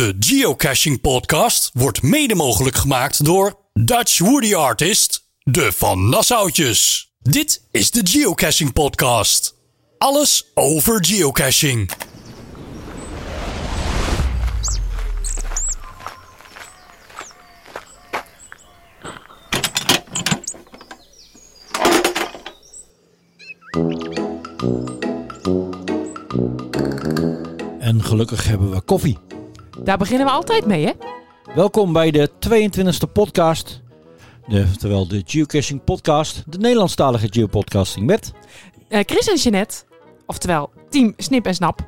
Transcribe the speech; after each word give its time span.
De 0.00 0.16
Geocaching 0.18 1.00
Podcast 1.00 1.70
wordt 1.72 2.02
mede 2.02 2.34
mogelijk 2.34 2.76
gemaakt 2.76 3.24
door 3.24 3.58
Dutch 3.72 4.18
Woody 4.18 4.54
Artist, 4.54 5.28
de 5.42 5.72
Van 5.72 6.08
Nassautjes. 6.08 7.10
Dit 7.18 7.66
is 7.70 7.90
de 7.90 8.00
Geocaching 8.04 8.72
Podcast. 8.72 9.54
Alles 9.98 10.50
over 10.54 11.04
geocaching. 11.06 11.90
En 27.80 28.04
gelukkig 28.04 28.44
hebben 28.44 28.70
we 28.70 28.80
koffie. 28.80 29.18
Daar 29.90 29.98
beginnen 29.98 30.26
we 30.26 30.32
altijd 30.32 30.66
mee, 30.66 30.86
hè? 30.86 30.92
Welkom 31.54 31.92
bij 31.92 32.10
de 32.10 32.30
22e 32.30 33.12
podcast. 33.12 33.80
De, 34.46 34.70
terwijl 34.78 35.08
de 35.08 35.22
Geocaching 35.26 35.84
podcast, 35.84 36.42
de 36.46 36.58
Nederlandstalige 36.58 37.26
geopodcasting 37.30 38.06
met... 38.06 38.32
Eh, 38.88 39.00
Chris 39.06 39.28
en 39.28 39.36
Jeanette, 39.36 39.76
oftewel 40.26 40.70
Team 40.90 41.14
Snip 41.16 41.46
en 41.46 41.54
Snap. 41.54 41.86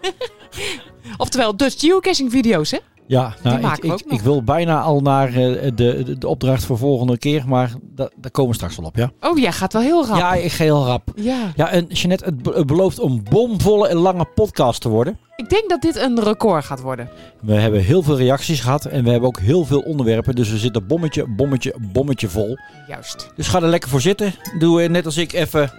oftewel 1.16 1.56
Dutch 1.56 1.80
Geocaching 1.80 2.30
video's, 2.30 2.70
hè? 2.70 2.78
Ja, 3.08 3.34
nou, 3.42 3.74
ik, 3.80 4.00
ik, 4.06 4.20
wil 4.20 4.42
bijna 4.42 4.80
al 4.80 5.00
naar 5.00 5.28
eh, 5.28 5.34
de, 5.34 5.72
de, 5.74 6.18
de 6.18 6.28
opdracht 6.28 6.64
voor 6.64 6.78
volgende 6.78 7.18
keer, 7.18 7.44
maar 7.46 7.72
da- 7.94 8.10
daar 8.16 8.30
komen 8.30 8.50
we 8.50 8.56
straks 8.56 8.76
wel 8.76 8.86
op, 8.86 8.96
ja? 8.96 9.10
Oh 9.20 9.38
ja, 9.38 9.50
gaat 9.50 9.72
wel 9.72 9.82
heel 9.82 10.06
rap. 10.06 10.16
Ja, 10.18 10.34
ik 10.34 10.52
ga 10.52 10.64
heel 10.64 10.84
rap. 10.84 11.08
Ja. 11.16 11.52
Ja, 11.56 11.70
en 11.70 11.86
Jeanette, 11.86 12.24
het, 12.24 12.42
be- 12.42 12.52
het 12.54 12.66
belooft 12.66 12.98
een 13.02 13.26
bomvolle 13.30 13.88
en 13.88 13.96
lange 13.96 14.24
podcast 14.34 14.80
te 14.80 14.88
worden. 14.88 15.18
Ik 15.36 15.48
denk 15.48 15.68
dat 15.68 15.80
dit 15.82 15.96
een 15.96 16.22
record 16.22 16.64
gaat 16.64 16.80
worden. 16.80 17.08
We 17.40 17.54
hebben 17.54 17.80
heel 17.80 18.02
veel 18.02 18.16
reacties 18.16 18.60
gehad 18.60 18.84
en 18.84 19.04
we 19.04 19.10
hebben 19.10 19.28
ook 19.28 19.40
heel 19.40 19.64
veel 19.64 19.80
onderwerpen. 19.80 20.34
Dus 20.34 20.50
we 20.50 20.58
zitten 20.58 20.86
bommetje, 20.86 21.26
bommetje, 21.28 21.74
bommetje 21.92 22.28
vol. 22.28 22.56
Juist. 22.88 23.30
Dus 23.36 23.48
ga 23.48 23.62
er 23.62 23.68
lekker 23.68 23.90
voor 23.90 24.00
zitten. 24.00 24.34
Doe 24.58 24.82
eh, 24.82 24.88
net 24.88 25.04
als 25.06 25.16
ik 25.16 25.32
even 25.32 25.72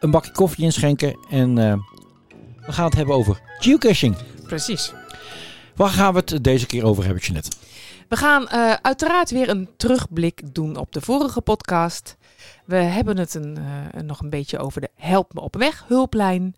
een 0.00 0.10
bakje 0.10 0.32
koffie 0.32 0.64
inschenken. 0.64 1.18
En 1.30 1.58
eh, 1.58 1.74
we 2.66 2.72
gaan 2.72 2.84
het 2.84 2.94
hebben 2.96 3.14
over 3.14 3.40
geocaching. 3.58 4.16
Precies. 4.46 4.92
Waar 5.74 5.88
gaan 5.88 6.12
we 6.14 6.18
het 6.24 6.44
deze 6.44 6.66
keer 6.66 6.84
over 6.84 7.04
hebben, 7.04 7.22
Jeanette? 7.22 7.50
We 8.08 8.16
gaan 8.16 8.48
eh, 8.48 8.72
uiteraard 8.82 9.30
weer 9.30 9.48
een 9.48 9.68
terugblik 9.76 10.54
doen 10.54 10.76
op 10.76 10.92
de 10.92 11.00
vorige 11.00 11.40
podcast. 11.40 12.16
We 12.64 12.76
hebben 12.76 13.18
het 13.18 13.34
een, 13.34 13.56
eh, 13.56 14.02
nog 14.02 14.20
een 14.20 14.30
beetje 14.30 14.58
over 14.58 14.80
de 14.80 14.90
Help 14.94 15.34
Me 15.34 15.40
Op 15.40 15.56
Weg 15.56 15.84
hulplijn. 15.86 16.54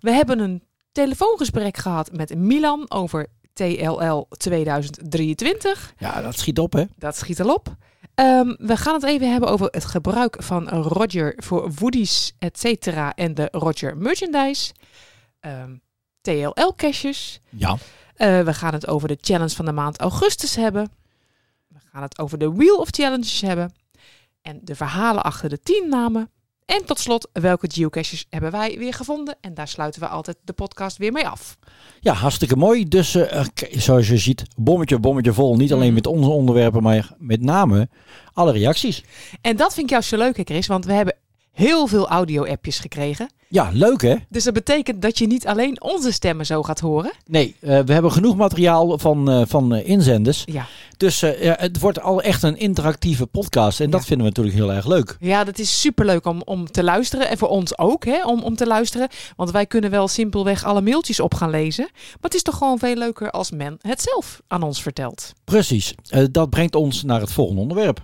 We 0.00 0.10
hebben 0.10 0.38
een 0.38 0.62
telefoongesprek 0.92 1.76
gehad 1.76 2.12
met 2.12 2.34
Milan 2.36 2.90
over 2.90 3.26
TLL 3.52 4.26
2023. 4.28 5.94
Ja, 5.98 6.22
dat 6.22 6.38
schiet 6.38 6.58
op, 6.58 6.72
hè? 6.72 6.84
Dat 6.96 7.16
schiet 7.16 7.40
al 7.40 7.54
op. 7.54 7.76
Ehm, 8.14 8.54
we 8.58 8.76
gaan 8.76 8.94
het 8.94 9.04
even 9.04 9.30
hebben 9.30 9.48
over 9.48 9.68
het 9.70 9.84
gebruik 9.84 10.36
van 10.42 10.68
Roger 10.68 11.34
voor 11.36 11.72
woodies, 11.78 12.32
et 12.38 12.58
cetera, 12.58 13.14
en 13.14 13.34
de 13.34 13.48
Roger 13.50 13.96
merchandise. 13.96 14.72
Ehm, 15.40 15.74
TLL-caches. 16.20 17.40
Ja. 17.48 17.76
Eh, 18.24 18.40
we 18.40 18.54
gaan 18.54 18.72
het 18.72 18.86
over 18.86 19.08
de 19.08 19.18
challenge 19.20 19.54
van 19.54 19.64
de 19.64 19.72
maand 19.72 19.98
augustus 20.00 20.56
hebben. 20.56 20.90
We 21.68 21.78
gaan 21.92 22.02
het 22.02 22.18
over 22.18 22.38
de 22.38 22.52
Wheel 22.52 22.76
of 22.76 22.88
Challenges 22.90 23.40
hebben. 23.40 23.72
En 24.42 24.60
de 24.62 24.74
verhalen 24.74 25.22
achter 25.22 25.48
de 25.48 25.60
teamnamen. 25.60 26.30
En 26.64 26.84
tot 26.84 26.98
slot, 26.98 27.28
welke 27.32 27.70
geocaches 27.72 28.26
hebben 28.30 28.50
wij 28.50 28.78
weer 28.78 28.94
gevonden? 28.94 29.36
En 29.40 29.54
daar 29.54 29.68
sluiten 29.68 30.00
we 30.00 30.08
altijd 30.08 30.36
de 30.44 30.52
podcast 30.52 30.96
weer 30.96 31.12
mee 31.12 31.28
af. 31.28 31.56
Ja, 32.00 32.12
hartstikke 32.12 32.56
mooi. 32.56 32.88
Dus 32.88 33.14
eh, 33.14 33.40
eh, 33.40 33.46
zoals 33.70 34.08
je 34.08 34.18
ziet, 34.18 34.42
bommetje, 34.56 34.98
bommetje 34.98 35.32
vol. 35.32 35.56
Niet 35.56 35.72
alleen 35.72 35.84
Mhm. 35.86 35.94
met 35.94 36.06
onze 36.06 36.28
onderwerpen, 36.30 36.82
maar 36.82 37.14
met 37.18 37.40
name 37.40 37.88
alle 38.32 38.52
reacties. 38.52 39.04
En 39.40 39.56
dat 39.56 39.74
vind 39.74 39.86
ik 39.86 39.92
juist 39.92 40.08
zo 40.08 40.16
leuk, 40.16 40.36
hè, 40.36 40.42
Chris? 40.44 40.66
Want 40.66 40.84
we 40.84 40.92
hebben 40.92 41.16
heel 41.52 41.86
veel 41.86 42.08
audio-appjes 42.08 42.78
gekregen. 42.78 43.30
Ja, 43.54 43.70
leuk 43.72 44.02
hè? 44.02 44.14
Dus 44.28 44.44
dat 44.44 44.54
betekent 44.54 45.02
dat 45.02 45.18
je 45.18 45.26
niet 45.26 45.46
alleen 45.46 45.82
onze 45.82 46.12
stemmen 46.12 46.46
zo 46.46 46.62
gaat 46.62 46.80
horen. 46.80 47.12
Nee, 47.26 47.56
eh, 47.60 47.78
we 47.78 47.92
hebben 47.92 48.12
genoeg 48.12 48.36
materiaal 48.36 48.98
van, 48.98 49.30
eh, 49.30 49.42
van 49.46 49.74
eh, 49.74 49.88
inzenders. 49.88 50.42
Ja. 50.44 50.66
Dus 50.96 51.20
het 51.20 51.80
wordt 51.80 52.00
al 52.00 52.22
echt 52.22 52.42
een 52.42 52.56
interactieve 52.56 53.26
podcast. 53.26 53.80
En 53.80 53.90
dat 53.90 54.04
vinden 54.04 54.26
we 54.26 54.32
natuurlijk 54.32 54.56
heel 54.56 54.72
erg 54.72 54.86
leuk. 54.86 55.16
Ja, 55.20 55.44
dat 55.44 55.58
is 55.58 55.80
superleuk 55.80 56.26
om, 56.26 56.42
om 56.44 56.70
te 56.70 56.84
luisteren. 56.84 57.28
En 57.28 57.38
voor 57.38 57.48
ons 57.48 57.78
ook, 57.78 58.04
hè, 58.04 58.24
om, 58.24 58.42
om 58.42 58.56
te 58.56 58.66
luisteren. 58.66 59.08
Want 59.36 59.50
wij 59.50 59.66
kunnen 59.66 59.90
wel 59.90 60.08
simpelweg 60.08 60.64
alle 60.64 60.82
mailtjes 60.82 61.20
op 61.20 61.34
gaan 61.34 61.50
lezen. 61.50 61.88
Maar 61.92 62.18
het 62.20 62.34
is 62.34 62.42
toch 62.42 62.56
gewoon 62.56 62.78
veel 62.78 62.96
leuker 62.96 63.30
als 63.30 63.50
men 63.50 63.78
het 63.80 64.02
zelf 64.02 64.42
aan 64.46 64.62
ons 64.62 64.82
vertelt. 64.82 65.32
Precies. 65.44 65.94
Dat 66.30 66.50
brengt 66.50 66.74
ons 66.74 67.02
naar 67.02 67.20
het 67.20 67.32
volgende 67.32 67.60
onderwerp. 67.60 68.00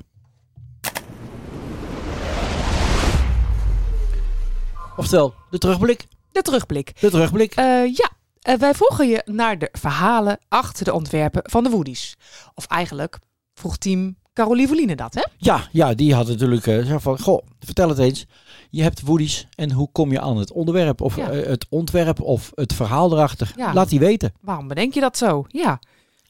Oftewel, 5.00 5.34
de 5.50 5.58
terugblik. 5.58 6.06
De 6.32 6.42
terugblik. 6.42 7.00
De 7.00 7.10
terugblik. 7.10 7.54
Eh, 7.54 7.64
ja, 7.94 8.10
eh, 8.40 8.54
wij 8.54 8.74
volgen 8.74 9.08
je 9.08 9.22
naar 9.24 9.58
de 9.58 9.68
verhalen 9.72 10.38
achter 10.48 10.84
de 10.84 10.92
ontwerpen 10.92 11.42
van 11.44 11.62
de 11.64 11.70
Woodies. 11.70 12.16
Of 12.54 12.66
eigenlijk 12.66 13.18
vroeg 13.54 13.76
team 13.76 14.16
Carolie 14.32 14.68
Voline 14.68 14.96
dat, 14.96 15.14
hè? 15.14 15.22
Ja, 15.36 15.68
ja, 15.72 15.94
die 15.94 16.14
had 16.14 16.26
natuurlijk 16.28 16.66
eh, 16.66 16.84
zo 16.86 16.98
van, 16.98 17.18
goh, 17.20 17.46
vertel 17.60 17.88
het 17.88 17.98
eens. 17.98 18.26
Je 18.70 18.82
hebt 18.82 19.00
woodies 19.00 19.46
en 19.54 19.72
hoe 19.72 19.88
kom 19.92 20.12
je 20.12 20.20
aan 20.20 20.36
het 20.36 20.52
onderwerp 20.52 21.00
of 21.00 21.16
Ja. 21.16 21.30
het 21.30 21.66
ontwerp 21.68 22.20
of 22.20 22.50
het 22.54 22.72
verhaal 22.72 23.12
erachter? 23.12 23.52
Ja. 23.56 23.72
Laat 23.74 23.88
die 23.88 23.98
weten. 23.98 24.32
Waarom 24.40 24.68
bedenk 24.68 24.94
je 24.94 25.00
dat 25.00 25.16
zo? 25.16 25.44
Ja. 25.48 25.80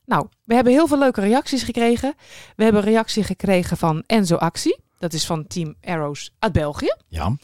Nou, 0.04 0.26
we 0.44 0.54
hebben 0.54 0.72
heel 0.72 0.86
veel 0.86 0.98
leuke 0.98 1.20
reacties 1.20 1.62
gekregen. 1.62 2.14
We 2.56 2.64
hebben 2.64 2.82
een 2.82 2.88
reactie 2.88 3.22
gekregen 3.24 3.76
van 3.76 4.02
Enzo 4.06 4.36
Actie. 4.36 4.78
Dat 4.98 5.12
is 5.12 5.26
van 5.26 5.46
Team 5.46 5.74
Arrows 5.80 6.30
uit 6.38 6.52
België. 6.52 6.94
Ja. 7.08 7.36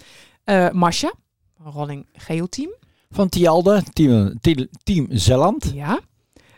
Eh 0.46 0.70
Masha, 0.70 1.12
Rolling 1.58 2.06
Geo 2.12 2.46
Team. 2.46 2.70
Van 3.10 3.28
Tialde, 3.28 3.82
team, 3.92 4.38
team, 4.40 4.68
team 4.82 5.06
Zeeland. 5.10 5.70
Ja. 5.74 6.00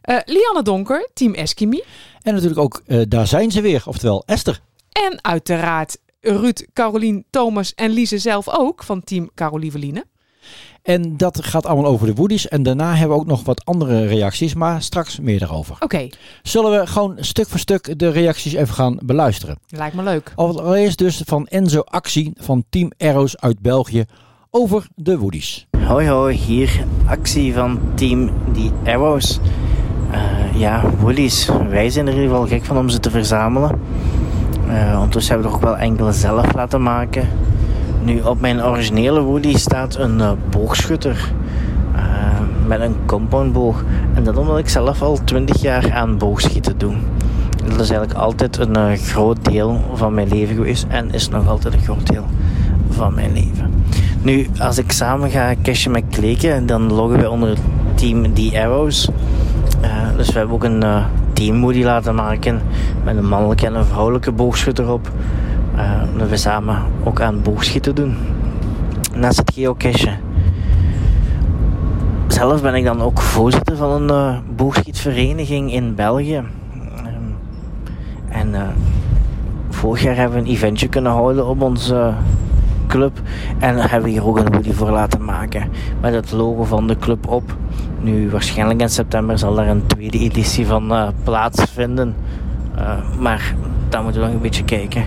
Eh, 0.00 0.18
Lianne 0.24 0.62
Donker, 0.62 1.08
Team 1.14 1.34
Eskimi. 1.34 1.82
En 2.22 2.32
natuurlijk 2.32 2.60
ook, 2.60 2.82
eh, 2.86 3.02
daar 3.08 3.26
zijn 3.26 3.50
ze 3.50 3.60
weer, 3.60 3.82
oftewel 3.86 4.22
Esther. 4.26 4.60
En 4.92 5.24
uiteraard 5.24 5.98
Ruud, 6.20 6.66
Carolien, 6.72 7.24
Thomas 7.30 7.74
en 7.74 7.90
Lise 7.90 8.18
zelf 8.18 8.48
ook 8.48 8.82
van 8.84 9.04
Team 9.04 9.30
Carolieveline. 9.34 10.04
En 10.88 11.16
dat 11.16 11.44
gaat 11.44 11.66
allemaal 11.66 11.90
over 11.90 12.06
de 12.06 12.14
woodies. 12.14 12.48
En 12.48 12.62
daarna 12.62 12.94
hebben 12.94 13.16
we 13.16 13.22
ook 13.22 13.28
nog 13.28 13.44
wat 13.44 13.64
andere 13.64 14.06
reacties, 14.06 14.54
maar 14.54 14.82
straks 14.82 15.20
meer 15.20 15.38
daarover. 15.38 15.76
Oké, 15.80 16.08
Zullen 16.42 16.80
we 16.80 16.86
gewoon 16.86 17.14
stuk 17.20 17.48
voor 17.48 17.58
stuk 17.58 17.98
de 17.98 18.10
reacties 18.10 18.52
even 18.52 18.74
gaan 18.74 18.98
beluisteren? 19.04 19.58
lijkt 19.68 19.94
me 19.96 20.02
leuk. 20.02 20.32
Allereerst 20.34 20.98
dus 20.98 21.22
van 21.24 21.46
Enzo 21.46 21.80
Actie 21.80 22.32
van 22.36 22.64
Team 22.70 22.92
Arrows 22.98 23.38
uit 23.38 23.60
België 23.60 24.04
over 24.50 24.86
de 24.94 25.18
woodies. 25.18 25.66
Hoi 25.86 26.08
hoi, 26.08 26.36
hier 26.36 26.84
actie 27.06 27.54
van 27.54 27.80
Team 27.94 28.30
The 28.52 28.70
Arrows. 28.90 29.38
Eh, 30.10 30.60
ja, 30.60 30.90
woolies. 31.00 31.48
Wij 31.68 31.90
zijn 31.90 32.06
er 32.06 32.12
in 32.12 32.20
ieder 32.20 32.34
geval 32.36 32.48
gek 32.48 32.64
van 32.64 32.78
om 32.78 32.88
ze 32.88 33.00
te 33.00 33.10
verzamelen. 33.10 33.80
Eh 34.68 34.92
ondertussen 34.94 35.32
hebben 35.32 35.50
we 35.52 35.56
er 35.58 35.62
ook 35.62 35.70
wel 35.70 35.76
enkele 35.86 36.12
zelf 36.12 36.54
laten 36.54 36.82
maken. 36.82 37.28
Nu, 38.02 38.20
op 38.20 38.40
mijn 38.40 38.64
originele 38.64 39.20
woody 39.20 39.56
staat 39.56 39.96
een 39.96 40.20
eh, 40.20 40.30
boogschutter. 40.50 41.32
eh, 41.94 42.40
met 42.66 42.80
een 42.80 42.96
compoundboog. 43.06 43.84
En 44.14 44.24
dat 44.24 44.36
omdat 44.36 44.58
ik 44.58 44.68
zelf 44.68 45.02
al 45.02 45.18
20 45.24 45.62
jaar 45.62 45.92
aan 45.92 46.18
boogschieten 46.18 46.78
doe. 46.78 46.94
Dat 47.64 47.80
is 47.80 47.90
eigenlijk 47.90 48.12
altijd 48.12 48.58
een 48.58 48.76
eh, 48.76 48.98
groot 48.98 49.44
deel 49.44 49.80
van 49.94 50.14
mijn 50.14 50.28
leven 50.28 50.54
geweest. 50.54 50.86
En 50.88 51.12
is 51.12 51.28
nog 51.28 51.48
altijd 51.48 51.74
een 51.74 51.80
groot 51.80 52.06
deel 52.06 52.24
van 52.90 53.14
mijn 53.14 53.32
leven. 53.32 53.84
Nu, 54.22 54.48
als 54.58 54.78
ik 54.78 54.92
samen 54.92 55.30
ga 55.30 55.54
cashen 55.62 55.90
met 55.90 56.04
Kleken, 56.10 56.66
dan 56.66 56.92
loggen 56.92 57.18
wij 57.18 57.26
onder 57.26 57.56
team 57.94 58.34
The 58.34 58.60
Arrows. 58.62 59.08
Dus 60.16 60.26
we 60.26 60.38
hebben 60.38 60.54
ook 60.54 60.64
een 60.64 60.84
team 61.32 61.56
moody 61.56 61.82
laten 61.82 62.14
maken 62.14 62.60
met 63.04 63.16
een 63.16 63.28
mannelijke 63.28 63.66
en 63.66 63.74
een 63.74 63.84
vrouwelijke 63.84 64.32
boogschutter 64.32 64.92
op. 64.92 65.10
Dat 66.18 66.28
we 66.28 66.36
samen 66.36 66.82
ook 67.04 67.20
aan 67.20 67.42
boogschieten 67.42 67.94
doen. 67.94 68.16
Naast 69.14 69.38
het 69.38 69.52
geocachen. 69.54 70.18
Zelf 72.26 72.62
ben 72.62 72.74
ik 72.74 72.84
dan 72.84 73.02
ook 73.02 73.20
voorzitter 73.20 73.76
van 73.76 73.90
een 73.90 74.10
eh, 74.10 74.38
boogschietvereniging 74.56 75.72
in 75.72 75.94
België. 75.94 76.42
Ehm, 76.96 77.24
en 78.28 78.54
eh, 78.54 78.62
vorig 79.68 80.02
jaar 80.02 80.16
hebben 80.16 80.38
we 80.38 80.44
een 80.44 80.54
eventje 80.54 80.88
kunnen 80.88 81.12
houden 81.12 81.46
op 81.46 81.62
onze 81.62 82.12
club. 82.86 83.20
En 83.58 83.76
hebben 83.76 84.02
we 84.02 84.10
hier 84.10 84.26
ook 84.26 84.38
een 84.38 84.54
hoodie 84.54 84.74
voor 84.74 84.90
laten 84.90 85.24
maken. 85.24 85.70
Met 86.00 86.14
het 86.14 86.32
logo 86.32 86.64
van 86.64 86.86
de 86.86 86.96
club 86.96 87.28
op. 87.28 87.56
Nu, 88.00 88.30
waarschijnlijk 88.30 88.80
in 88.80 88.88
september 88.88 89.38
zal 89.38 89.54
daar 89.54 89.68
een 89.68 89.86
tweede 89.86 90.18
editie 90.18 90.66
van 90.66 91.12
plaatsvinden. 91.24 92.14
Maar 93.20 93.54
daar 93.88 94.02
moeten 94.02 94.20
we 94.20 94.26
nog 94.26 94.36
een 94.36 94.42
beetje 94.42 94.64
kijken. 94.64 95.04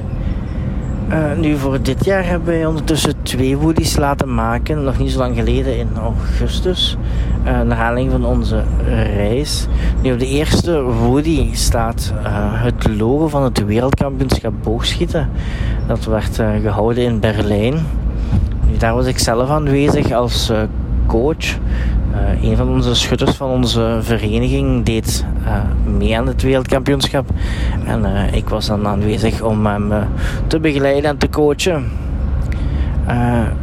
Uh, 1.12 1.38
nu 1.38 1.58
voor 1.58 1.82
dit 1.82 2.06
jaar 2.06 2.26
hebben 2.26 2.48
wij 2.48 2.66
ondertussen 2.66 3.14
twee 3.24 3.58
woodies 3.58 3.98
laten 3.98 4.34
maken. 4.34 4.84
Nog 4.84 4.98
niet 4.98 5.12
zo 5.12 5.18
lang 5.18 5.36
geleden 5.36 5.78
in 5.78 5.88
augustus. 5.98 6.98
Uh, 7.46 7.62
naar 7.62 8.10
van 8.10 8.26
onze 8.26 8.64
reis. 9.16 9.68
Nu 10.02 10.12
op 10.12 10.20
de 10.20 10.28
eerste 10.28 10.82
woody 10.82 11.50
staat 11.54 12.14
uh, 12.16 12.28
het 12.64 12.88
logo 12.98 13.28
van 13.28 13.44
het 13.44 13.66
wereldkampioenschap 13.66 14.54
boogschieten. 14.64 15.30
Dat 15.88 16.06
werd 16.06 16.36
gehouden 16.62 17.04
in 17.04 17.20
Berlijn. 17.20 17.76
Daar 18.78 18.94
was 18.94 19.06
ik 19.06 19.20
zelf 19.20 19.50
aanwezig 19.50 20.12
als 20.12 20.52
coach. 21.08 21.58
Uh, 22.14 22.44
een 22.50 22.58
van 22.58 22.70
onze 22.70 22.96
schutters 22.96 23.36
van 23.36 23.50
onze 23.50 23.98
vereniging 24.02 24.86
deed 24.86 25.26
uh, 25.44 25.54
mee 25.98 26.18
aan 26.18 26.28
het 26.28 26.42
wereldkampioenschap. 26.42 27.30
En 27.86 28.02
uh, 28.02 28.34
ik 28.34 28.50
was 28.50 28.68
dan 28.68 28.88
aanwezig 28.88 29.42
om 29.42 29.66
hem 29.66 29.92
te 30.48 30.60
begeleiden 30.60 31.10
en 31.10 31.18
te 31.18 31.30
coachen. 31.30 31.90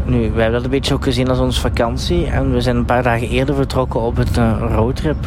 nu, 0.04 0.18
wij 0.18 0.42
hebben 0.42 0.52
dat 0.52 0.64
een 0.64 0.70
beetje 0.70 0.94
ook 0.94 1.04
gezien 1.04 1.28
als 1.28 1.38
onze 1.38 1.60
vakantie. 1.60 2.26
En 2.26 2.52
we 2.52 2.60
zijn 2.60 2.76
een 2.76 2.84
paar 2.84 3.02
dagen 3.02 3.28
eerder 3.28 3.54
vertrokken 3.54 4.00
op 4.00 4.16
het 4.16 4.40
roadtrip. 4.74 5.26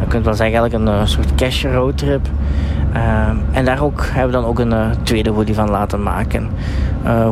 je 0.00 0.06
kunt 0.08 0.24
wel 0.24 0.34
zeggen 0.34 0.58
eigenlijk 0.58 1.00
een 1.00 1.08
soort 1.08 1.34
cash 1.34 1.64
roadtrip. 1.64 2.28
en 3.52 3.64
daar 3.64 3.82
ook, 3.82 4.06
hebben 4.06 4.26
we 4.26 4.42
dan 4.42 4.44
ook 4.44 4.58
een 4.58 4.94
tweede 5.02 5.32
Woody 5.32 5.54
van 5.54 5.70
laten 5.70 6.02
maken. 6.02 6.48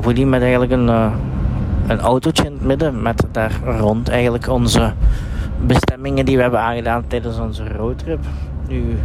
Woody 0.00 0.24
met 0.24 0.42
eigenlijk 0.42 0.72
een 0.72 0.90
een 1.86 2.00
autootje 2.00 2.44
in 2.44 2.52
het 2.52 2.62
midden 2.62 3.02
met 3.02 3.26
daar 3.30 3.60
rond 3.64 4.08
eigenlijk 4.08 4.48
onze 4.48 4.92
bestemmingen 5.66 6.24
die 6.24 6.36
we 6.36 6.42
hebben 6.42 6.60
aangedaan 6.60 7.04
tijdens 7.06 7.38
onze 7.38 7.68
roadtrip. 7.68 8.24
Nu, 8.68 8.98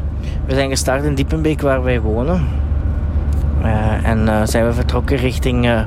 we 0.45 0.53
zijn 0.53 0.69
gestart 0.69 1.03
in 1.03 1.15
Diepenbeek 1.15 1.61
waar 1.61 1.83
wij 1.83 2.01
wonen. 2.01 2.47
Uh, 3.61 4.07
en 4.07 4.19
uh, 4.19 4.41
zijn 4.43 4.65
we 4.65 4.73
vertrokken 4.73 5.17
richting 5.17 5.65
uh, 5.65 5.81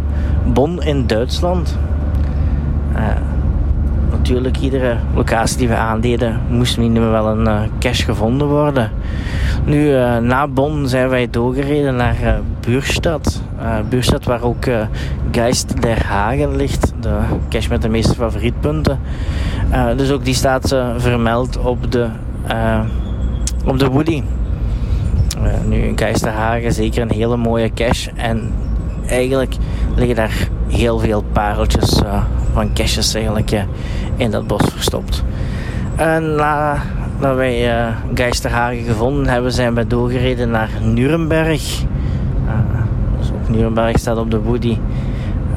Bonn 0.53 0.83
in 0.83 1.07
Duitsland. 1.07 1.79
Natuurlijk, 4.31 4.63
iedere 4.63 4.97
locatie 5.15 5.57
die 5.57 5.69
we 5.69 5.75
aandeden 5.75 6.41
moest 6.49 6.79
minimaal 6.79 7.11
wel 7.11 7.27
een 7.27 7.71
cache 7.79 8.05
gevonden 8.05 8.49
worden. 8.49 8.91
Nu, 9.65 9.91
na 10.21 10.49
Bonn 10.49 10.89
zijn 10.89 11.09
wij 11.09 11.31
doorgereden 11.31 11.97
naar 11.97 12.41
Buurstad. 12.61 13.43
Buurstad 13.89 14.25
waar 14.25 14.43
ook 14.43 14.65
Geist 15.31 15.83
der 15.83 16.07
Hagen 16.07 16.57
ligt. 16.57 16.93
De 17.01 17.19
cache 17.49 17.69
met 17.69 17.83
de 17.83 17.89
meeste 17.89 18.15
favorietpunten. 18.15 18.99
dus 19.97 20.11
ook 20.11 20.25
die 20.25 20.35
staat 20.35 20.77
vermeld 20.97 21.59
op 21.59 21.93
de, 21.93 22.07
op 23.65 23.79
de 23.79 23.87
Woody. 23.87 24.23
Nu, 25.67 25.93
Geisterhagen, 25.97 26.73
zeker 26.73 27.03
een 27.03 27.13
hele 27.13 27.37
mooie 27.37 27.73
cache. 27.75 28.11
En 28.17 28.53
eigenlijk 29.07 29.55
liggen 29.97 30.17
daar 30.17 30.49
heel 30.71 30.99
veel 30.99 31.25
pareltjes 31.33 32.03
uh, 32.03 32.23
van 32.53 32.73
caches 32.75 33.15
eigenlijk 33.15 33.53
uh, 33.53 33.63
in 34.17 34.31
dat 34.31 34.47
bos 34.47 34.63
verstopt. 34.73 35.25
En 35.97 36.35
nadat 36.35 37.37
wij 37.37 37.87
uh, 37.87 37.87
Geisterhagen 38.15 38.83
gevonden 38.83 39.29
hebben, 39.29 39.53
zijn 39.53 39.75
we 39.75 39.87
doorgereden 39.87 40.51
naar 40.51 40.71
Nuremberg. 40.83 41.83
dus 43.19 43.31
ook 43.33 43.49
Nuremberg 43.49 43.99
staat 43.99 44.19
op 44.19 44.31
de 44.31 44.41
Woody. 44.41 44.79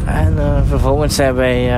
En 0.06 0.38
vervolgens 0.68 1.16
zijn 1.16 1.34
wij 1.34 1.72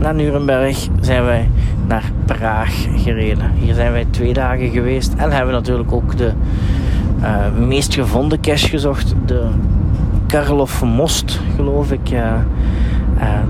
naar 0.00 0.14
Nuremberg 0.14 0.88
zijn 1.00 1.24
wij 1.24 1.50
naar 1.86 2.10
Praag 2.26 2.86
gereden. 2.96 3.50
Hier 3.54 3.74
zijn 3.74 3.92
wij 3.92 4.06
twee 4.10 4.32
dagen 4.32 4.70
geweest 4.70 5.12
en 5.16 5.30
hebben 5.30 5.54
natuurlijk 5.54 5.92
ook 5.92 6.16
de 6.16 6.32
uh, 7.20 7.66
meest 7.66 7.94
gevonden 7.94 8.40
cache 8.40 8.68
gezocht. 8.68 9.14
De 9.26 9.46
Karloff 10.30 10.82
Most, 10.82 11.40
geloof 11.56 11.92
ik. 11.92 12.10
Uh, 12.10 12.32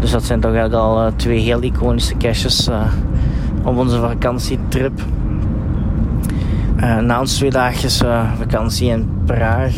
dus 0.00 0.10
dat 0.10 0.24
zijn 0.24 0.40
toch 0.40 0.52
eigenlijk 0.52 0.82
al 0.82 1.12
twee 1.16 1.38
heel 1.38 1.62
iconische 1.62 2.16
caches 2.16 2.68
op 3.64 3.76
onze 3.76 4.00
vakantietrip. 4.00 5.02
na 7.00 7.20
ons 7.20 7.36
twee 7.36 7.50
dagjes 7.50 8.02
vakantie 8.38 8.88
in 8.88 9.08
Praag 9.26 9.72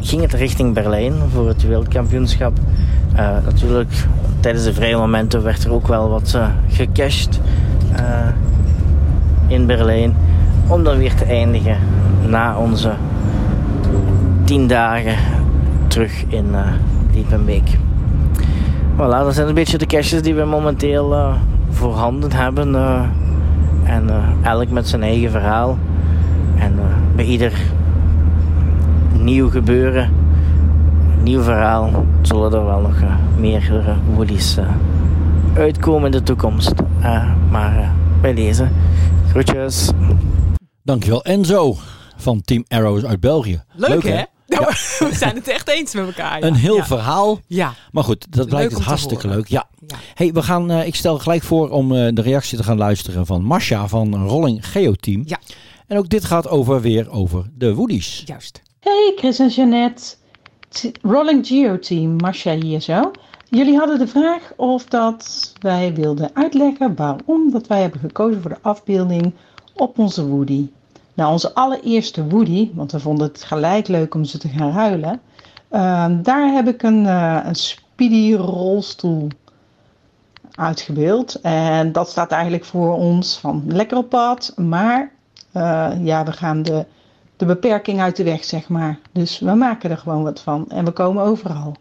ging 0.00 0.22
het 0.22 0.32
richting 0.32 0.74
Berlijn 0.74 1.14
voor 1.32 1.48
het 1.48 1.62
wereldkampioenschap. 1.62 2.58
natuurlijk, 3.44 4.06
tijdens 4.40 4.64
de 4.64 4.74
vrije 4.74 4.96
momenten 4.96 5.42
werd 5.42 5.64
er 5.64 5.72
ook 5.72 5.86
wel 5.86 6.08
wat 6.08 6.38
gecached 6.68 7.40
in 9.46 9.66
Berlijn 9.66 10.16
om 10.66 10.84
dan 10.84 10.98
weer 10.98 11.14
te 11.14 11.24
eindigen 11.24 11.78
na 12.26 12.58
onze 12.58 12.92
tien 14.48 14.66
dagen 14.66 15.16
terug 15.86 16.24
in 16.28 16.46
uh, 16.52 16.66
Diepenbeek. 17.12 17.68
Voilà, 18.94 18.96
dat 18.96 19.34
zijn 19.34 19.48
een 19.48 19.54
beetje 19.54 19.78
de 19.78 19.86
caches 19.86 20.22
die 20.22 20.34
we 20.34 20.44
momenteel 20.44 21.12
uh, 21.12 21.34
voorhanden 21.70 22.32
hebben. 22.32 22.74
Uh, 22.74 23.02
en 23.84 24.10
elk 24.42 24.70
met 24.70 24.88
zijn 24.88 25.02
eigen 25.02 25.30
verhaal. 25.30 25.78
En 26.58 26.74
bij 27.16 27.24
ieder 27.24 27.52
nieuw 29.12 29.50
gebeuren, 29.50 30.10
nieuw 31.22 31.42
verhaal, 31.42 32.04
zullen 32.22 32.52
er 32.52 32.64
wel 32.64 32.80
nog 32.80 33.02
meerdere 33.38 33.94
woodies 34.14 34.58
uitkomen 35.54 36.04
in 36.04 36.10
de 36.10 36.22
toekomst. 36.22 36.72
maar 37.50 37.92
bij 38.20 38.34
deze, 38.34 38.68
groetjes. 39.30 39.90
Dankjewel 40.82 41.24
Enzo 41.24 41.76
van 42.16 42.40
Team 42.40 42.64
Arrows 42.68 43.04
uit 43.04 43.20
België. 43.20 43.62
Leuk, 43.74 44.02
hè? 44.02 44.22
Nou, 44.48 44.64
we 45.10 45.10
zijn 45.12 45.34
het 45.34 45.48
echt 45.48 45.68
eens 45.68 45.94
met 45.94 46.06
elkaar. 46.06 46.40
Ja. 46.40 46.46
Een 46.46 46.54
heel 46.54 46.84
verhaal. 46.84 47.40
Ja. 47.46 47.74
Maar 47.92 48.04
goed, 48.04 48.26
dat 48.30 48.48
blijkt 48.48 48.72
het 48.72 48.82
hartstikke 48.82 49.28
leuk. 49.28 49.46
Ja. 49.46 49.68
Hey, 50.14 50.32
we 50.32 50.42
gaan, 50.42 50.70
uh, 50.70 50.86
ik 50.86 50.94
stel 50.94 51.18
gelijk 51.18 51.42
voor 51.42 51.70
om 51.70 51.92
uh, 51.92 52.08
de 52.12 52.22
reactie 52.22 52.58
te 52.58 52.64
gaan 52.64 52.78
luisteren 52.78 53.26
van 53.26 53.42
Masha 53.42 53.88
van 53.88 54.26
Rolling 54.26 54.66
Geo 54.66 54.92
Team. 54.92 55.22
Ja. 55.26 55.38
En 55.86 55.98
ook 55.98 56.08
dit 56.08 56.24
gaat 56.24 56.48
over 56.48 56.80
weer 56.80 57.10
over 57.10 57.44
de 57.54 57.74
Woodies. 57.74 58.22
Juist. 58.26 58.62
Hey 58.80 59.12
Chris 59.16 59.38
en 59.38 59.48
Jeannette. 59.48 60.02
Rolling 61.02 61.46
Geo 61.46 61.78
Team, 61.78 62.16
Masha 62.16 62.54
hier 62.54 62.80
zo. 62.80 63.10
Jullie 63.50 63.76
hadden 63.76 63.98
de 63.98 64.06
vraag 64.06 64.52
of 64.56 64.84
dat 64.84 65.52
wij 65.60 65.94
wilden 65.94 66.30
uitleggen 66.34 66.94
waarom 66.94 67.50
dat 67.50 67.66
wij 67.66 67.80
hebben 67.80 68.00
gekozen 68.00 68.40
voor 68.42 68.50
de 68.50 68.58
afbeelding 68.62 69.32
op 69.74 69.98
onze 69.98 70.26
Woody. 70.26 70.66
Nou, 71.18 71.32
onze 71.32 71.54
allereerste 71.54 72.28
Woody, 72.28 72.70
want 72.74 72.92
we 72.92 73.00
vonden 73.00 73.26
het 73.26 73.44
gelijk 73.44 73.88
leuk 73.88 74.14
om 74.14 74.24
ze 74.24 74.38
te 74.38 74.48
gaan 74.48 74.72
ruilen. 74.72 75.20
Ehm, 75.68 76.22
daar 76.22 76.52
heb 76.52 76.68
ik 76.68 76.82
een, 76.82 77.04
uh, 77.04 77.40
een 77.44 77.54
speedy 77.54 78.34
rolstoel 78.34 79.28
uitgebeeld. 80.54 81.40
En 81.40 81.92
dat 81.92 82.08
staat 82.08 82.30
eigenlijk 82.30 82.64
voor 82.64 82.94
ons 82.94 83.38
van 83.38 83.62
lekker 83.66 83.96
op 83.96 84.08
pad, 84.08 84.52
maar 84.56 85.12
uh, 85.56 85.90
ja, 86.00 86.24
we 86.24 86.32
gaan 86.32 86.62
de, 86.62 86.86
de 87.36 87.44
beperking 87.44 88.00
uit 88.00 88.16
de 88.16 88.24
weg, 88.24 88.44
zeg 88.44 88.68
maar. 88.68 88.98
Dus 89.12 89.38
we 89.38 89.54
maken 89.54 89.90
er 89.90 89.98
gewoon 89.98 90.22
wat 90.22 90.40
van 90.40 90.64
en 90.68 90.84
we 90.84 90.90
komen 90.90 91.22
overal. 91.22 91.76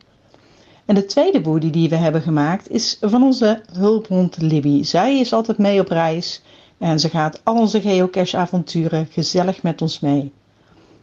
En 0.86 0.96
de 0.96 1.06
tweede 1.06 1.42
Woody 1.42 1.70
die 1.70 1.90
we 1.90 1.96
hebben 1.96 2.22
gemaakt 2.22 2.70
is 2.70 2.98
van 3.02 3.24
onze 3.24 3.62
hulphond 3.72 4.42
Libby. 4.42 4.84
Zij 4.84 5.20
is 5.20 5.34
altijd 5.34 5.58
mee 5.58 5.80
op 5.80 5.90
reis 5.90 6.42
en 6.78 7.00
ze 7.00 7.10
gaat 7.10 7.42
al 7.44 7.56
onze 7.56 7.82
geocache-avonturen 7.82 9.08
gezellig 9.12 9.62
met 9.64 9.82
ons 9.82 10.00
mee. 10.00 10.32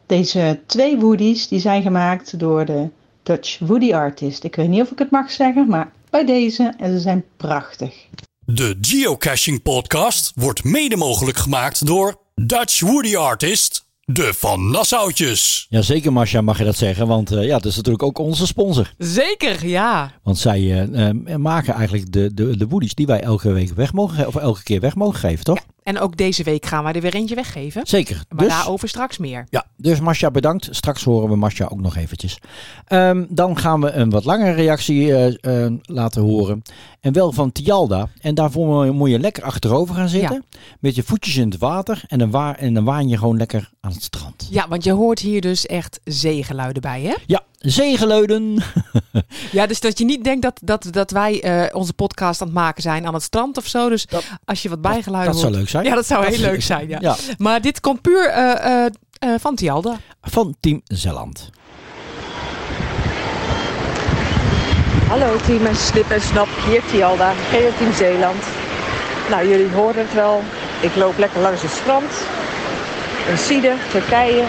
Deze 0.07 0.61
twee 0.67 0.99
woodies 0.99 1.49
die 1.49 1.61
zijn 1.61 1.83
gemaakt 1.83 2.39
door 2.39 2.65
de 2.65 2.89
Dutch 3.23 3.59
Woody 3.59 3.95
Artist. 3.95 4.45
Ik 4.45 4.57
weet 4.57 4.69
niet 4.69 4.83
of 4.83 4.91
ik 4.91 4.99
het 4.99 5.11
mag 5.11 5.31
zeggen, 5.31 5.69
maar 5.69 5.93
bij 6.11 6.25
deze 6.25 6.75
en 6.79 6.93
ze 6.93 7.01
zijn 7.01 7.25
prachtig. 7.37 8.07
De 8.47 8.79
Geocaching 8.81 9.63
Podcast 9.63 10.33
wordt 10.35 10.65
mede 10.65 10.97
mogelijk 10.97 11.37
gemaakt 11.37 11.87
door 11.87 12.19
Dutch 12.35 12.81
Woody 12.81 13.17
Artist 13.17 13.85
de 14.05 14.35
Van 14.35 14.71
Nassautjes. 14.71 15.67
Jazeker, 15.69 16.13
Marcia, 16.13 16.41
mag 16.41 16.59
je 16.59 16.65
dat 16.65 16.77
zeggen. 16.77 17.07
Want 17.07 17.33
uh, 17.33 17.45
ja, 17.45 17.57
het 17.57 17.65
is 17.65 17.77
natuurlijk 17.77 18.03
ook 18.03 18.19
onze 18.19 18.47
sponsor. 18.47 18.93
Zeker, 18.99 19.67
ja. 19.67 20.13
Want 20.23 20.39
zij 20.39 20.61
uh, 20.61 21.11
uh, 21.27 21.37
maken 21.37 21.75
eigenlijk 21.75 22.13
de, 22.13 22.35
de, 22.35 22.57
de 22.57 22.67
woodies 22.67 22.95
die 22.95 23.07
wij 23.07 23.21
elke 23.21 23.53
week 23.53 23.73
weg 23.75 23.93
mogen 23.93 24.27
of 24.27 24.37
elke 24.37 24.63
keer 24.63 24.81
weg 24.81 24.95
mogen 24.95 25.19
geven, 25.19 25.45
toch? 25.45 25.57
Ja. 25.57 25.74
En 25.85 25.99
ook 25.99 26.17
deze 26.17 26.43
week 26.43 26.67
gaan 26.67 26.85
wij 26.85 26.93
er 26.93 27.01
weer 27.01 27.15
eentje 27.15 27.35
weggeven. 27.35 27.87
Zeker. 27.87 28.25
Maar 28.29 28.45
dus, 28.45 28.55
daarover 28.55 28.89
straks 28.89 29.19
meer. 29.19 29.47
Ja, 29.51 29.65
dus 29.77 30.01
Masja 30.01 30.31
bedankt. 30.31 30.69
Straks 30.71 31.05
horen 31.05 31.29
we 31.29 31.37
Masja 31.37 31.69
ook 31.71 31.81
nog 31.81 31.97
eventjes. 31.97 32.39
Um, 32.89 33.27
dan 33.29 33.59
gaan 33.59 33.81
we 33.81 33.91
een 33.91 34.11
wat 34.11 34.25
langere 34.25 34.53
reactie 34.53 35.07
uh, 35.07 35.27
uh, 35.27 35.73
laten 35.83 36.23
horen. 36.23 36.63
En 37.01 37.13
wel 37.13 37.33
van 37.33 37.53
Tialda. 37.53 38.09
En 38.21 38.35
daarvoor 38.35 38.95
moet 38.95 39.11
je 39.11 39.19
lekker 39.19 39.43
achterover 39.43 39.95
gaan 39.95 40.09
zitten. 40.09 40.45
Ja. 40.51 40.59
Met 40.81 40.95
je 40.95 41.03
voetjes 41.03 41.37
in 41.37 41.51
het 41.51 41.59
water. 41.59 42.03
En 42.07 42.19
dan, 42.19 42.31
wa 42.31 42.57
en 42.57 42.75
dan 42.75 42.85
waan 42.85 43.09
je 43.09 43.19
gewoon 43.19 43.37
lekker 43.37 43.71
aan 43.81 43.93
het 43.93 44.03
strand. 44.03 44.49
Ja, 44.51 44.69
want 44.69 44.85
je 44.85 44.93
hoort 44.93 45.19
hier 45.19 45.41
dus 45.41 45.67
echt 45.67 46.01
zeegeluiden 46.05 46.83
bij, 46.83 47.03
hè? 47.03 47.15
Ja, 47.27 47.43
Zegeluiden. 47.65 48.63
ja, 49.53 49.67
dus 49.67 49.81
dat 49.81 49.99
je 49.99 50.05
niet 50.05 50.25
denkt 50.25 50.43
dat, 50.43 50.61
dat, 50.63 50.87
dat 50.91 51.11
wij 51.11 51.43
eh, 51.43 51.75
onze 51.77 51.93
podcast 51.93 52.41
aan 52.41 52.47
het 52.47 52.57
maken 52.57 52.83
zijn 52.83 53.07
aan 53.07 53.15
het 53.15 53.23
strand 53.23 53.57
of 53.57 53.67
zo. 53.67 53.89
Dus 53.89 54.07
als 54.45 54.63
je 54.63 54.69
wat 54.69 54.81
bijgeluiden 54.81 55.33
dat, 55.33 55.43
dat 55.43 55.51
zou 55.51 55.61
leuk 55.61 55.71
zijn. 55.71 55.85
Ja, 55.85 55.95
dat 55.95 56.07
zou 56.07 56.27
heel 56.27 56.39
leuk 56.39 56.63
zijn. 56.63 56.89
Ja. 56.89 57.17
Maar 57.39 57.61
dit 57.61 57.81
komt 57.81 58.01
puur 58.01 58.37
uh, 58.37 58.87
uh, 59.25 59.35
van 59.39 59.55
Tialda. 59.55 59.97
Van 60.23 60.57
Team 60.61 60.81
Zeeland. 60.85 61.51
Hallo 65.09 65.37
team 65.47 65.67
en 65.67 65.77
Snip 65.77 66.11
en 66.11 66.21
Snap, 66.21 66.49
hier 66.69 66.83
Tialda, 66.91 67.33
geo 67.51 67.71
Team 67.79 67.93
Zeeland. 67.93 68.43
Nou, 69.31 69.49
jullie 69.49 69.71
horen 69.71 69.99
het 69.99 70.15
wel. 70.15 70.43
Ik 70.81 70.97
loop 70.97 71.19
lekker 71.19 71.41
langs 71.41 71.63
het 71.63 71.71
strand. 71.71 72.13
In 73.29 73.39
Siede, 73.39 73.75
Turkije, 73.91 74.45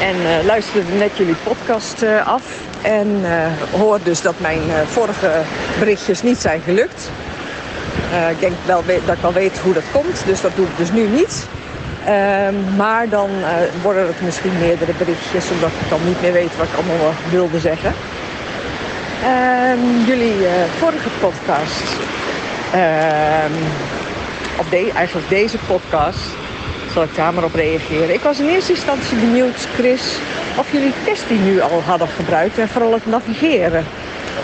en 0.00 0.16
uh, 0.16 0.46
luisterde 0.46 0.92
net 0.92 1.16
jullie 1.16 1.34
podcast 1.34 2.02
uh, 2.02 2.26
af. 2.26 2.42
En 2.82 3.20
uh, 3.22 3.46
hoor 3.70 3.98
dus 4.02 4.22
dat 4.22 4.34
mijn 4.40 4.60
vorige 4.86 5.30
berichtjes 5.78 6.22
niet 6.22 6.38
zijn 6.38 6.60
gelukt. 6.60 7.10
ik 8.30 8.40
denk 8.40 8.52
wel 8.64 8.82
dat 9.06 9.16
ik 9.16 9.22
wel 9.22 9.32
weet 9.32 9.58
hoe 9.58 9.74
dat 9.74 9.82
komt, 9.92 10.22
dus 10.26 10.40
dat 10.40 10.56
doe 10.56 10.66
ik 10.66 10.76
dus 10.76 10.90
nu 10.90 11.06
niet. 11.08 11.46
Ehm, 12.04 12.54
maar 12.76 13.08
dan 13.08 13.30
worden 13.82 14.06
het 14.06 14.20
misschien 14.22 14.58
meerdere 14.58 14.92
berichtjes, 14.98 15.50
omdat 15.50 15.68
ik 15.68 15.88
dan 15.88 16.00
niet 16.04 16.20
meer 16.20 16.32
weet 16.32 16.56
wat 16.56 16.66
ik 16.66 16.74
allemaal 16.74 17.12
wilde 17.30 17.58
zeggen. 17.58 17.92
Um, 19.24 20.04
jullie 20.06 20.46
vorige 20.78 21.08
podcast, 21.20 21.82
op 24.58 24.70
de, 24.70 24.90
eigenlijk 24.94 25.28
deze 25.28 25.58
podcast, 25.66 26.20
ik 27.02 27.14
daar 27.14 27.34
maar 27.34 27.44
op 27.44 27.54
reageren. 27.54 28.14
Ik 28.14 28.20
was 28.20 28.38
in 28.38 28.48
eerste 28.48 28.72
instantie 28.72 29.16
benieuwd, 29.16 29.68
Chris, 29.74 30.16
of 30.56 30.72
jullie 30.72 30.92
Testie 31.04 31.38
nu 31.38 31.60
al 31.60 31.82
hadden 31.86 32.08
gebruikt 32.08 32.58
en 32.58 32.68
vooral 32.68 32.92
het 32.92 33.06
navigeren 33.06 33.84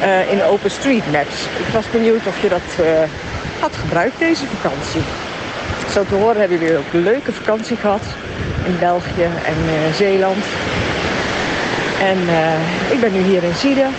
uh, 0.02 0.32
in 0.32 0.42
OpenStreetMaps. 0.42 1.42
Ik 1.66 1.72
was 1.72 1.90
benieuwd 1.90 2.26
of 2.26 2.42
je 2.42 2.48
dat 2.48 2.68
uh, 2.80 2.86
had 3.60 3.76
gebruikt 3.76 4.18
deze 4.18 4.44
vakantie. 4.46 5.00
Zo 5.92 6.04
te 6.08 6.14
horen 6.14 6.40
hebben 6.40 6.58
jullie 6.58 6.76
ook 6.76 6.92
een 6.92 7.02
leuke 7.02 7.32
vakantie 7.32 7.76
gehad 7.76 8.02
in 8.66 8.78
België 8.78 9.22
en 9.22 9.94
Zeeland. 9.94 10.44
En 12.00 12.18
ik 12.90 13.00
ben 13.00 13.12
nu 13.12 13.22
hier 13.22 13.42
in 13.42 13.54
Zieden 13.54 13.94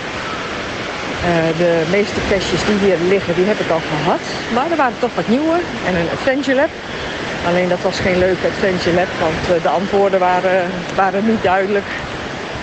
de 1.58 1.84
meeste 1.92 2.20
caches 2.30 2.66
die 2.66 2.78
hier 2.80 2.98
liggen, 3.08 3.36
die 3.36 3.46
heb 3.46 3.60
ik 3.60 3.70
al 3.70 3.82
gehad. 3.90 4.20
Maar 4.54 4.72
er 4.72 4.78
waren 4.78 5.00
toch 5.00 5.16
wat 5.16 5.28
nieuwe 5.28 5.60
en 5.88 5.96
een 5.96 6.10
Adventure 6.14 6.56
Lab. 6.56 6.70
Alleen 7.48 7.70
dat 7.70 7.82
was 7.82 8.00
geen 8.00 8.18
leuke 8.18 8.48
Adventure 8.48 8.96
Lab, 8.96 9.08
want 9.20 9.58
uh, 9.58 9.64
de 9.64 9.70
antwoorden 9.70 10.20
waren, 10.20 10.70
waren 10.96 11.26
niet 11.26 11.44
duidelijk. 11.44 11.86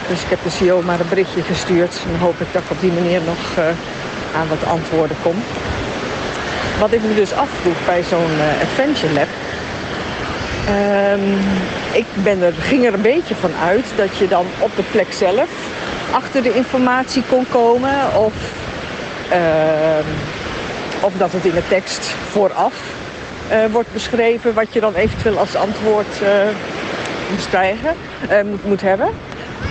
Dus 0.09 0.23
ik 0.23 0.29
heb 0.29 0.39
de 0.43 0.51
CEO 0.51 0.83
maar 0.83 1.01
een 1.01 1.09
berichtje 1.09 1.43
gestuurd. 1.43 2.01
En 2.13 2.19
hoop 2.19 2.41
ik 2.41 2.47
dat 2.53 2.63
ik 2.63 2.71
op 2.71 2.81
die 2.81 2.93
manier 2.93 3.21
nog 3.21 3.59
uh, 3.59 3.65
aan 4.39 4.49
wat 4.49 4.65
antwoorden 4.67 5.17
kom. 5.23 5.35
Wat 6.79 6.93
ik 6.93 7.03
me 7.03 7.15
dus 7.15 7.33
afvroeg 7.33 7.85
bij 7.87 8.03
zo'n 8.03 8.33
Adventure 8.63 9.13
Lab. 9.13 9.29
Um, 10.69 11.39
ik 11.93 12.07
ben 12.15 12.43
er, 12.43 12.53
ging 12.53 12.87
er 12.87 12.95
een 12.95 13.03
beetje 13.03 13.35
van 13.35 13.51
uit 13.65 13.87
dat 13.97 14.17
je 14.17 14.29
dan 14.29 14.47
op 14.59 14.77
de 14.77 14.83
plek 14.91 15.13
zelf 15.13 15.49
achter 16.11 16.43
de 16.43 16.55
informatie 16.55 17.23
kon 17.29 17.47
komen. 17.51 18.17
Of, 18.17 18.33
uh, 19.33 19.39
of 21.01 21.13
dat 21.19 21.33
het 21.33 21.45
in 21.45 21.55
de 21.55 21.69
tekst 21.69 22.15
vooraf 22.31 22.75
wordt 23.71 23.93
beschreven 23.93 24.55
wat 24.55 24.67
je 24.73 24.81
dan 24.81 24.95
eventueel 24.95 25.39
als 25.39 25.55
antwoord 25.55 26.21
uh, 26.23 26.29
moest 27.31 27.49
krijgen, 27.49 27.95
moet, 28.45 28.65
moet 28.65 28.81
hebben. 28.81 29.09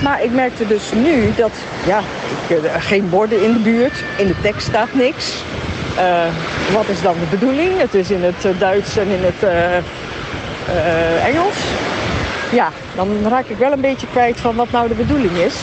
Maar 0.03 0.23
ik 0.23 0.31
merkte 0.31 0.67
dus 0.67 0.91
nu 0.91 1.33
dat 1.35 1.51
ja, 1.85 1.99
ik, 2.47 2.57
geen 2.79 3.09
borden 3.09 3.43
in 3.43 3.53
de 3.53 3.59
buurt, 3.59 4.03
in 4.17 4.27
de 4.27 4.41
tekst 4.41 4.67
staat 4.67 4.93
niks. 4.93 5.43
wat 6.73 6.87
is 6.87 7.01
dan 7.01 7.13
de 7.19 7.37
bedoeling? 7.37 7.79
Het 7.79 7.93
is 7.93 8.11
in 8.11 8.23
het 8.23 8.59
Duits 8.59 8.97
en 8.97 9.07
in 9.07 9.23
het 9.23 9.43
Engels. 11.23 11.57
Ja, 12.51 12.69
dan 12.95 13.27
raak 13.27 13.45
ik 13.45 13.57
wel 13.57 13.71
een 13.71 13.81
beetje 13.81 14.07
kwijt 14.07 14.39
van 14.39 14.55
wat 14.55 14.71
nou 14.71 14.87
de 14.87 14.93
bedoeling 14.93 15.37
is. 15.37 15.55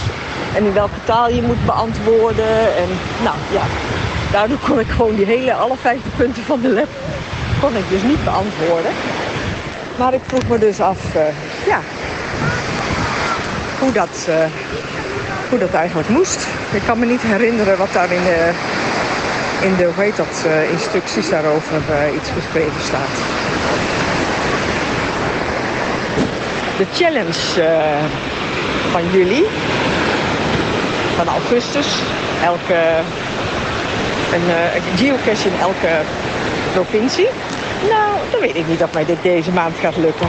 En 0.54 0.64
in 0.64 0.72
welke 0.72 1.04
taal 1.04 1.30
je 1.30 1.42
moet 1.42 1.66
beantwoorden. 1.66 2.76
En 2.76 2.88
nou 3.22 3.36
ja, 3.52 3.62
daardoor 4.32 4.58
kon 4.68 4.78
ik 4.78 4.88
gewoon 4.88 5.14
die 5.14 5.26
hele, 5.26 5.54
alle 5.54 5.76
vijfde 5.80 6.08
punten 6.16 6.42
van 6.42 6.60
de 6.60 6.68
lab, 6.68 6.88
kon 7.60 7.76
ik 7.76 7.88
dus 7.88 8.02
niet 8.02 8.24
beantwoorden. 8.24 8.92
Maar 9.96 10.14
ik 10.14 10.20
vroeg 10.26 10.48
me 10.48 10.58
dus 10.58 10.80
af, 10.80 10.98
uh, 11.16 11.22
ja, 11.66 11.80
hoe 13.78 13.92
dat, 13.92 14.26
uh, 14.28 14.34
hoe 15.48 15.58
dat 15.58 15.72
eigenlijk 15.72 16.08
moest. 16.08 16.46
Ik 16.70 16.82
kan 16.86 16.98
me 16.98 17.06
niet 17.06 17.22
herinneren 17.22 17.78
wat 17.78 17.92
daar 17.92 18.12
in 18.12 18.22
de, 18.22 18.50
in 19.60 19.76
de 19.76 19.90
hoe 19.94 20.16
dat, 20.16 20.44
uh, 20.46 20.70
instructies 20.70 21.28
daarover 21.28 21.82
iets 22.14 22.28
geschreven 22.30 22.80
staat. 22.84 23.14
De 26.76 26.86
challenge 26.94 27.68
van 28.90 29.02
jullie 29.12 29.46
van 31.16 31.28
augustus. 31.28 31.86
Elke, 32.44 32.78
een, 34.32 34.48
een 34.74 34.96
geocache 34.98 35.48
in 35.48 35.60
elke 35.60 35.88
provincie. 36.72 37.28
Nou, 37.82 38.18
dan 38.30 38.40
weet 38.40 38.56
ik 38.56 38.68
niet 38.68 38.82
of 38.82 38.92
mij 38.92 39.04
dit 39.04 39.22
deze 39.22 39.50
maand 39.50 39.76
gaat 39.76 39.96
lukken. 39.96 40.26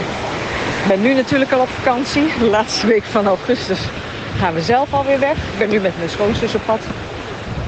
Ik 0.81 0.87
ben 0.87 1.01
nu 1.01 1.13
natuurlijk 1.13 1.51
al 1.51 1.59
op 1.59 1.69
vakantie. 1.69 2.23
De 2.39 2.45
laatste 2.45 2.87
week 2.87 3.03
van 3.03 3.27
augustus 3.27 3.79
gaan 4.37 4.53
we 4.53 4.61
zelf 4.61 4.93
alweer 4.93 5.19
weg. 5.19 5.35
Ik 5.35 5.57
ben 5.57 5.69
nu 5.69 5.79
met 5.79 5.97
mijn 5.97 6.09
schoonzus 6.09 6.55
op 6.55 6.61
pad. 6.65 6.79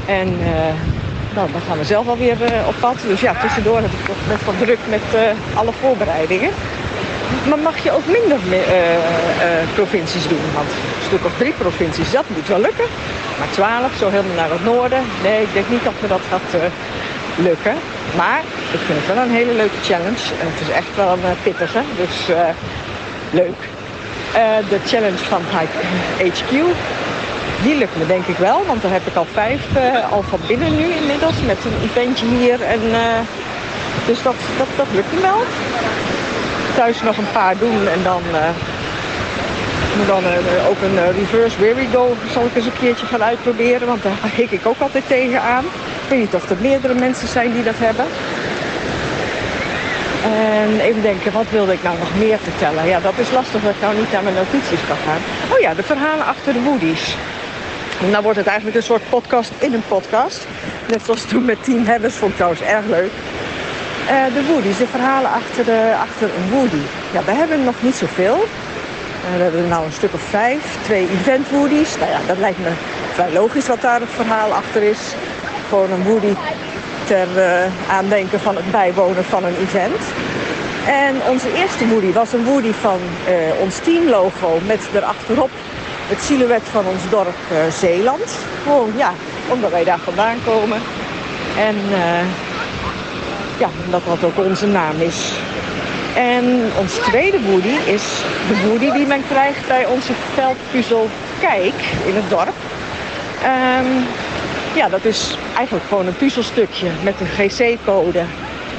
En 0.05 0.27
uh, 0.27 0.47
nou, 1.35 1.51
dan 1.51 1.61
gaan 1.67 1.77
we 1.77 1.83
zelf 1.83 2.07
alweer 2.07 2.37
uh, 2.41 2.67
op 2.67 2.75
pad. 2.79 2.95
Dus 3.07 3.21
ja, 3.21 3.33
tussendoor 3.41 3.75
heb 3.75 3.91
ik 3.91 4.05
toch 4.05 4.27
net 4.27 4.45
wat 4.45 4.57
druk 4.59 4.79
met 4.89 5.01
uh, 5.15 5.21
alle 5.57 5.71
voorbereidingen. 5.81 6.51
Maar 7.47 7.59
mag 7.59 7.83
je 7.83 7.91
ook 7.91 8.05
minder 8.05 8.39
provincies 9.73 10.27
doen? 10.27 10.45
Want 10.53 10.69
stuk 11.05 11.25
of 11.25 11.31
drie 11.37 11.53
provincies. 11.53 12.11
Dat 12.11 12.25
moet 12.27 12.47
wel 12.47 12.59
lukken. 12.59 12.85
Maar 13.39 13.51
twaalf, 13.51 13.91
zo 13.99 14.09
helemaal 14.09 14.35
naar 14.35 14.51
het 14.51 14.63
noorden. 14.63 15.03
Nee, 15.23 15.41
ik 15.41 15.53
denk 15.53 15.69
niet 15.69 15.83
dat 15.83 15.93
we 15.99 16.07
dat 16.07 16.21
gaat 16.29 16.61
lukken. 17.41 17.75
Maar 18.15 18.41
ik 18.71 18.79
vind 18.85 18.99
het 18.99 19.15
wel 19.15 19.23
een 19.23 19.31
hele 19.39 19.53
leuke 19.53 19.79
challenge. 19.83 20.23
En 20.41 20.47
het 20.53 20.61
is 20.67 20.73
echt 20.73 20.95
wel 20.95 21.11
een 21.11 21.19
uh, 21.19 21.43
pittige. 21.43 21.81
Dus 21.97 22.29
uh, 22.29 22.37
leuk. 23.31 23.59
de 24.69 24.79
challenge 24.85 25.23
van 25.33 25.41
HQ. 26.17 26.51
Die 27.63 27.75
lukt 27.77 27.97
me 27.97 28.05
denk 28.05 28.25
ik 28.25 28.37
wel. 28.37 28.63
Want 28.67 28.81
daar 28.81 28.91
heb 28.91 29.07
ik 29.07 29.15
al 29.15 29.27
vijf 29.33 29.61
al 30.11 30.23
van 30.29 30.39
binnen 30.47 30.75
nu 30.75 30.85
inmiddels. 31.01 31.35
Met 31.45 31.57
een 31.65 31.79
eventje 31.83 32.25
hier. 32.25 32.61
En, 32.61 32.81
dus 34.05 34.23
dat, 34.23 34.35
dat, 34.57 34.67
dat 34.75 34.87
lukt 34.93 35.13
me 35.13 35.21
wel. 35.21 35.41
Thuis 36.75 37.01
nog 37.01 37.17
een 37.17 37.31
paar 37.31 37.57
doen 37.57 37.87
en 37.87 38.03
dan 38.03 38.21
moet 39.97 40.07
dan 40.07 40.23
ook 40.69 40.81
een 40.81 41.11
reverse 41.19 41.59
where 41.59 41.85
go 41.93 42.15
zal 42.33 42.45
ik 42.45 42.55
eens 42.55 42.65
een 42.65 42.79
keertje 42.79 43.05
gaan 43.05 43.23
uitproberen. 43.23 43.87
Want 43.87 44.03
daar 44.03 44.13
hik 44.35 44.51
ik 44.51 44.65
ook 44.65 44.79
altijd 44.79 45.03
tegenaan. 45.07 45.65
Weet 46.11 46.19
niet 46.19 46.35
of 46.35 46.49
er 46.49 46.57
meerdere 46.59 46.93
mensen 46.93 47.27
zijn 47.27 47.53
die 47.53 47.63
dat 47.63 47.77
hebben. 47.77 48.05
En 50.23 50.79
even 50.79 51.01
denken, 51.01 51.31
wat 51.31 51.49
wilde 51.49 51.73
ik 51.73 51.83
nou 51.83 51.97
nog 51.97 52.15
meer 52.17 52.37
vertellen? 52.37 52.87
Ja, 52.87 52.99
dat 52.99 53.17
is 53.17 53.31
lastig 53.31 53.61
dat 53.61 53.75
ik 53.75 53.81
nou 53.81 53.95
niet 53.95 54.11
naar 54.11 54.23
mijn 54.23 54.35
notities 54.35 54.87
kan 54.87 54.97
gaan. 55.05 55.21
Oh 55.53 55.59
ja, 55.59 55.73
de 55.73 55.83
verhalen 55.83 56.25
achter 56.25 56.53
de 56.53 56.61
Woody's. 56.61 57.15
En 58.01 58.11
dan 58.11 58.23
wordt 58.23 58.37
het 58.37 58.47
eigenlijk 58.47 58.77
een 58.77 58.83
soort 58.83 59.09
podcast 59.09 59.51
in 59.57 59.73
een 59.73 59.83
podcast. 59.87 60.47
Net 60.87 61.01
zoals 61.05 61.23
toen 61.23 61.45
met 61.45 61.63
Team 61.63 61.85
Hebbers, 61.85 62.15
vond 62.15 62.31
ik 62.31 62.37
trouwens 62.37 62.63
erg 62.63 62.85
leuk. 62.85 63.11
Uh, 64.09 64.33
de 64.33 64.43
Woody's, 64.47 64.77
de 64.77 64.87
verhalen 64.87 65.31
achter, 65.31 65.65
de, 65.65 65.93
achter 66.01 66.29
een 66.37 66.49
Woody. 66.49 66.83
Ja, 67.13 67.23
we 67.23 67.31
hebben 67.31 67.63
nog 67.63 67.75
niet 67.79 67.95
zoveel. 67.95 68.37
Eh, 69.23 69.37
we 69.37 69.43
hebben 69.43 69.61
er 69.61 69.67
nou 69.67 69.85
een 69.85 69.99
stuk 70.01 70.13
of 70.13 70.21
vijf. 70.21 70.77
Twee 70.83 71.07
event 71.09 71.49
woodies. 71.49 71.97
Nou 71.97 72.11
ja, 72.11 72.19
dat 72.27 72.37
lijkt 72.37 72.59
me 72.59 72.71
vrij 73.13 73.31
logisch 73.31 73.67
wat 73.67 73.81
daar 73.81 73.99
het 73.99 74.09
verhaal 74.09 74.53
achter 74.53 74.83
is. 74.83 74.99
Gewoon 75.71 75.91
een 75.91 76.03
woody 76.03 76.33
ter 77.07 77.27
uh, 77.35 77.91
aandenken 77.91 78.39
van 78.39 78.55
het 78.55 78.71
bijwonen 78.71 79.23
van 79.23 79.43
een 79.43 79.55
event. 79.61 80.01
En 80.87 81.15
onze 81.29 81.53
eerste 81.53 81.87
woody 81.87 82.11
was 82.11 82.33
een 82.33 82.43
woody 82.43 82.71
van 82.71 82.99
uh, 83.27 83.61
ons 83.61 83.79
teamlogo 83.83 84.59
met 84.65 84.79
erachterop 84.93 85.49
het 86.07 86.21
silhouet 86.21 86.61
van 86.71 86.85
ons 86.85 87.09
dorp 87.09 87.35
uh, 87.51 87.57
Zeeland. 87.73 88.37
Gewoon 88.63 88.93
ja, 88.95 89.13
omdat 89.47 89.71
wij 89.71 89.83
daar 89.83 89.99
vandaan 89.99 90.37
komen. 90.45 90.79
En 91.57 91.75
ja, 93.57 93.69
omdat 93.85 94.01
dat 94.05 94.23
ook 94.23 94.45
onze 94.45 94.67
naam 94.67 94.99
is. 94.99 95.31
En 96.15 96.71
ons 96.79 96.93
tweede 96.93 97.41
woody 97.41 97.75
is 97.85 98.03
de 98.47 98.67
woody 98.67 98.91
die 98.91 99.05
men 99.05 99.23
krijgt 99.29 99.67
bij 99.67 99.85
onze 99.85 100.11
veldpuzzel 100.33 101.09
Kijk 101.39 101.73
in 102.05 102.15
het 102.15 102.29
dorp. 102.29 102.55
Um, 103.43 104.05
ja, 104.73 104.89
dat 104.89 105.05
is 105.05 105.37
eigenlijk 105.55 105.87
gewoon 105.87 106.07
een 106.07 106.15
puzzelstukje 106.15 106.87
met 107.03 107.15
een 107.19 107.27
GC-code. 107.27 108.23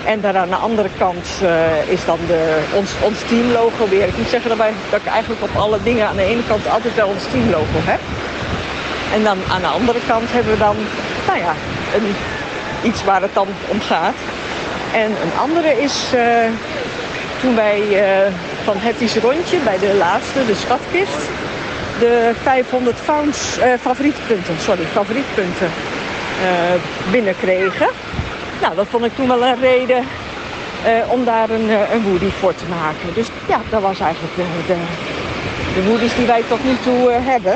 En 0.05 0.21
daar 0.21 0.37
aan 0.37 0.49
de 0.49 0.55
andere 0.55 0.89
kant 0.99 1.27
uh, 1.43 1.89
is 1.89 2.05
dan 2.05 2.19
de, 2.27 2.59
ons, 2.75 2.91
ons 3.01 3.19
teamlogo 3.29 3.89
weer. 3.89 4.07
Ik 4.07 4.17
moet 4.17 4.29
zeggen 4.29 4.49
daarbij 4.49 4.73
dat 4.91 5.01
ik 5.01 5.07
eigenlijk 5.07 5.43
op 5.43 5.57
alle 5.57 5.79
dingen 5.83 6.09
aan 6.09 6.17
de 6.17 6.25
ene 6.25 6.43
kant 6.49 6.69
altijd 6.69 6.95
wel 6.95 7.09
ons 7.09 7.25
teamlogo 7.31 7.79
heb. 7.81 8.01
En 9.15 9.23
dan 9.23 9.39
aan 9.51 9.61
de 9.61 9.67
andere 9.67 9.99
kant 10.07 10.33
hebben 10.33 10.53
we 10.53 10.59
dan, 10.59 10.77
nou 11.27 11.39
ja, 11.39 11.55
een, 11.95 12.15
iets 12.83 13.05
waar 13.05 13.23
het 13.23 13.35
dan 13.35 13.49
om 13.69 13.81
gaat. 13.81 14.15
En 14.95 15.11
een 15.11 15.39
andere 15.41 15.83
is 15.83 16.11
uh, 16.15 16.23
toen 17.41 17.55
wij 17.55 17.81
uh, 17.91 18.33
van 18.65 18.77
Hetty's 18.79 19.17
Rondje 19.17 19.59
bij 19.65 19.79
de 19.79 19.95
laatste, 19.95 20.47
de 20.47 20.55
schatkist, 20.55 21.21
de 22.03 22.33
500 22.43 22.97
founds, 23.05 23.59
uh, 23.59 23.65
favorietpunten, 23.81 24.55
sorry, 24.61 24.85
favorietpunten 24.93 25.71
eh, 26.43 27.11
binnenkregen. 27.11 27.89
Nou, 28.61 28.75
dat 28.75 28.87
vond 28.91 29.05
ik 29.05 29.15
toen 29.15 29.29
wel 29.29 29.47
een 29.47 29.61
reden 29.61 30.05
eh, 30.85 30.93
om 31.09 31.25
daar 31.25 31.51
een, 31.51 31.71
eh, 31.71 31.93
een 31.95 32.03
Woody 32.03 32.31
voor 32.41 32.55
te 32.55 32.65
maken. 32.69 33.15
Dus 33.15 33.27
ja, 33.49 33.61
dat 33.71 33.83
was 33.83 34.01
eigenlijk 34.01 34.35
de, 34.37 34.45
de, 34.67 34.77
de 35.75 36.09
die 36.17 36.27
wij 36.27 36.43
tot 36.49 36.65
nu 36.65 36.77
toe 36.83 37.11
eh, 37.11 37.27
hebben. 37.27 37.53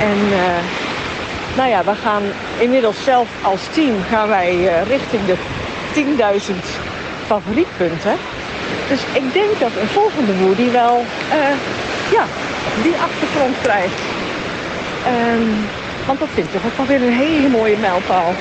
En 0.00 0.18
eh, 0.32 0.62
nou 1.56 1.68
ja, 1.68 1.84
we 1.84 1.94
gaan 2.02 2.22
inmiddels 2.58 3.04
zelf 3.04 3.28
als 3.42 3.60
team 3.72 3.94
gaan 4.10 4.28
wij 4.28 4.68
eh, 4.68 4.86
richting 4.86 5.22
de 5.26 5.36
10.000 5.94 6.54
favorietpunten. 7.26 8.16
Dus 8.88 9.00
ik 9.12 9.32
denk 9.32 9.58
dat 9.58 9.70
een 9.80 9.88
volgende 9.88 10.36
Woody 10.36 10.70
wel 10.70 11.04
eh, 11.30 11.54
ja, 12.12 12.24
die 12.82 12.94
achtergrond 12.94 13.56
krijgt. 13.62 14.00
Ehm, 15.06 15.50
want 16.06 16.18
dat 16.18 16.28
vind 16.34 16.46
ik 16.46 16.52
toch 16.52 16.64
ook 16.66 16.76
wel 16.76 16.86
weer 16.86 17.02
een 17.08 17.22
hele 17.26 17.48
mooie 17.48 17.76
mijlpaal. 17.76 18.34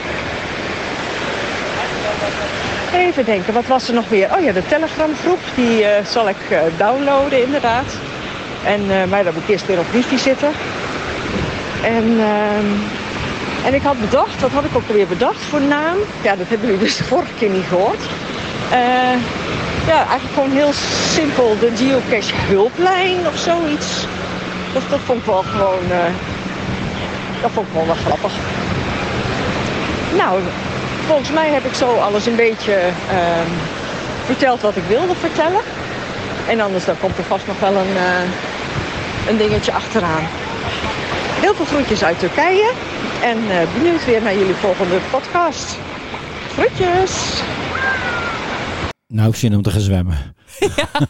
Even 2.94 3.26
denken, 3.26 3.54
wat 3.54 3.66
was 3.66 3.88
er 3.88 3.94
nog 3.94 4.10
meer? 4.10 4.30
Oh 4.38 4.44
ja, 4.44 4.52
de 4.52 4.68
Telegram 4.68 5.16
groep, 5.24 5.40
die 5.56 5.84
eh, 5.86 6.06
zal 6.06 6.30
ik 6.30 6.36
eh, 6.50 6.60
downloaden 6.78 7.44
inderdaad. 7.44 7.86
En, 8.64 8.82
eh, 8.92 9.10
maar 9.10 9.24
dan 9.24 9.34
moet 9.34 9.44
ik 9.44 9.50
eerst 9.50 9.66
weer 9.66 9.80
op 9.80 9.92
wifi 9.92 10.18
zitten. 10.18 10.50
En, 11.84 12.18
ehm, 12.20 12.66
en 13.66 13.74
ik 13.74 13.82
had 13.82 14.00
bedacht, 14.00 14.42
wat 14.42 14.52
had 14.52 14.64
ik 14.64 14.76
ook 14.76 14.88
alweer 14.88 15.08
bedacht 15.08 15.42
voor 15.50 15.62
naam? 15.62 15.98
Ja, 16.22 16.36
dat 16.36 16.48
hebben 16.48 16.68
jullie 16.68 16.84
dus 16.84 16.98
de 16.98 17.04
vorige 17.14 17.34
keer 17.38 17.50
niet 17.50 17.66
gehoord. 17.68 18.04
Ja, 19.88 20.08
eigenlijk 20.08 20.34
gewoon 20.34 20.52
heel 20.52 20.74
simpel 21.12 21.58
de 21.60 21.72
geocache 21.76 22.34
hulplijn 22.36 23.28
of 23.28 23.38
zoiets. 23.38 24.06
Dat, 24.74 24.84
dat 24.90 25.00
vond 25.00 25.20
ik 25.20 25.26
wel 25.26 25.44
gewoon, 25.44 25.92
eh, 25.92 26.12
dat 27.42 27.52
vond 27.52 27.68
ik 27.68 27.74
wel 27.74 27.86
wel 27.86 27.96
grappig. 27.96 28.32
Nou, 30.18 30.40
volgens 31.06 31.32
mij 31.32 31.50
heb 31.50 31.66
ik 31.66 31.74
zo 31.74 31.96
alles 31.96 32.26
een 32.26 32.36
beetje 32.36 32.74
ehm, 33.10 33.52
verteld 34.26 34.62
wat 34.62 34.76
ik 34.76 34.84
wilde 34.88 35.16
vertellen. 35.16 35.62
En 36.48 36.60
anders 36.60 36.86
dan 36.86 37.00
komt 37.00 37.18
er 37.18 37.24
vast 37.24 37.48
nog 37.48 37.60
wel 37.60 37.76
een, 37.76 37.98
eh, 37.98 39.30
een 39.30 39.38
dingetje 39.38 39.72
achteraan. 39.72 40.24
Heel 41.40 41.56
veel 41.56 41.66
groetjes 41.66 42.04
uit 42.04 42.20
Turkije. 42.20 42.72
En 43.22 43.38
eh, 43.50 43.68
benieuwd 43.74 44.06
weer 44.06 44.22
naar 44.22 44.38
jullie 44.38 44.56
volgende 44.56 44.98
podcast. 45.12 45.78
Groetjes! 46.54 47.42
Nou, 49.08 49.34
zin 49.34 49.56
om 49.56 49.62
te 49.62 49.72
gaan 49.72 49.82
zwemmen. 49.82 50.36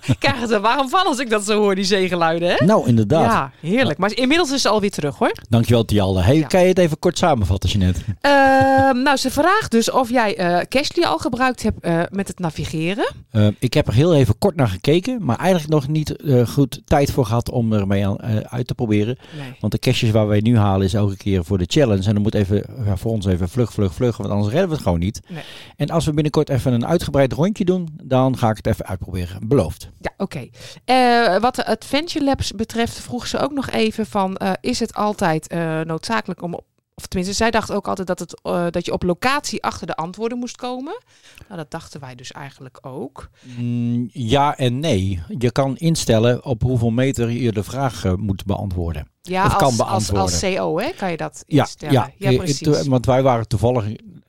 Ik 0.06 0.16
krijg 0.20 0.40
het 0.40 0.52
er 0.52 0.62
warm 0.62 0.90
van 0.90 1.06
als 1.06 1.20
ik 1.20 1.30
dat 1.30 1.46
zo 1.46 1.60
hoor, 1.60 1.76
die 1.76 1.84
zeegeluiden. 1.84 2.50
Hè? 2.50 2.66
Nou, 2.66 2.88
inderdaad. 2.88 3.32
Ja, 3.32 3.52
heerlijk. 3.70 3.98
Maar 3.98 4.16
inmiddels 4.16 4.52
is 4.52 4.62
ze 4.62 4.70
alweer 4.70 4.92
terug 4.92 5.18
hoor. 5.18 5.32
Dankjewel, 5.50 5.86
Tialde. 5.86 6.22
Hey, 6.22 6.36
Ja. 6.38 6.48
kan 6.48 6.62
je 6.62 6.68
het 6.68 6.78
even 6.78 7.00
kort 7.00 7.18
samenvatten, 7.18 7.70
Jeanette? 7.70 8.00
Ehm, 8.22 9.02
nou, 9.04 9.18
ze 9.18 9.32
vraagt 9.32 9.72
dus 9.72 9.92
of 9.92 10.10
jij 10.10 10.38
eh 10.38 10.60
Cashly 10.70 11.04
al 11.04 11.18
gebruikt 11.18 11.64
hebt 11.64 11.80
eh, 11.80 12.02
met 12.10 12.28
het 12.28 12.40
navigeren. 12.40 13.14
Uh, 13.32 13.48
ik 13.60 13.74
heb 13.74 13.88
er 13.88 13.94
heel 13.94 14.16
even 14.16 14.38
kort 14.38 14.56
naar 14.56 14.68
gekeken, 14.68 15.26
maar 15.26 15.38
eigenlijk 15.38 15.70
nog 15.70 15.88
niet 15.88 16.14
uh, 16.24 16.48
goed 16.48 16.82
tijd 16.86 17.12
voor 17.12 17.26
gehad 17.26 17.50
om 17.52 17.74
ermee 17.74 18.08
aan, 18.08 18.18
uh, 18.24 18.36
uit 18.38 18.68
te 18.68 18.76
proberen. 18.76 19.18
Nee. 19.38 19.56
Want 19.60 19.72
de 19.74 19.80
caches 19.80 20.12
waar 20.12 20.28
wij 20.28 20.40
nu 20.40 20.58
halen 20.58 20.86
is 20.86 20.94
elke 20.94 21.18
keer 21.18 21.46
voor 21.46 21.58
de 21.58 21.66
challenge. 21.68 22.08
En 22.08 22.14
dan 22.14 22.22
moet 22.22 22.34
even 22.36 22.64
ja, 22.86 22.98
voor 22.98 23.12
ons 23.12 23.26
even 23.26 23.50
vlug, 23.50 23.74
vlug, 23.74 23.94
vlug, 23.94 24.18
want 24.18 24.30
anders 24.30 24.50
redden 24.50 24.68
we 24.70 24.74
het 24.76 24.84
gewoon 24.84 25.00
niet. 25.00 25.20
Nee. 25.28 25.44
En 25.76 25.90
als 25.90 26.06
we 26.06 26.14
binnenkort 26.14 26.50
even 26.50 26.74
een 26.74 26.86
uitgebreid 26.86 27.34
rondje 27.34 27.66
doen, 27.66 27.88
dan 28.04 28.38
ga 28.38 28.50
ik 28.50 28.58
het 28.58 28.68
even 28.68 28.86
uitproberen. 28.86 29.37
Beloofd. 29.42 29.90
Ja, 30.00 30.12
oké. 30.18 30.48
Okay. 30.86 31.40
wat 31.40 31.56
de 31.56 31.66
Adventure 31.66 32.26
Labs 32.26 32.52
betreft 32.52 33.00
vroeg 33.00 33.28
ze 33.28 33.40
ook 33.40 33.52
nog 33.52 33.70
even 33.70 34.06
van, 34.06 34.38
is 34.62 34.80
het 34.80 34.94
altijd 34.94 35.54
noodzakelijk 35.86 36.42
om 36.42 36.60
of 37.00 37.08
tenminste, 37.08 37.36
zij 37.36 37.52
dacht 37.52 37.72
ook 37.72 37.88
altijd 37.88 38.08
dat, 38.08 38.20
het, 38.20 38.40
dat 38.74 38.86
je 38.86 38.92
op 38.94 39.04
locatie 39.04 39.64
achter 39.64 39.88
de 39.88 39.96
antwoorden 39.96 40.38
moest 40.38 40.56
komen. 40.56 41.02
Nou, 41.48 41.60
dat 41.60 41.72
dachten 41.72 42.00
wij 42.00 42.16
dus 42.16 42.32
eigenlijk 42.32 42.78
ook. 42.82 43.30
Mm, 43.58 44.10
ja 44.12 44.58
en 44.58 44.80
nee. 44.80 45.22
Je 45.38 45.52
kan 45.52 45.78
instellen 45.78 46.46
op 46.46 46.62
hoeveel 46.62 46.90
meter 46.90 47.30
je 47.30 47.52
de 47.52 47.64
vraag 47.64 48.16
moet 48.16 48.46
beantwoorden. 48.46 49.08
Ja, 49.22 49.46
of 49.46 49.54
als, 49.54 49.62
kan 49.62 49.76
beantwoorden. 49.76 50.24
Als, 50.24 50.44
als 50.44 50.56
CO 50.56 50.80
hè, 50.80 50.92
kan 50.92 51.12
je 51.12 51.18
dat 51.18 51.44
ja, 51.48 51.64
instellen. 51.64 51.94
Ja, 51.94 52.32
ja 52.32 52.38
precies. 52.38 52.88
want 52.88 53.06
wij 53.06 53.24
waren 53.24 53.48
toevallig 53.48 53.86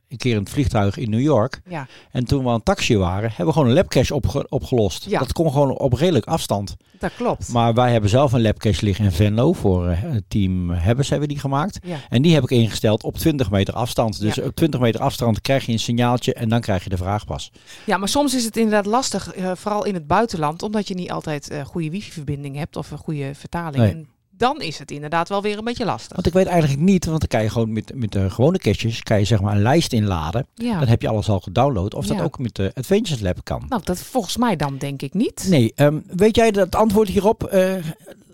een 0.09 0.17
keer 0.17 0.35
in 0.35 0.41
het 0.41 0.51
vliegtuig 0.51 0.97
in 0.97 1.11
New 1.11 1.21
York. 1.21 1.61
Ja. 1.67 1.87
En 2.11 2.25
toen 2.25 2.45
we 2.45 2.51
aan 2.51 2.63
taxi 2.63 2.97
waren, 2.97 3.29
hebben 3.29 3.47
we 3.47 3.53
gewoon 3.53 3.69
een 3.69 3.75
labcache 3.75 4.15
opge 4.15 4.47
opgelost. 4.49 5.05
Ja. 5.09 5.19
Dat 5.19 5.33
kon 5.33 5.51
gewoon 5.53 5.79
op 5.79 5.93
redelijk 5.93 6.27
afstand. 6.27 6.77
Dat 6.99 7.15
klopt. 7.17 7.49
Maar 7.49 7.75
wij 7.75 7.93
hebben 7.93 8.11
zelf 8.11 8.33
een 8.33 8.43
labcache 8.43 8.85
liggen 8.85 9.05
in 9.05 9.13
Venlo. 9.13 9.53
Voor 9.53 9.87
uh, 9.87 10.01
het 10.01 10.25
team 10.29 10.71
Hebbers 10.71 11.09
hebben 11.09 11.29
we 11.29 11.35
die 11.35 11.43
gemaakt. 11.43 11.79
Ja. 11.83 11.97
En 12.09 12.23
die 12.23 12.35
heb 12.35 12.43
ik 12.43 12.51
ingesteld 12.51 13.03
op 13.05 13.17
20 13.17 13.51
meter 13.51 13.75
afstand. 13.75 14.21
Dus 14.21 14.41
op 14.41 14.55
20 14.55 14.81
meter 14.81 15.01
afstand 15.01 15.41
krijg 15.41 15.67
je 15.67 15.73
een 15.73 15.79
signaaltje 15.79 16.35
en 16.35 16.49
dan 16.49 16.61
krijg 16.61 16.85
je 16.85 16.91
de 16.91 16.97
vraag 16.97 17.25
pas. 17.25 17.53
Ja, 17.85 17.97
maar 17.97 18.09
soms 18.09 18.35
is 18.35 18.45
het 18.45 18.57
inderdaad 18.57 18.87
lastig, 18.87 19.37
uh, 19.37 19.53
vooral 19.55 19.85
in 19.85 19.95
het 19.95 20.07
buitenland, 20.07 20.63
omdat 20.63 20.89
je 20.89 20.95
niet 20.95 21.11
altijd 21.11 21.53
uh, 21.53 21.65
goede 21.65 21.91
wifi-verbinding 21.91 22.57
hebt 22.57 22.77
of 22.77 22.91
een 22.91 22.99
goede 22.99 23.35
vertaling. 23.35 23.95
Nee. 23.95 24.07
Dan 24.39 24.61
is 24.61 24.79
het 24.79 24.91
inderdaad 24.91 25.29
wel 25.29 25.43
weer 25.43 25.59
een 25.59 25.65
beetje 25.65 25.85
lastig. 25.85 26.15
Want 26.15 26.27
ik 26.27 26.33
weet 26.33 26.47
eigenlijk 26.47 26.81
niet, 26.83 27.05
want 27.05 27.21
dan 27.21 27.29
kan 27.29 27.43
je 27.43 27.51
gewoon 27.51 27.73
met, 27.73 27.93
met 27.95 28.13
de 28.13 28.31
gewone 28.31 28.59
caches 28.59 29.03
kan 29.03 29.19
je 29.19 29.25
zeg 29.25 29.41
maar 29.41 29.55
een 29.55 29.63
lijst 29.63 29.93
inladen. 29.93 30.47
Ja. 30.55 30.79
Dan 30.79 30.89
heb 30.89 31.03
je 31.03 31.09
alles 31.09 31.29
al 31.29 31.41
gedownload. 31.41 31.95
Of 31.95 32.07
dat 32.07 32.21
ook 32.21 32.39
met 32.39 32.55
de 32.55 32.71
Adventures 32.75 33.21
Lab 33.21 33.39
kan. 33.45 33.63
Nou, 33.69 33.83
dat 33.85 33.99
volgens 33.99 34.37
mij 34.37 34.57
dan 34.57 34.77
denk 34.79 35.03
ik 35.03 35.15
niet. 35.15 35.47
Nee, 35.49 35.73
ehm, 35.75 35.99
weet 36.07 36.37
jij 36.37 36.47
het 36.55 36.77
antwoord 36.77 37.09
hierop? 37.09 37.45
Eh, 37.45 37.75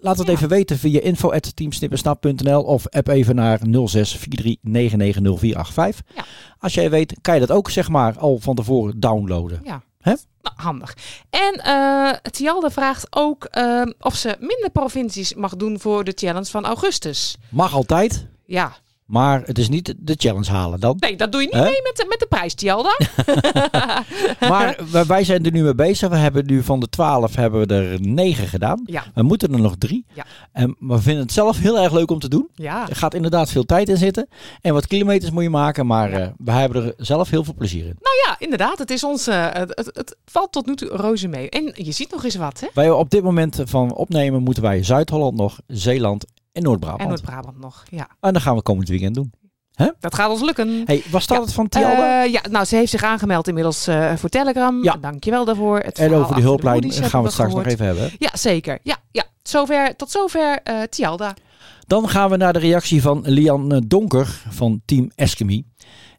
laat 0.00 0.18
het 0.18 0.26
Ja. 0.26 0.32
even 0.32 0.48
weten 0.48 0.78
via 0.78 1.00
info.teamsnippersnap.nl 1.00 2.62
of 2.62 2.88
app 2.88 3.08
even 3.08 3.34
naar 3.34 3.60
0643990485. 3.66 6.02
Ja. 6.14 6.24
Als 6.58 6.74
jij 6.74 6.90
weet, 6.90 7.14
kan 7.20 7.34
je 7.34 7.40
dat 7.40 7.50
ook 7.50 7.70
zeg 7.70 7.88
maar 7.88 8.18
al 8.18 8.38
van 8.40 8.54
tevoren 8.54 9.00
downloaden. 9.00 9.60
Ja. 9.64 9.82
Hè? 10.04 10.14
Nou, 10.42 10.56
handig. 10.56 10.96
En 11.30 11.54
eh 11.54 12.10
Tialde 12.30 12.70
vraagt 12.70 13.06
ook 13.10 13.44
eh, 13.44 13.82
of 14.00 14.14
ze 14.14 14.36
minder 14.40 14.70
provincies 14.72 15.34
mag 15.34 15.56
doen 15.56 15.80
voor 15.80 16.04
de 16.04 16.12
challenge 16.14 16.50
van 16.50 16.64
augustus. 16.64 17.36
Mag 17.50 17.74
altijd, 17.74 18.26
Ja, 18.46 18.72
maar 19.06 19.42
het 19.44 19.58
is 19.58 19.68
niet 19.68 19.94
de 19.98 20.14
challenge 20.18 20.50
halen 20.50 20.80
dan. 20.80 20.96
nee, 20.98 21.16
dat 21.16 21.32
doe 21.32 21.40
je 21.40 21.46
niet 21.46 21.56
mee 21.62 21.80
met 21.82 21.96
de, 21.96 22.06
met 22.08 22.18
de 22.20 22.26
prijs, 22.28 22.54
Tialda. 22.54 22.96
Maar 24.48 24.76
wij- 24.90 25.04
wij 25.06 25.24
zijn 25.24 25.44
er 25.44 25.52
nu 25.52 25.62
mee 25.62 25.74
bezig. 25.74 26.08
We 26.08 26.16
hebben 26.16 26.46
nu 26.46 26.62
van 26.62 26.80
de 26.80 26.88
12 26.88 27.34
hebben 27.34 27.66
we 27.68 27.74
er 27.74 28.00
9 28.00 28.48
gedaan. 28.48 28.82
Ja. 28.86 29.04
We 29.14 29.22
moeten 29.22 29.52
er 29.52 29.60
nog 29.60 29.74
drie. 29.78 30.04
Ja. 30.14 30.24
En 30.52 30.76
we 30.78 30.98
vinden 30.98 31.22
het 31.22 31.32
zelf 31.32 31.58
heel 31.58 31.78
erg 31.78 31.92
leuk 31.92 32.10
om 32.10 32.18
te 32.18 32.28
doen. 32.28 32.48
Ja, 32.54 32.88
Er 32.88 32.96
gaat 32.96 33.14
inderdaad 33.14 33.50
veel 33.50 33.64
tijd 33.64 33.88
in 33.88 33.96
zitten. 33.96 34.28
En 34.60 34.72
wat 34.72 34.86
kilometers 34.86 35.30
moet 35.30 35.42
je 35.42 35.50
maken. 35.50 35.86
Maar 35.86 36.10
Ja. 36.10 36.18
eh, 36.18 36.28
we 36.38 36.50
hebben 36.52 36.84
er 36.84 36.94
zelf 36.96 37.30
heel 37.30 37.44
veel 37.44 37.54
plezier 37.54 37.84
in. 37.84 37.96
nou 38.00 38.16
ja, 38.26 38.36
inderdaad. 38.38 38.78
Het, 38.78 38.90
is 38.90 39.04
ons, 39.04 39.26
eh, 39.26 39.46
het, 39.52 39.70
het, 39.74 39.90
het 39.92 40.16
valt 40.24 40.52
tot 40.52 40.66
nu 40.66 40.74
toe 40.76 40.96
reuze 40.96 41.28
mee. 41.28 41.50
En 41.50 41.72
je 41.74 41.92
ziet 41.92 42.10
nog 42.10 42.24
eens 42.24 42.36
wat, 42.36 42.60
hè? 42.60 42.66
Wij 42.74 42.90
op 42.90 43.10
dit 43.10 43.22
moment 43.22 43.60
van 43.64 43.94
opnemen 43.94 44.42
moeten 44.42 44.62
wij 44.62 44.82
Zuid-Holland 44.82 45.36
nog, 45.36 45.58
Zeeland 45.66 46.24
en 46.54 46.62
Noord-Brabant. 46.62 47.00
En 47.00 47.06
En, 47.06 47.12
Noord-Brabant 47.12 47.58
nog. 47.60 47.84
Ja, 47.90 48.08
dan 48.20 48.40
gaan 48.40 48.56
we 48.56 48.62
komend 48.62 48.88
weekend 48.88 49.14
doen. 49.14 49.32
dat 50.00 50.14
gaat 50.14 50.30
ons 50.30 50.40
lukken. 50.42 50.82
Hey, 50.84 51.02
was 51.10 51.26
dat 51.26 51.36
Ja. 51.36 51.42
het 51.42 51.52
van 51.52 51.68
Tialde? 51.68 52.02
Eh, 52.02 52.32
ja, 52.32 52.40
nou, 52.50 52.64
ze 52.64 52.76
heeft 52.76 52.90
zich 52.90 53.02
aangemeld 53.02 53.48
inmiddels 53.48 53.86
eh, 53.86 54.14
voor 54.16 54.28
Telegram. 54.28 54.82
Ja. 54.84 54.96
Dankjewel 55.00 55.44
daarvoor. 55.44 55.78
Het 55.78 55.98
en 55.98 56.12
over 56.14 56.34
die 56.34 56.44
hulplijn 56.44 56.80
Moody's 56.80 56.98
gaan 57.00 57.20
we 57.20 57.26
het 57.26 57.32
straks 57.34 57.54
nog 57.54 57.66
even 57.66 57.86
hebben. 57.86 58.10
Ja, 58.18 58.30
zeker. 58.36 58.78
Ja, 58.82 58.96
ja. 59.10 59.24
Zover, 59.42 59.96
tot 59.96 60.10
zover 60.10 60.60
eh 60.62 60.82
Tialda. 60.82 61.34
Dan 61.86 62.08
gaan 62.08 62.30
we 62.30 62.36
naar 62.36 62.52
de 62.52 62.58
reactie 62.58 63.02
van 63.02 63.22
Lian 63.26 63.72
eh, 63.72 63.78
Donker 63.86 64.26
van 64.48 64.82
Team 64.84 65.10
Eskimi. 65.14 65.64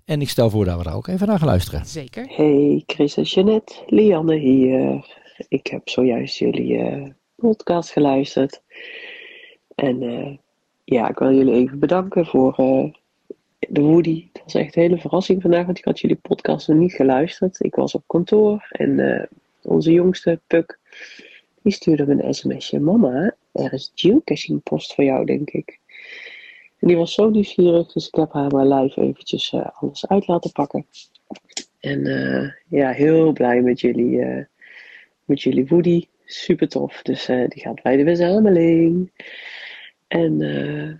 En 0.06 0.21
ik 0.21 0.30
stel 0.30 0.50
voor 0.50 0.65
dat 0.65 0.78
we 0.78 0.84
daar 0.84 0.95
ook 0.95 1.08
even 1.08 1.28
naar 1.28 1.38
gaan 1.39 1.48
luisteren. 1.48 1.86
Zeker. 1.86 2.26
Hey 2.28 2.84
Chris 2.86 3.17
en 3.17 3.24
Jeannette, 3.24 3.74
Lianne 3.88 4.36
hier. 4.36 5.06
Ik 5.48 5.67
heb 5.67 5.89
zojuist 5.89 6.38
jullie 6.38 6.78
eh, 6.78 7.10
podcast 7.36 7.91
geluisterd. 7.91 8.62
En 9.75 10.01
eh, 10.01 10.38
ja, 10.83 11.09
ik 11.09 11.19
wil 11.19 11.33
jullie 11.33 11.53
even 11.53 11.79
bedanken 11.79 12.25
voor 12.25 12.53
eh, 12.57 12.93
de 13.59 13.81
Woody. 13.81 14.27
Het 14.33 14.43
was 14.43 14.53
echt 14.53 14.75
een 14.75 14.81
hele 14.81 14.97
verrassing 14.97 15.41
vandaag, 15.41 15.65
want 15.65 15.77
ik 15.77 15.85
had 15.85 15.99
jullie 15.99 16.15
podcast 16.15 16.67
nog 16.67 16.77
niet 16.77 16.93
geluisterd. 16.93 17.63
Ik 17.63 17.75
was 17.75 17.93
op 17.93 18.03
kantoor 18.07 18.67
en 18.69 18.99
eh, 18.99 19.25
onze 19.61 19.91
jongste, 19.91 20.39
Puk, 20.47 20.79
die 21.61 21.73
stuurde 21.73 22.05
me 22.05 22.23
een 22.23 22.33
sms'je. 22.33 22.79
Mama, 22.79 23.35
er 23.51 23.73
is 23.73 23.91
geocaching 23.95 24.63
post 24.63 24.93
voor 24.93 25.03
jou, 25.03 25.25
denk 25.25 25.49
ik. 25.49 25.79
En 26.79 26.88
die 26.88 26.97
was 26.97 27.13
zo 27.13 27.29
nieuwsgierig, 27.29 27.91
dus 27.91 28.07
ik 28.07 28.15
heb 28.15 28.31
haar 28.31 28.51
maar 28.51 28.65
live 28.67 29.01
eventjes 29.01 29.53
alles 29.53 30.07
uit 30.07 30.27
laten 30.27 30.51
pakken. 30.51 30.85
En 31.79 32.03
ja, 32.67 32.91
heel 32.91 33.31
blij 33.31 33.61
met 33.61 33.79
jullie, 33.79 34.45
met 35.25 35.41
jullie 35.41 35.67
Woody. 35.67 36.07
Super 36.25 36.67
tof. 36.67 37.01
Dus 37.01 37.27
eh, 37.27 37.47
die 37.47 37.61
gaat 37.61 37.81
bij 37.81 37.97
de 37.97 38.03
verzameling. 38.03 39.11
En 40.07 40.41
eh, 40.41 40.93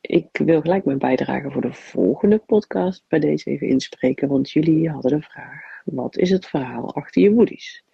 ik 0.00 0.28
wil 0.44 0.60
gelijk 0.60 0.84
mijn 0.84 0.98
bijdrage 0.98 1.50
voor 1.50 1.62
de 1.62 1.72
volgende 1.72 2.38
podcast 2.38 3.04
bij 3.08 3.18
deze 3.18 3.50
even 3.50 3.68
inspreken. 3.68 4.28
Want 4.28 4.50
jullie 4.50 4.90
hadden 4.90 5.10
de 5.10 5.22
vraag: 5.22 5.80
wat 5.84 6.16
is 6.16 6.30
het 6.30 6.46
verhaal 6.46 6.94
achter 6.94 7.22
je 7.22 7.32
Woodies? 7.32 7.84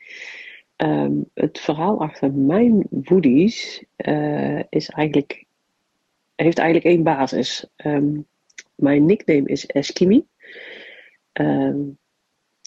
Ehm, 0.76 1.12
het 1.34 1.58
verhaal 1.58 2.00
achter 2.00 2.32
mijn 2.32 2.86
Woodies 2.90 3.84
eh, 3.96 4.60
is 4.68 4.88
eigenlijk, 4.88 5.44
heeft 6.34 6.58
eigenlijk 6.58 6.88
één 6.94 7.02
basis. 7.02 7.66
Ehm, 7.76 8.20
mijn 8.74 9.04
nickname 9.04 9.48
is 9.48 9.66
Eskimi. 9.66 10.26
Ehm, 11.32 11.78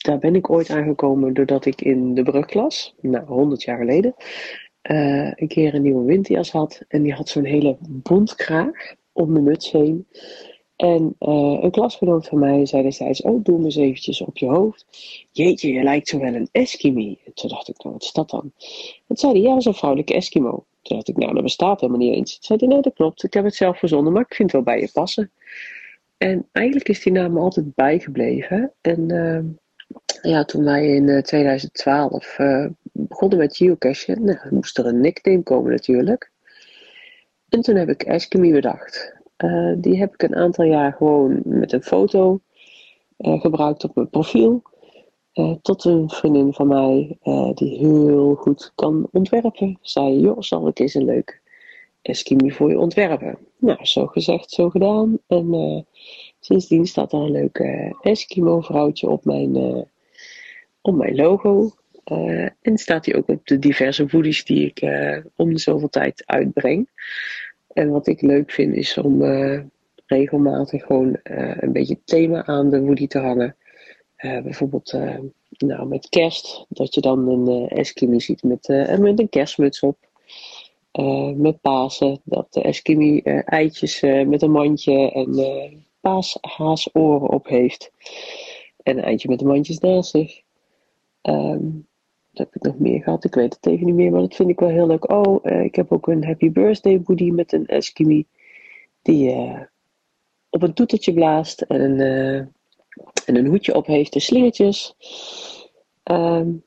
daar 0.03 0.19
ben 0.19 0.35
ik 0.35 0.49
ooit 0.49 0.69
aangekomen 0.69 1.33
doordat 1.33 1.65
ik 1.65 1.81
in 1.81 2.13
de 2.13 2.23
brugklas, 2.23 2.95
nou 3.01 3.25
100 3.25 3.63
jaar 3.63 3.77
geleden, 3.77 4.15
uh, 4.91 5.31
een 5.35 5.47
keer 5.47 5.73
een 5.73 5.81
nieuwe 5.81 6.05
winterjas 6.05 6.51
had. 6.51 6.81
En 6.87 7.01
die 7.01 7.13
had 7.13 7.29
zo'n 7.29 7.43
hele 7.43 7.77
bontkraag 7.81 8.95
om 9.11 9.33
de 9.33 9.41
muts 9.41 9.71
heen. 9.71 10.07
En 10.75 11.15
uh, 11.19 11.57
een 11.61 11.71
klasgenoot 11.71 12.27
van 12.27 12.39
mij 12.39 12.65
zei 12.65 12.83
destijds, 12.83 13.21
oh 13.21 13.43
doe 13.43 13.57
me 13.57 13.65
eens 13.65 13.75
eventjes 13.75 14.21
op 14.21 14.37
je 14.37 14.45
hoofd. 14.45 14.85
Jeetje, 15.31 15.71
je 15.71 15.83
lijkt 15.83 16.07
zo 16.07 16.19
wel 16.19 16.33
een 16.33 16.49
Eskimi. 16.51 17.17
En 17.25 17.33
toen 17.33 17.49
dacht 17.49 17.69
ik, 17.69 17.83
nou 17.83 17.93
wat 17.93 18.03
is 18.03 18.11
dat 18.11 18.29
dan? 18.29 18.51
En 19.07 19.17
zei 19.17 19.31
hij, 19.31 19.41
ja, 19.41 19.57
is 19.57 19.65
een 19.65 19.73
vrouwelijke 19.73 20.13
Eskimo. 20.13 20.65
Toen 20.81 20.95
dacht 20.95 21.07
ik, 21.07 21.17
nou 21.17 21.33
dat 21.33 21.43
bestaat 21.43 21.79
helemaal 21.79 22.01
niet 22.01 22.15
eens. 22.15 22.37
Zei 22.41 22.59
hij, 22.59 22.67
nee 22.67 22.81
dat 22.81 22.93
klopt, 22.93 23.23
ik 23.23 23.33
heb 23.33 23.43
het 23.43 23.55
zelf 23.55 23.79
verzonnen, 23.79 24.13
maar 24.13 24.21
ik 24.21 24.35
vind 24.35 24.51
het 24.51 24.63
wel 24.63 24.75
bij 24.75 24.83
je 24.83 24.89
passen. 24.93 25.31
En 26.17 26.47
eigenlijk 26.51 26.89
is 26.89 27.03
die 27.03 27.13
naam 27.13 27.37
altijd 27.37 27.75
bijgebleven. 27.75 28.73
En 28.81 29.13
uh, 29.13 29.39
ja, 30.21 30.43
toen 30.45 30.63
wij 30.63 30.87
in 30.87 31.23
2012 31.23 32.37
uh, 32.39 32.65
begonnen 32.91 33.37
met 33.37 33.57
geocachen, 33.57 34.23
nou, 34.23 34.37
moest 34.49 34.77
er 34.77 34.85
een 34.85 35.01
nickname 35.01 35.43
komen 35.43 35.71
natuurlijk. 35.71 36.31
En 37.49 37.61
toen 37.61 37.75
heb 37.75 37.89
ik 37.89 38.03
Eskimi 38.03 38.51
bedacht. 38.51 39.13
Uh, 39.37 39.73
die 39.77 39.97
heb 39.97 40.13
ik 40.13 40.23
een 40.23 40.35
aantal 40.35 40.65
jaar 40.65 40.93
gewoon 40.93 41.41
met 41.45 41.71
een 41.71 41.83
foto 41.83 42.39
gebruikt 43.17 43.83
op 43.83 43.95
mijn 43.95 44.09
profiel. 44.09 44.61
Tot 45.61 45.85
een 45.85 46.09
vriendin 46.09 46.53
van 46.53 46.67
mij, 46.67 47.17
die 47.53 47.77
heel 47.77 48.35
goed 48.35 48.71
kan 48.75 49.07
ontwerpen, 49.11 49.77
zei: 49.81 50.19
Joh, 50.19 50.41
zal 50.41 50.67
ik 50.67 50.79
eens 50.79 50.93
een 50.93 51.05
leuk 51.05 51.41
Eskimi 52.01 52.51
voor 52.51 52.69
je 52.69 52.79
ontwerpen? 52.79 53.37
Nou, 53.57 53.85
zo 53.85 54.05
gezegd, 54.05 54.51
zo 54.51 54.69
gedaan. 54.69 55.19
En 55.27 55.85
sindsdien 56.39 56.85
staat 56.85 57.13
er 57.13 57.19
een 57.19 57.31
leuk 57.31 57.63
Eskimo-vrouwtje 58.01 59.09
op 59.09 59.25
mijn, 59.25 59.87
op 60.81 60.95
mijn 60.95 61.15
logo. 61.15 61.71
en 62.61 62.77
staat 62.77 63.05
hij 63.05 63.15
ook 63.15 63.27
op 63.27 63.47
de 63.47 63.59
diverse 63.59 64.07
woodies 64.07 64.45
die 64.45 64.65
ik 64.65 64.81
om 65.35 65.53
de 65.53 65.59
zoveel 65.59 65.89
tijd 65.89 66.23
uitbreng. 66.25 66.89
En 67.73 67.89
wat 67.89 68.07
ik 68.07 68.21
leuk 68.21 68.51
vind 68.51 68.75
is 68.75 68.97
om 68.97 69.21
uh, 69.21 69.59
regelmatig 70.05 70.85
gewoon 70.85 71.17
een 71.23 71.71
beetje 71.71 71.99
thema 72.03 72.45
aan 72.45 72.69
de 72.69 72.81
woody 72.81 73.07
te 73.07 73.19
hangen. 73.19 73.55
Bijvoorbeeld 74.17 74.97
nou, 75.49 75.87
met 75.87 76.09
kerst, 76.09 76.65
dat 76.69 76.93
je 76.93 77.01
dan 77.01 77.27
een 77.27 77.67
Eskimi 77.67 78.19
ziet 78.19 78.43
met, 78.43 78.67
met 78.99 79.19
een 79.19 79.29
kerstmuts 79.29 79.79
op. 79.79 79.97
met 81.35 81.61
Pasen, 81.61 82.21
dat 82.23 82.53
de 82.53 82.61
Eskimi 82.61 83.21
eitjes 83.45 84.01
met 84.01 84.41
een 84.41 84.51
mandje 84.51 85.11
en 85.11 85.35
paashaasoren 86.01 87.29
op 87.29 87.47
heeft. 87.47 87.91
En 88.83 88.97
een 88.97 89.03
eitje 89.03 89.29
met 89.29 89.39
de 89.39 89.45
mandjes 89.45 89.77
naast 89.77 90.09
zich. 90.09 90.41
Um, 91.29 91.87
wat 92.31 92.47
heb 92.47 92.55
ik 92.55 92.61
nog 92.61 92.79
meer 92.79 93.03
gehad? 93.03 93.23
Ik 93.23 93.35
weet 93.35 93.53
het 93.53 93.65
even 93.65 93.85
niet 93.85 93.95
meer, 93.95 94.11
maar 94.11 94.21
dat 94.21 94.35
vind 94.35 94.49
ik 94.49 94.59
wel 94.59 94.69
heel 94.69 94.87
leuk. 94.87 95.11
Oh, 95.11 95.45
uh, 95.45 95.63
ik 95.63 95.75
heb 95.75 95.91
ook 95.91 96.07
een 96.07 96.25
Happy 96.25 96.51
Birthday 96.51 97.01
Woody 97.03 97.29
met 97.31 97.53
een 97.53 97.65
Eskimi. 97.65 98.25
Die 99.01 99.35
uh, 99.35 99.61
op 100.49 100.63
een 100.63 100.73
toetertje 100.73 101.13
blaast 101.13 101.61
en 101.61 101.81
een, 101.81 101.99
uh, 101.99 102.37
en 103.25 103.35
een 103.35 103.45
hoedje 103.45 103.75
op 103.75 103.85
heeft 103.85 104.13
en 104.13 104.21
slingertjes. 104.21 104.95
Um, 106.03 106.63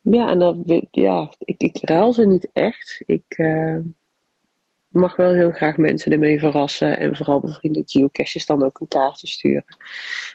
ja, 0.00 0.30
en 0.30 0.38
dan, 0.38 0.62
ja, 0.90 1.32
ik, 1.38 1.62
ik 1.62 1.78
ruil 1.80 2.12
ze 2.12 2.26
niet 2.26 2.48
echt. 2.52 3.02
Ik 3.06 3.38
mag 4.88 5.16
wel 5.16 5.32
heel 5.32 5.50
graag 5.50 5.76
mensen 5.76 6.12
ermee 6.12 6.38
verrassen. 6.38 6.98
En 6.98 7.16
vooral 7.16 7.40
bevriende 7.40 7.82
geocaches 7.86 8.46
dan 8.46 8.64
ook 8.64 8.80
een 8.80 8.88
kaartje 8.88 9.26
sturen. 9.26 9.64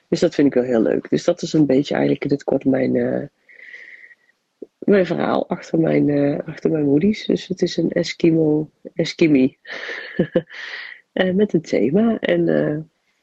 Dus 0.10 0.20
dat 0.20 0.36
vind 0.36 0.48
ik 0.48 0.54
wel 0.54 0.64
heel 0.64 0.82
leuk. 0.82 1.10
Dus 1.10 1.24
dat 1.24 1.42
is 1.42 1.54
een 1.54 1.66
beetje 1.66 1.94
eigenlijk 1.94 2.32
het 2.32 2.44
kort 2.44 2.66
mijn 2.66 3.32
mijn 4.88 5.06
verhaal 5.06 5.50
achter 5.50 5.80
mijn, 5.80 6.08
uh, 6.08 6.40
achter 6.46 6.72
mijn 6.72 6.84
woodies. 6.84 7.26
Dus 7.26 7.48
het 7.48 7.62
is 7.62 7.78
een 7.78 7.92
Eskimo, 7.92 8.70
Eskimi. 8.94 9.58
uh, 11.14 11.34
met 11.42 11.54
een 11.54 11.62
thema. 11.62 12.20
En 12.20 12.48
uh, 12.48 12.78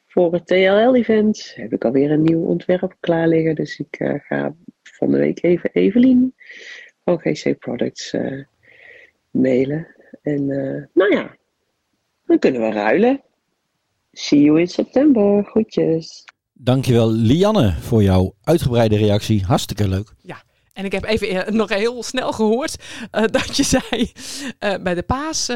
voor 0.07 0.33
het 0.33 0.47
TLL-event 0.47 1.53
heb 1.55 1.73
ik 1.73 1.85
alweer 1.85 2.11
een 2.11 2.21
nieuw 2.21 2.45
ontwerp 2.45 2.95
klaar 2.99 3.27
liggen. 3.27 3.55
Dus 3.55 3.79
ik 3.79 4.19
ga 4.27 4.55
van 4.83 5.11
de 5.11 5.17
week 5.17 5.43
even 5.43 5.69
Evelien 5.73 6.35
van 7.03 7.19
GC 7.19 7.59
Products 7.59 8.15
mailen. 9.31 9.87
En 10.21 10.45
nou 10.93 11.13
ja, 11.13 11.35
dan 12.25 12.39
kunnen 12.39 12.61
we 12.61 12.71
ruilen. 12.71 13.21
See 14.11 14.41
you 14.41 14.59
in 14.59 14.67
september. 14.67 15.43
Groetjes. 15.43 16.23
Dankjewel 16.53 17.11
Lianne 17.11 17.71
voor 17.71 18.03
jouw 18.03 18.35
uitgebreide 18.43 18.97
reactie. 18.97 19.43
Hartstikke 19.43 19.87
leuk. 19.87 20.13
Ja. 20.21 20.44
En 20.75 20.85
ik 20.85 20.91
heb 20.91 21.03
even 21.03 21.45
eh, 21.45 21.53
nog 21.53 21.69
heel 21.69 22.03
snel 22.03 22.31
gehoord 22.31 22.75
uh, 23.11 23.23
dat 23.37 23.57
je 23.57 23.63
zei 23.63 24.11
uh, 24.59 24.75
bij 24.83 24.93
de 24.93 25.03
paas 25.03 25.51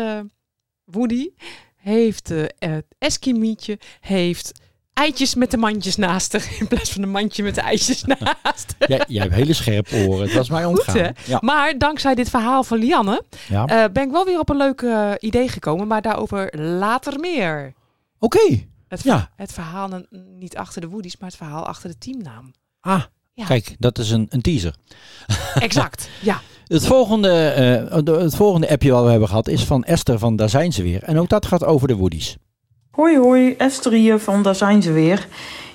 Woody 0.84 1.29
heeft 1.75 2.29
het 2.60 2.86
Eskimietje 2.97 3.79
heeft 3.99 4.60
eitjes 4.93 5.36
met 5.36 5.51
de 5.51 5.58
mandjes 5.58 5.95
naast 5.95 6.34
er 6.34 6.47
in 6.60 6.67
plaats 6.67 6.91
van 6.91 7.03
een 7.03 7.10
mandje 7.10 7.43
met 7.43 7.55
de 7.55 7.62
eitjes 7.62 8.03
naast. 8.03 8.75
jij, 8.88 9.03
jij 9.08 9.21
hebt 9.21 9.34
hele 9.34 9.53
scherpe 9.53 10.05
oren. 10.08 10.25
Het 10.25 10.34
was 10.34 10.49
mij 10.49 10.65
omgaan. 10.65 11.13
ja. 11.25 11.38
Maar 11.41 11.77
dankzij 11.77 12.15
dit 12.15 12.29
verhaal 12.29 12.63
van 12.63 12.77
Lianne 12.77 13.23
ja. 13.47 13.89
ben 13.89 14.03
ik 14.03 14.12
wel 14.12 14.25
weer 14.25 14.39
op 14.39 14.49
een 14.49 14.58
leuk 14.58 14.86
idee 15.19 15.47
gekomen, 15.47 15.88
maar 15.88 16.01
daarover 16.01 16.60
later 16.60 17.19
meer. 17.19 17.73
Oké. 18.19 18.38
Okay. 18.38 18.67
Het, 18.88 19.03
ja. 19.03 19.32
het 19.36 19.53
verhaal 19.53 20.03
niet 20.10 20.58
achter 20.58 20.82
de 20.82 20.88
Woodies, 20.88 21.17
maar 21.17 21.29
het 21.29 21.38
verhaal 21.38 21.65
achter 21.65 21.89
de 21.89 21.97
teamnaam. 21.97 22.53
Ah, 22.79 23.03
Kijk, 23.45 23.75
dat 23.80 23.97
is 23.97 24.12
een, 24.12 24.28
een 24.30 24.41
teaser. 24.41 24.75
Exact, 25.54 26.10
ja. 26.21 26.41
Het 26.67 26.86
volgende, 26.86 27.54
uh, 28.06 28.17
het 28.21 28.36
volgende 28.36 28.69
appje 28.69 28.91
wat 28.91 29.04
we 29.04 29.10
hebben 29.10 29.28
gehad 29.28 29.47
is 29.47 29.63
van 29.63 29.84
Esther 29.84 30.19
van 30.19 30.36
Daar 30.36 30.49
zijn 30.49 30.71
ze 30.71 30.84
weer. 30.84 31.04
En 31.04 31.19
ook 31.19 31.30
dat 31.30 31.45
gaat 31.45 31.63
over 31.63 31.88
de 31.88 31.95
Woodies. 31.95 32.38
Hoi 32.91 33.17
hoi, 33.17 33.56
Esther 33.58 33.91
hier 33.91 34.19
van 34.19 34.43
Daar 34.43 34.56
zijn 34.56 34.82
ze 34.82 34.91
weer. 34.91 35.28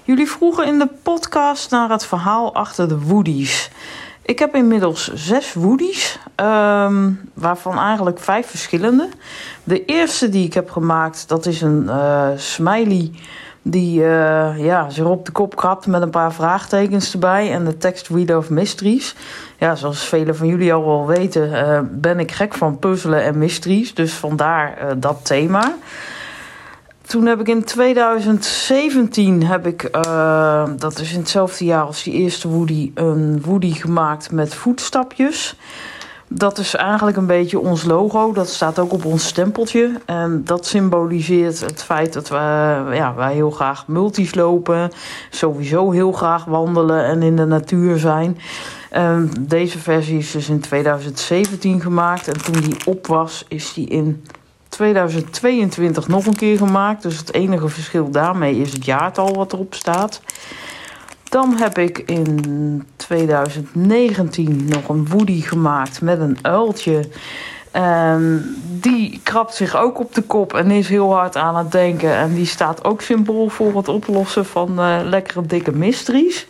Jullie 0.05 0.31
vroegen 0.31 0.67
in 0.67 0.79
de 0.79 0.89
podcast 1.03 1.71
naar 1.71 1.91
het 1.91 2.07
verhaal 2.07 2.55
achter 2.55 2.89
de 2.89 2.99
Woodies. 2.99 3.71
Ik 4.23 4.39
heb 4.39 4.55
inmiddels 4.55 5.15
zes 5.15 5.53
Woodies, 5.53 6.19
um, 6.37 7.31
waarvan 7.35 7.79
eigenlijk 7.79 8.19
vijf 8.19 8.47
verschillende. 8.47 9.09
De 9.65 9.85
eerste 9.85 10.29
die 10.29 10.45
ik 10.45 10.55
heb 10.55 10.71
gemaakt, 10.71 11.29
dat 11.29 11.47
is 11.47 11.61
een 11.61 11.83
uh, 11.87 12.29
smiley 12.37 13.11
die 13.67 14.01
uh, 14.01 14.65
ja, 14.65 14.91
zich 14.91 15.05
op 15.05 15.27
de 15.27 15.33
kop 15.33 15.57
krabt 15.57 15.87
met 15.87 16.03
een 16.03 16.11
paar 16.11 16.33
vraagtekens 16.33 17.13
erbij 17.13 17.53
en 17.53 17.65
de 17.65 17.77
tekst 17.77 18.09
Reader 18.09 18.37
of 18.37 18.51
Mysteries. 18.51 19.15
Ja, 19.59 19.75
zoals 19.75 20.05
velen 20.05 20.37
van 20.37 20.47
jullie 20.47 20.73
al 20.73 20.85
wel 20.85 21.07
weten, 21.07 21.49
uh, 21.49 21.79
ben 21.91 22.19
ik 22.19 22.33
gek 22.33 22.55
van 22.55 22.79
puzzelen 22.79 23.23
en 23.23 23.39
mysteries. 23.39 23.95
Dus 23.95 24.13
vandaar 24.13 24.79
uh, 24.83 24.91
dat 24.97 25.21
thema. 25.23 25.75
Toen 27.07 27.27
heb 27.27 27.41
ik 27.41 27.49
in 27.49 27.65
2017, 27.65 29.47
heb 29.47 29.67
ik, 29.67 29.93
dat 30.79 30.99
is 30.99 31.13
in 31.13 31.19
hetzelfde 31.19 31.65
jaar 31.65 31.83
als 31.83 32.03
die 32.03 32.13
eerste 32.13 32.49
Woody, 32.49 32.91
een 32.95 33.43
Woody 33.43 33.73
gemaakt 33.73 34.31
met 34.33 34.55
voetstapjes 34.55 35.57
dat 36.29 36.59
is 36.59 36.75
eigenlijk 36.75 37.17
een 37.17 37.27
beetje 37.27 37.59
ons 37.59 37.85
logo. 37.85 38.33
Dat 38.33 38.49
staat 38.49 38.79
ook 38.79 38.93
op 38.93 39.05
ons 39.05 39.27
stempeltje. 39.27 39.91
En 40.05 40.43
dat 40.45 40.67
symboliseert 40.67 41.61
het 41.61 41.83
feit 41.83 42.13
dat 42.13 42.29
we, 42.29 42.37
ja, 42.93 43.15
wij 43.15 43.35
heel 43.35 43.51
graag 43.51 43.87
multis 43.87 44.35
lopen. 44.35 44.91
Sowieso 45.31 45.91
heel 45.91 46.13
graag 46.13 46.45
wandelen 46.45 47.05
en 47.05 47.23
in 47.23 47.37
de 47.37 47.45
natuur 47.45 47.99
zijn. 47.99 48.39
Um, 48.97 49.31
deze 49.41 49.79
versie 49.79 50.19
is 50.19 50.31
dus 50.31 50.49
in 50.49 50.61
2017 50.61 51.81
gemaakt. 51.81 52.29
En 52.29 52.43
toen 52.43 52.61
die 52.61 52.77
op 52.85 53.07
was, 53.07 53.45
is 53.49 53.73
die 53.73 53.89
in 53.89 54.25
2022 54.69 56.09
nog 56.09 56.27
een 56.27 56.37
keer 56.37 56.57
gemaakt. 56.57 57.03
Dus 57.03 57.19
het 57.19 57.33
enige 57.33 57.69
verschil 57.69 58.11
daarmee 58.11 58.57
is 58.57 58.73
het 58.73 58.85
jaartal 58.85 59.35
wat 59.35 59.53
erop 59.53 59.75
staat. 59.75 60.21
Dan 61.35 61.57
heb 61.57 61.79
ik 61.79 61.99
in 61.99 62.85
2019 62.97 64.65
nog 64.69 64.89
een 64.89 65.09
Woody 65.09 65.41
gemaakt 65.41 66.01
met 66.01 66.21
een 66.21 66.39
uiltje. 66.43 67.09
En 67.71 68.55
die 68.81 69.21
krabt 69.23 69.55
zich 69.55 69.77
ook 69.77 69.99
op 69.99 70.15
de 70.15 70.23
kop 70.23 70.55
en 70.55 70.71
is 70.71 70.89
heel 70.89 71.15
hard 71.15 71.37
aan 71.37 71.57
het 71.57 71.73
denken. 71.73 72.15
En 72.15 72.35
die 72.35 72.47
staat 72.47 72.85
ook 72.85 73.01
symbool 73.01 73.49
voor 73.49 73.77
het 73.77 73.89
oplossen 73.89 74.47
van 74.47 74.81
uh, 74.81 74.99
lekkere 75.03 75.47
dikke 75.47 75.73
mysteries. 75.73 76.47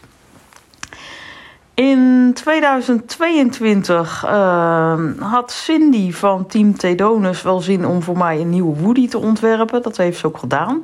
In 1.75 2.31
2022 2.35 4.25
uh, 4.25 4.99
had 5.19 5.53
Cindy 5.53 6.13
van 6.13 6.47
Team 6.47 6.77
Tedonus 6.77 7.43
wel 7.43 7.61
zin 7.61 7.87
om 7.87 8.03
voor 8.03 8.19
mij 8.19 8.41
een 8.41 8.51
nieuwe 8.51 8.77
Woody 8.81 9.09
te 9.09 9.19
ontwerpen. 9.19 9.83
Dat 9.83 9.97
heeft 9.97 10.19
ze 10.19 10.27
ook 10.27 10.39
gedaan. 10.39 10.83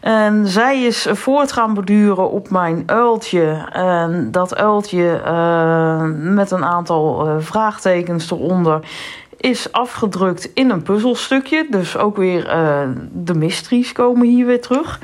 En 0.00 0.46
zij 0.46 0.82
is 0.82 1.06
voort 1.10 1.52
gaan 1.52 1.74
borduren 1.74 2.30
op 2.30 2.50
mijn 2.50 2.82
uiltje. 2.86 3.68
En 3.72 4.28
dat 4.30 4.56
uiltje 4.56 5.22
uh, 5.26 6.02
met 6.34 6.50
een 6.50 6.64
aantal 6.64 7.28
uh, 7.28 7.34
vraagtekens 7.38 8.30
eronder 8.30 8.80
is 9.36 9.72
afgedrukt 9.72 10.50
in 10.54 10.70
een 10.70 10.82
puzzelstukje. 10.82 11.66
Dus 11.70 11.96
ook 11.96 12.16
weer 12.16 12.46
uh, 12.46 12.88
de 13.12 13.34
mysteries 13.34 13.92
komen 13.92 14.28
hier 14.28 14.46
weer 14.46 14.60
terug. 14.60 15.00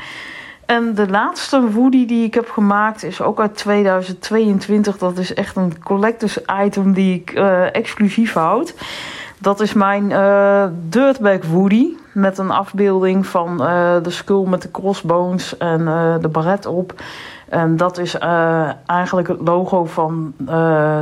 En 0.66 0.94
de 0.94 1.08
laatste 1.08 1.70
Woody 1.70 2.06
die 2.06 2.24
ik 2.24 2.34
heb 2.34 2.50
gemaakt 2.50 3.02
is 3.02 3.20
ook 3.20 3.40
uit 3.40 3.56
2022. 3.56 4.98
Dat 4.98 5.18
is 5.18 5.34
echt 5.34 5.56
een 5.56 5.82
collectors 5.82 6.38
item 6.64 6.92
die 6.92 7.14
ik 7.14 7.30
eh, 7.30 7.74
exclusief 7.74 8.32
houd. 8.32 8.74
Dat 9.44 9.60
is 9.60 9.72
mijn 9.72 10.12
eh 10.12 10.64
Dirtbag 10.88 11.46
Woody. 11.46 11.86
Met 12.12 12.38
een 12.38 12.50
afbeelding 12.50 13.26
van 13.26 13.64
eh, 13.64 13.94
de 14.02 14.10
skull 14.10 14.46
met 14.46 14.62
de 14.62 14.70
crossbones 14.70 15.56
en 15.56 15.88
eh, 15.88 16.14
de 16.20 16.28
baret 16.28 16.66
op. 16.66 17.02
En 17.48 17.76
dat 17.76 17.98
is 17.98 18.18
eigenlijk 18.86 19.28
het 19.28 19.40
logo 19.44 19.84
van 19.84 20.34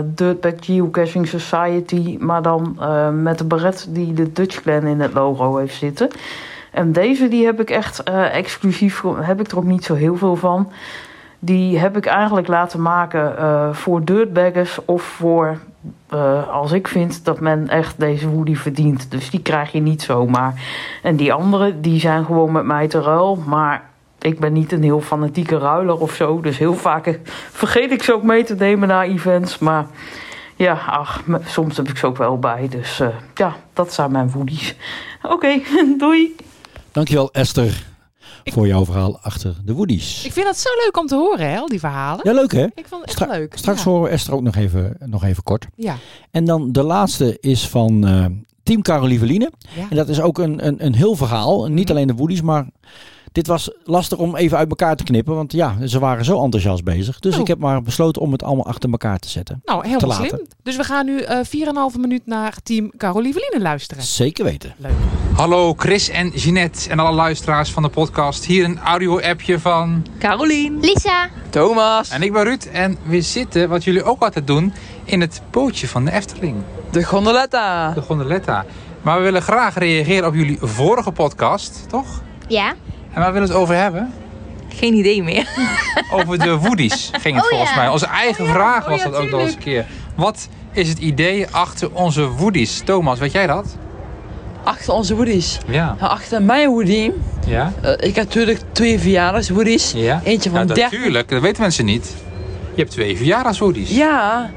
Dirtbag 0.05 0.53
Geocaching 0.61 1.29
Society. 1.29 2.17
Maar 2.21 2.43
dan 2.43 2.79
met 3.23 3.39
de 3.39 3.45
baret 3.45 3.87
die 3.91 4.13
de 4.13 4.33
Dutch 4.33 4.63
Clan 4.63 4.87
in 4.87 5.01
het 5.01 5.13
logo 5.13 5.57
heeft 5.57 5.79
zitten. 5.79 6.09
En 6.71 6.93
deze 6.93 7.29
die 7.29 7.45
heb 7.45 7.61
ik 7.61 7.71
echt 7.71 8.03
exclusief, 8.33 9.03
heb 9.21 9.41
ik 9.41 9.51
er 9.51 9.57
ook 9.57 9.65
niet 9.65 9.85
zo 9.85 9.95
heel 9.95 10.17
veel 10.17 10.37
van. 10.37 10.73
Die 11.45 11.79
heb 11.79 11.97
ik 11.97 12.07
eigenlijk 12.07 12.47
laten 12.47 12.83
maken 12.83 13.39
eh, 13.39 13.73
voor 13.73 14.05
dirtbaggers 14.05 14.85
of 14.85 15.03
voor 15.03 15.59
eh, 16.09 16.49
als 16.49 16.73
ik 16.73 16.89
vind 16.89 17.25
dat 17.25 17.41
men 17.41 17.69
echt 17.69 18.01
deze 18.01 18.29
woody 18.29 18.55
verdient. 18.55 19.11
Dus 19.11 19.31
die 19.31 19.41
krijg 19.41 19.73
je 19.73 19.81
niet 19.81 20.03
zomaar. 20.03 20.63
En 21.03 21.17
die 21.17 21.33
andere 21.33 21.81
die 21.81 22.01
zijn 22.01 22.25
gewoon 22.25 22.53
met 22.53 22.65
mij 22.65 22.89
te 22.89 23.01
ruil. 23.01 23.37
Maar 23.37 23.83
ik 24.19 24.41
ben 24.41 24.53
niet 24.53 24.73
een 24.73 24.83
heel 24.83 25.01
fanatieke 25.01 25.59
ruiler 25.59 26.01
of 26.01 26.15
zo. 26.15 26.41
Dus 26.41 26.59
heel 26.59 26.75
vaak 26.75 27.07
eh, 27.07 27.15
vergeet 27.51 27.91
ik 27.91 28.03
ze 28.03 28.15
ook 28.15 28.23
mee 28.23 28.45
te 28.45 28.55
nemen 28.55 28.89
naar 28.89 29.05
events. 29.05 29.59
Maar 29.59 29.87
ja, 30.57 30.73
ach, 30.87 31.23
soms 31.45 31.77
heb 31.77 31.89
ik 31.89 31.97
ze 31.97 32.07
ook 32.07 32.17
wel 32.17 32.39
bij. 32.39 32.69
Dus 32.71 33.03
ja, 33.35 33.55
dat 33.73 33.93
zijn 33.93 34.13
mijn 34.13 34.31
woodies. 34.31 34.77
Oké, 35.23 35.61
doei. 35.99 36.37
Dankjewel 36.93 37.33
Esther 37.33 37.92
voor 38.45 38.67
jouw 38.67 38.85
verhaal 38.85 39.19
achter 39.23 39.55
de 39.65 39.73
Woodies. 39.73 40.25
Ik 40.25 40.33
vind 40.33 40.47
het 40.47 40.59
zo 40.59 40.69
leuk 40.85 40.97
om 40.99 41.07
te 41.07 41.15
horen, 41.15 41.51
hè, 41.51 41.59
al 41.59 41.69
die 41.69 41.79
verhalen. 41.81 42.21
Ja, 42.29 42.33
leuk 42.33 42.53
hè? 42.53 42.65
Ik 42.75 42.87
vond 42.89 43.01
het 43.01 43.11
echt 43.11 43.13
Stra- 43.13 43.37
leuk. 43.37 43.53
Straks 43.57 43.83
ja. 43.83 43.91
horen 43.91 44.03
we 44.03 44.09
Esther 44.09 44.35
ook 44.35 44.43
nog 44.43 44.55
even, 44.57 44.97
nog 45.05 45.25
even 45.25 45.43
kort. 45.43 45.67
Ja. 45.77 45.97
En 46.31 46.45
dan 46.45 46.73
de 46.73 46.83
laatste 46.83 47.37
is 47.41 47.69
van 47.69 48.07
eh, 48.07 48.27
Team 48.63 48.83
Carolieveline. 48.83 49.53
Ja. 49.77 49.87
En 49.91 49.97
dat 49.97 50.09
is 50.09 50.21
ook 50.21 50.39
een, 50.39 50.67
een, 50.67 50.85
een 50.85 50.95
heel 50.95 51.17
verhaal. 51.17 51.67
Niet 51.67 51.91
alleen 51.91 52.07
de 52.07 52.15
Woodies, 52.15 52.43
maar 52.43 52.67
dit 53.33 53.47
was 53.47 53.71
lastig 53.85 54.19
om 54.19 54.37
even 54.37 54.59
uit 54.59 54.69
elkaar 54.69 54.97
te 54.97 55.05
knippen. 55.05 55.35
Want 55.35 55.53
ja, 55.53 55.77
ze 55.87 55.99
waren 55.99 56.25
zo 56.25 56.43
enthousiast 56.45 56.85
bezig. 56.85 57.19
Dus 57.19 57.35
Oh. 57.35 57.41
ik 57.41 57.47
heb 57.47 57.59
maar 57.59 57.83
besloten 57.83 58.23
om 58.23 58.33
het 58.33 58.43
allemaal 58.43 58.67
achter 58.67 58.91
elkaar 58.91 59.19
te 59.19 59.29
zetten. 59.29 59.61
Nou, 59.65 59.87
helemaal 59.87 60.09
laten. 60.09 60.29
slim. 60.29 60.47
Dus 60.63 60.77
we 60.77 60.85
gaan 60.85 61.07
nu 61.07 61.21
eh 61.21 61.39
4,5 61.45 61.99
minuut 61.99 62.27
naar 62.27 62.57
team 62.63 62.93
Carolieveline 62.97 63.61
luisteren. 63.61 64.03
Zeker 64.03 64.45
weten. 64.45 64.75
Leuk. 64.77 64.93
Hallo 65.37 65.75
Chris 65.77 66.09
en 66.09 66.29
Jeanette 66.29 66.91
en 66.91 66.99
alle 66.99 67.13
luisteraars 67.15 67.71
van 67.71 67.83
de 67.83 67.89
podcast. 67.89 68.45
Hier 68.45 68.65
een 68.65 68.79
audio-appje 68.79 69.59
van... 69.59 70.07
Carolien. 70.19 70.81
Lisa. 70.81 71.29
Thomas. 71.51 72.11
En 72.11 72.23
ik 72.23 72.33
ben 72.33 72.43
Ruud 72.43 72.63
en 72.73 72.97
we 73.03 73.21
zitten, 73.21 73.69
wat 73.69 73.85
jullie 73.85 74.03
ook 74.05 74.23
altijd 74.23 74.47
doen, 74.47 74.73
in 75.05 75.21
het 75.21 75.43
bootje 75.51 75.89
van 75.89 76.05
de 76.05 76.13
Efteling. 76.13 76.57
De 76.91 77.05
gondoletta. 77.05 77.93
De 77.93 78.03
gondoletta. 78.03 78.65
Maar 79.03 79.17
we 79.19 79.23
willen 79.25 79.43
graag 79.43 79.75
reageren 79.79 80.29
op 80.29 80.35
jullie 80.35 80.59
vorige 80.61 81.13
podcast, 81.13 81.85
toch? 81.89 82.23
Ja. 82.49 82.75
En 83.13 83.21
waar 83.21 83.33
willen 83.33 83.49
we 83.49 83.55
het 83.55 83.63
over 83.63 83.75
hebben? 83.77 84.13
Geen 84.75 84.95
idee 84.95 85.23
meer. 85.23 85.49
Over 86.13 86.39
de 86.39 86.57
woodies 86.57 87.11
ging 87.21 87.35
het 87.35 87.45
Oh, 87.45 87.51
volgens 87.51 87.71
ja. 87.71 87.77
mij. 87.77 87.89
Onze 87.89 88.07
eigen 88.07 88.47
vraag 88.47 88.83
Oh, 88.85 88.89
was 88.91 89.03
ja, 89.03 89.09
dat 89.09 89.21
ook 89.21 89.31
nog 89.31 89.41
eens 89.41 89.53
een 89.53 89.59
keer. 89.59 89.87
Wat 90.15 90.49
is 90.73 90.89
het 90.89 90.99
idee 90.99 91.47
achter 91.51 91.89
onze 91.93 92.29
woodies? 92.29 92.81
Thomas, 92.85 93.19
weet 93.19 93.33
jij 93.33 93.47
dat? 93.47 93.77
Achter 94.65 94.93
onze 94.95 95.15
woodies. 95.17 95.59
Ja. 95.67 95.97
Nou, 96.01 96.13
achter 96.13 96.43
mijn 96.43 96.69
woodie. 96.69 97.13
Ja? 97.47 97.73
eh, 97.83 97.91
ik 97.93 98.15
heb 98.15 98.25
natuurlijk 98.25 98.61
twee 98.73 98.99
verjaardagswoodies. 98.99 99.93
Ja? 99.97 100.21
Eentje 100.25 100.51
van 100.51 100.59
ja, 100.61 100.65
30. 100.67 100.91
natuurlijk. 100.91 101.29
Dat 101.29 101.41
weten 101.41 101.63
mensen 101.63 101.85
niet. 101.85 102.15
Je 102.75 102.81
hebt 102.81 102.91
twee 102.91 103.17
verjaardagswoodies. 103.17 103.91
Ja. 103.91 104.51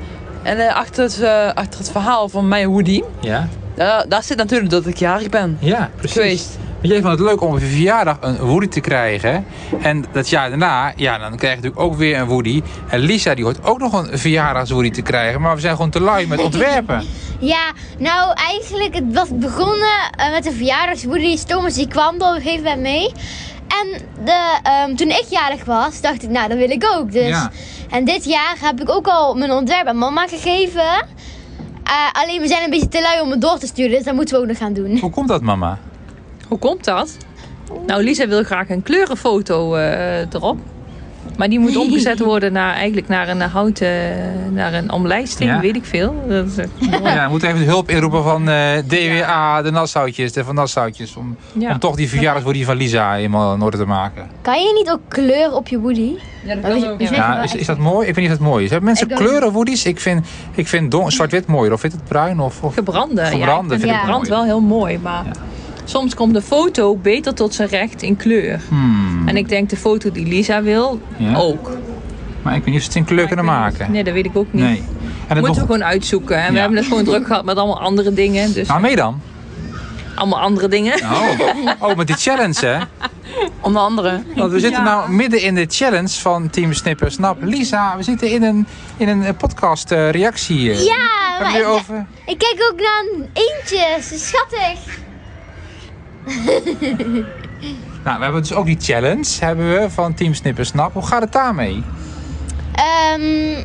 En 0.44 0.68
eh, 0.68 0.76
achter, 0.76 1.04
het, 1.04 1.22
eh, 1.22 1.48
achter 1.54 1.80
het 1.80 1.92
verhaal 1.92 2.30
van 2.30 2.48
mijn 2.48 2.68
woodie. 2.70 3.04
Ja? 3.22 3.48
daar- 3.76 4.06
daar 4.10 4.24
zit 4.24 4.38
natuurlijk 4.38 4.70
dat 4.72 4.86
ik 4.88 4.98
jarig 4.98 5.30
ben. 5.30 5.58
Ja, 5.60 5.90
precies. 5.96 6.14
Geweest. 6.16 6.58
Jij 6.88 7.02
vond 7.02 7.20
het 7.20 7.28
leuk 7.28 7.42
om 7.42 7.54
op 7.54 7.60
je 7.60 7.66
verjaardag 7.66 8.18
een 8.22 8.38
Woody 8.38 8.68
te 8.68 8.80
krijgen. 8.80 9.46
En 9.82 10.06
dat 10.12 10.30
jaar 10.30 10.50
daarna, 10.50 10.94
ja, 10.96 11.18
dan 11.18 11.38
krijg 11.38 11.56
je 11.56 11.62
natuurlijk 11.62 11.80
ook 11.80 11.96
weer 11.96 12.20
een 12.20 12.28
Woody. 12.28 12.62
En 12.90 13.00
Lisa, 13.00 13.36
die 13.36 13.44
hoort 13.44 13.64
ook 13.64 13.80
nog 13.80 13.94
een 13.94 14.18
verjaardagswoody 14.20 14.92
te 14.92 15.02
krijgen. 15.02 15.42
Maar 15.42 15.56
we 15.56 15.62
zijn 15.62 15.76
gewoon 15.76 15.90
te 15.90 16.02
lui 16.02 16.28
met 16.28 16.44
ontwerpen. 16.50 17.04
Ja, 17.40 17.72
nou 17.98 18.34
eigenlijk, 18.34 18.96
het 18.96 19.14
was 19.14 19.28
begonnen 19.32 20.12
eh, 20.12 20.32
met 20.32 20.46
een 20.46 20.54
verjaardagswoody. 20.54 21.38
Thomas 21.38 21.74
die 21.74 21.88
kwam 21.88 22.16
op 22.16 22.22
een 22.22 22.42
gegeven 22.42 22.64
moment 22.64 22.82
mee. 22.82 23.12
En 23.68 24.02
de, 24.26 24.60
ehm, 24.64 24.96
toen 24.96 25.10
ik 25.10 25.26
jarig 25.30 25.66
was, 25.66 26.02
dacht 26.02 26.24
ik, 26.24 26.30
nou 26.30 26.48
dat 26.50 26.58
wil 26.58 26.70
ik 26.70 26.86
ook. 26.96 27.12
Dus. 27.12 27.28
Ja. 27.28 27.52
En 27.90 28.06
dit 28.06 28.26
jaar 28.26 28.56
heb 28.60 28.82
ik 28.82 28.90
ook 28.90 29.08
al 29.08 29.36
mijn 29.36 29.52
ontwerp 29.52 29.88
aan 29.88 29.98
mama 29.98 30.28
gegeven. 30.28 31.08
Eh, 31.84 31.94
alleen 32.12 32.42
we 32.42 32.48
zijn 32.48 32.64
een 32.64 32.70
beetje 32.70 32.88
te 32.88 33.02
lui 33.02 33.22
om 33.22 33.32
het 33.32 33.42
door 33.42 33.58
te 33.58 33.68
sturen, 33.68 33.92
dus 33.92 34.04
dat 34.04 34.14
moeten 34.14 34.36
we 34.36 34.42
ook 34.42 34.48
nog 34.48 34.58
gaan 34.58 34.74
doen. 34.74 35.00
Hoe 35.00 35.10
komt 35.10 35.28
dat, 35.28 35.42
mama? 35.42 35.80
Hoe 36.48 36.58
komt 36.60 36.84
dat? 36.84 37.18
Nou, 37.88 38.04
Lisa 38.04 38.28
wil 38.28 38.44
graag 38.44 38.70
een 38.70 38.84
kleurenfoto 38.84 39.76
eh, 39.76 40.20
erop. 40.34 40.58
Maar 41.38 41.50
die 41.50 41.60
moet 41.60 41.78
omgezet 41.86 42.20
worden 42.20 42.54
naar, 42.54 42.74
eigenlijk 42.74 43.08
naar 43.08 43.30
een 43.30 43.42
houten, 43.42 44.54
naar 44.54 44.74
een 44.74 44.92
omlijsting, 44.92 45.50
Ja. 45.50 45.60
weet 45.60 45.76
ik 45.76 45.86
veel. 45.86 46.24
Dat 46.28 46.46
is, 46.46 46.58
eh, 46.58 46.66
Ja, 47.04 47.24
we 47.26 47.30
moeten 47.30 47.48
even 47.48 47.60
de 47.60 47.66
hulp 47.66 47.90
inroepen 47.90 48.24
van 48.24 48.50
eh, 48.50 48.78
DWA, 48.88 49.62
de 49.62 49.72
Nassautjes, 49.72 50.32
de 50.34 50.44
Van 50.44 50.56
Nassautjes. 50.56 51.16
Om, 51.16 51.38
Ja. 51.60 51.72
om 51.72 51.80
toch 51.80 51.96
die 51.96 52.10
verjaardagswoody 52.10 52.64
van 52.64 52.76
Lisa 52.78 53.14
helemaal 53.14 53.54
in 53.54 53.62
orde 53.62 53.78
te 53.78 53.86
maken. 53.86 54.30
Kan 54.42 54.62
je 54.62 54.74
niet 54.74 54.92
ook 54.92 55.02
kleur 55.08 55.54
op 55.54 55.68
je 55.68 55.80
woody? 55.80 56.14
ja, 56.46 56.56
dat 56.56 56.64
kan 56.72 56.84
ook, 56.84 56.92
ook. 56.92 57.02
ja. 57.02 57.12
Ja, 57.12 57.44
is, 57.44 57.56
is 57.56 57.66
dat 57.66 57.78
mooi? 57.78 58.08
Ik 58.08 58.16
weet 58.16 58.24
niet 58.24 58.34
of 58.34 58.40
het 58.40 58.48
mooi 58.48 58.64
is. 58.64 58.70
Hebben 58.70 58.88
mensen 58.88 59.10
Ik 59.10 59.16
kleuren 59.16 59.52
woodies? 59.52 59.86
Ik 59.86 60.00
vind, 60.00 60.26
ik 60.56 60.68
vind 60.68 60.96
zwart-wit 61.08 61.46
mooier. 61.48 61.74
Of 61.74 61.80
vind 61.80 61.94
het 61.94 62.04
bruin? 62.04 62.40
Of, 62.40 62.62
of... 62.64 62.74
Gebrande. 62.74 63.26
Gebrande 63.26 63.40
ja, 63.48 63.62
ik 63.62 63.68
vind 63.70 63.82
vind 63.82 63.94
ik 63.94 64.00
gebrand 64.00 64.18
mooi. 64.22 64.30
wel 64.30 64.44
heel 64.44 64.62
mooi, 64.62 65.00
maar 65.00 65.24
soms 65.90 66.16
komt 66.16 66.34
de 66.34 66.42
foto 66.42 66.96
beter 66.96 67.34
tot 67.34 67.54
zijn 67.54 67.68
recht 67.70 68.02
in 68.02 68.16
kleur. 68.16 68.60
Hmm. 68.70 69.28
En 69.28 69.38
ik 69.38 69.50
denk 69.50 69.70
de 69.70 69.78
foto 69.78 70.12
die 70.12 70.28
Lisa 70.28 70.62
wil 70.62 71.02
Ja. 71.18 71.36
ook. 71.36 71.72
Maar 72.42 72.56
ik 72.56 72.64
weet 72.64 72.74
niet 72.74 72.76
of 72.78 72.82
ze 72.82 72.88
het 72.88 72.98
in 72.98 73.06
kleur 73.06 73.28
kunnen 73.28 73.46
maken. 73.46 73.92
Nee, 73.92 74.04
dat 74.04 74.14
weet 74.14 74.26
ik 74.26 74.38
ook 74.38 74.54
niet. 74.54 74.64
Nee. 74.64 74.78
En 74.78 75.36
het 75.36 75.46
Moeten 75.46 75.48
nog... 75.48 75.56
we 75.56 75.62
gewoon 75.62 75.84
uitzoeken. 75.84 76.38
En 76.44 76.54
we 76.54 76.60
hebben 76.60 76.78
het 76.78 76.88
gewoon 76.88 77.04
druk 77.04 77.28
gehad 77.28 77.46
met 77.46 77.58
allemaal 77.58 77.80
andere 77.82 78.14
dingen. 78.14 78.54
Dus 78.54 78.68
Nou, 78.68 78.82
mee 78.82 78.96
dan. 78.96 79.22
allemaal 80.16 80.40
andere 80.40 80.68
dingen. 80.68 80.94
Oh. 81.02 81.30
oh, 81.90 81.96
met 81.96 82.08
die 82.08 82.16
challenge 82.16 82.66
hè. 82.66 82.78
Onder 83.62 83.82
andere. 83.82 84.22
Want 84.36 84.52
we 84.52 84.60
zitten 84.60 84.84
Ja. 84.84 84.90
nou 84.90 85.12
midden 85.12 85.42
in 85.42 85.56
de 85.56 85.66
challenge 85.70 86.08
van 86.22 86.50
Team 86.50 86.74
Snipper 86.74 87.12
Snap. 87.12 87.44
Lisa, 87.44 87.98
we 87.98 88.04
zitten 88.04 88.30
in 88.32 88.44
een, 88.44 88.68
in 88.98 89.08
een 89.08 89.24
eh, 89.24 89.34
podcast 89.38 89.92
eh, 89.92 90.10
reactie. 90.10 90.60
Ja, 90.84 90.96
Hebben 91.38 91.62
maar 91.62 91.72
over? 91.72 92.06
ik 92.26 92.38
kijk 92.38 92.70
ook 92.72 92.80
naar 92.80 93.04
een 93.14 93.30
eentje, 93.34 93.98
ze 94.04 94.14
is 94.16 94.28
schattig. 94.28 95.00
Nou, 98.04 98.18
we 98.18 98.24
hebben 98.24 98.42
dus 98.42 98.54
ook 98.54 98.66
die 98.66 98.78
challenge 98.80 99.26
hebben 99.40 99.70
we 99.82 99.90
van 99.90 100.14
Team 100.14 100.34
Snipper 100.34 100.66
Snap. 100.66 100.94
Hoe 100.94 101.06
gaat 101.06 101.22
het 101.22 101.32
daarmee? 101.32 101.84
Ehm, 102.74 103.64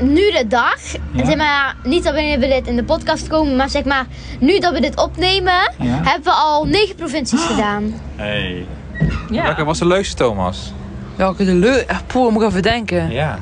nu 0.00 0.30
de 0.30 0.44
dag. 0.48 0.76
Ja. 1.12 1.24
Zeg 1.24 1.36
maar, 1.36 1.76
niet 1.82 2.04
dat 2.04 2.14
we 2.14 2.36
dit 2.40 2.66
in 2.66 2.76
de 2.76 2.84
podcast 2.84 3.26
komen, 3.26 3.56
maar 3.56 3.70
zeg 3.70 3.84
maar, 3.84 4.06
nu 4.40 4.58
dat 4.58 4.72
we 4.72 4.80
dit 4.80 4.96
opnemen, 5.02 5.72
Ja. 5.78 6.00
hebben 6.02 6.22
we 6.24 6.30
al 6.30 6.64
negen 6.64 6.94
provincies 6.94 7.44
gedaan. 7.50 7.94
Hey. 8.16 8.66
Ja. 9.30 9.42
Welke 9.42 9.64
was 9.64 9.78
de 9.78 9.86
leukste, 9.86 10.14
Thomas? 10.16 10.72
Welke 11.16 11.44
de 11.44 11.54
leuk. 11.54 11.84
Echt, 11.86 12.06
poeh, 12.06 12.32
moet 12.32 12.42
ik 12.42 12.48
even 12.48 12.62
denken. 12.62 13.10
Ja. 13.10 13.38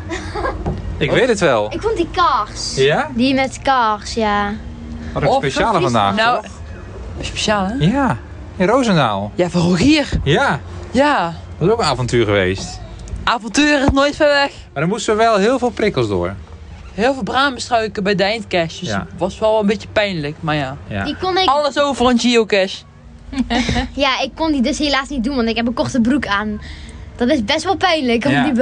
Ik 0.97 1.11
weet 1.11 1.29
het 1.29 1.41
wel. 1.41 1.73
Ik 1.73 1.81
vond 1.81 1.97
die 1.97 2.09
kaars. 2.13 2.75
Ja? 2.75 3.11
Die 3.15 3.35
met 3.35 3.59
kaars, 3.63 4.15
ja. 4.15 4.53
Wat 5.13 5.23
een 5.23 5.33
speciale 5.33 5.81
vandaag, 5.81 6.15
Nou, 6.17 6.43
toch? 6.43 6.53
speciaal 7.21 7.67
hè? 7.67 7.75
Ja, 7.79 8.19
in 8.63 8.69
Roosendaal. 8.69 9.33
Ja, 9.35 9.51
van 9.51 9.61
Rogier. 9.61 10.09
Ja, 10.25 10.61
Ja. 10.91 11.35
dat 11.59 11.69
is 11.69 11.75
ook 11.75 11.81
een 11.81 11.87
avontuur 11.87 12.25
geweest. 12.25 12.81
Avontuur 13.25 13.81
is 13.83 13.91
nooit 13.93 14.17
ver 14.17 14.27
weg. 14.29 14.53
Maar 14.73 14.83
dan 14.83 14.89
moesten 14.89 15.17
we 15.17 15.23
wel 15.23 15.37
heel 15.37 15.59
veel 15.59 15.71
prikkels 15.71 16.09
door. 16.09 16.35
Heel 16.95 17.15
veel 17.15 17.23
braamstruiken 17.23 18.03
bij 18.03 18.15
de 18.15 18.23
eindcash. 18.23 18.79
Dus 18.79 18.89
Ja. 18.89 18.99
het 19.11 19.19
was 19.19 19.39
wel 19.39 19.61
een 19.61 19.67
beetje 19.67 19.89
pijnlijk. 19.93 20.37
Maar 20.41 20.55
ja. 20.55 20.77
Ja. 20.89 21.05
Die 21.05 21.17
kon 21.17 21.39
ik, 21.39 21.49
Alles 21.49 21.81
over 21.81 22.07
een 22.07 22.19
geocache. 22.19 22.83
ja, 24.05 24.21
ik 24.21 24.31
kon 24.35 24.53
die 24.53 24.63
dus 24.63 24.79
helaas 24.79 25.09
niet 25.09 25.25
doen, 25.25 25.37
want 25.37 25.49
ik 25.49 25.57
heb 25.57 25.67
een 25.67 25.75
korte 25.75 26.01
broek 26.01 26.27
aan. 26.27 26.61
Dat 27.17 27.29
is 27.29 27.45
best 27.45 27.65
wel 27.65 27.77
pijnlijk 27.77 28.25
om 28.25 28.31
Ja. 28.33 28.45
die 28.51 28.53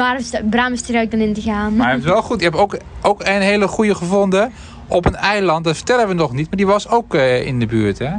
braamstruik 0.51 1.11
dan 1.11 1.21
in 1.21 1.35
te 1.35 1.41
gaan. 1.41 1.77
Maar 1.77 1.87
je 1.87 1.93
hebt 1.93 2.05
wel 2.05 2.23
goed. 2.23 2.39
Je 2.39 2.45
hebt 2.45 2.57
ook, 2.57 2.77
ook 3.03 3.21
een 3.25 3.41
hele 3.41 3.69
goede 3.69 3.95
gevonden 3.95 4.53
op 4.89 5.07
een 5.07 5.17
eiland. 5.17 5.65
Dat 5.65 5.77
vertellen 5.77 6.09
we 6.09 6.15
nog 6.15 6.33
niet, 6.33 6.47
maar 6.49 6.57
die 6.57 6.67
was 6.67 6.89
ook 6.89 7.15
eh, 7.15 7.47
in 7.47 7.59
de 7.59 7.67
buurt, 7.67 7.99
hè? 7.99 8.11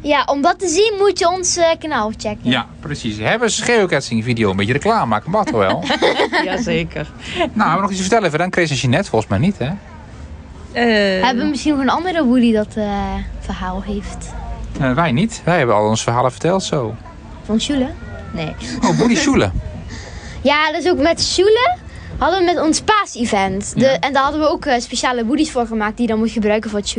Ja, 0.00 0.24
om 0.24 0.42
dat 0.42 0.58
te 0.58 0.68
zien 0.68 0.94
moet 0.98 1.18
je 1.18 1.28
ons 1.28 1.56
eh, 1.56 1.68
kanaal 1.78 2.10
checken. 2.10 2.50
Ja, 2.50 2.66
precies. 2.80 3.18
Hebben 3.18 3.48
een 3.48 3.64
geocaching 3.64 4.24
video, 4.24 4.50
een 4.50 4.56
beetje 4.56 4.72
reclame 4.72 5.06
maken, 5.06 5.32
toch 5.32 5.50
wel? 5.50 5.84
Jazeker. 6.44 7.10
nou, 7.36 7.48
hebben 7.54 7.74
we 7.74 7.80
nog 7.80 7.90
iets 7.90 7.96
te 7.96 8.02
vertellen 8.02 8.30
verder? 8.30 8.48
Chris 8.50 8.70
en 8.70 8.76
Jeanette, 8.76 9.10
volgens 9.10 9.30
mij 9.30 9.40
niet, 9.40 9.58
hè? 9.58 9.70
Uh, 10.74 11.24
Hebben 11.24 11.44
we 11.44 11.50
misschien 11.50 11.72
nog 11.72 11.80
een 11.80 11.90
andere 11.90 12.24
Woody 12.24 12.52
dat 12.52 12.74
eh, 12.76 13.14
verhaal 13.40 13.82
heeft? 13.82 14.32
Eh, 14.80 14.94
wij 14.94 15.12
niet. 15.12 15.42
Wij 15.44 15.58
hebben 15.58 15.74
al 15.76 15.88
ons 15.88 16.02
verhalen 16.02 16.30
verteld 16.30 16.62
zo. 16.62 16.94
Van 17.44 17.60
Schule? 17.60 17.90
Nee. 18.32 18.54
Oh, 18.82 18.98
Boody 18.98 19.14
Schule. 19.24 19.50
Ja, 20.42 20.72
dus 20.72 20.88
ook 20.88 20.98
met 20.98 21.22
Sjoelen 21.22 21.78
hadden 22.18 22.38
we 22.38 22.44
met 22.44 22.60
ons 22.60 22.80
paas-event. 22.80 23.72
Ja. 23.76 23.98
En 23.98 24.12
daar 24.12 24.22
hadden 24.22 24.40
we 24.40 24.48
ook 24.48 24.64
eh, 24.64 24.80
speciale 24.80 25.24
woodies 25.24 25.50
voor 25.50 25.66
gemaakt 25.66 25.96
die 25.96 26.06
je 26.06 26.10
dan 26.10 26.20
moet 26.20 26.30
gebruiken 26.30 26.70
voor 26.70 26.78
het. 26.78 26.96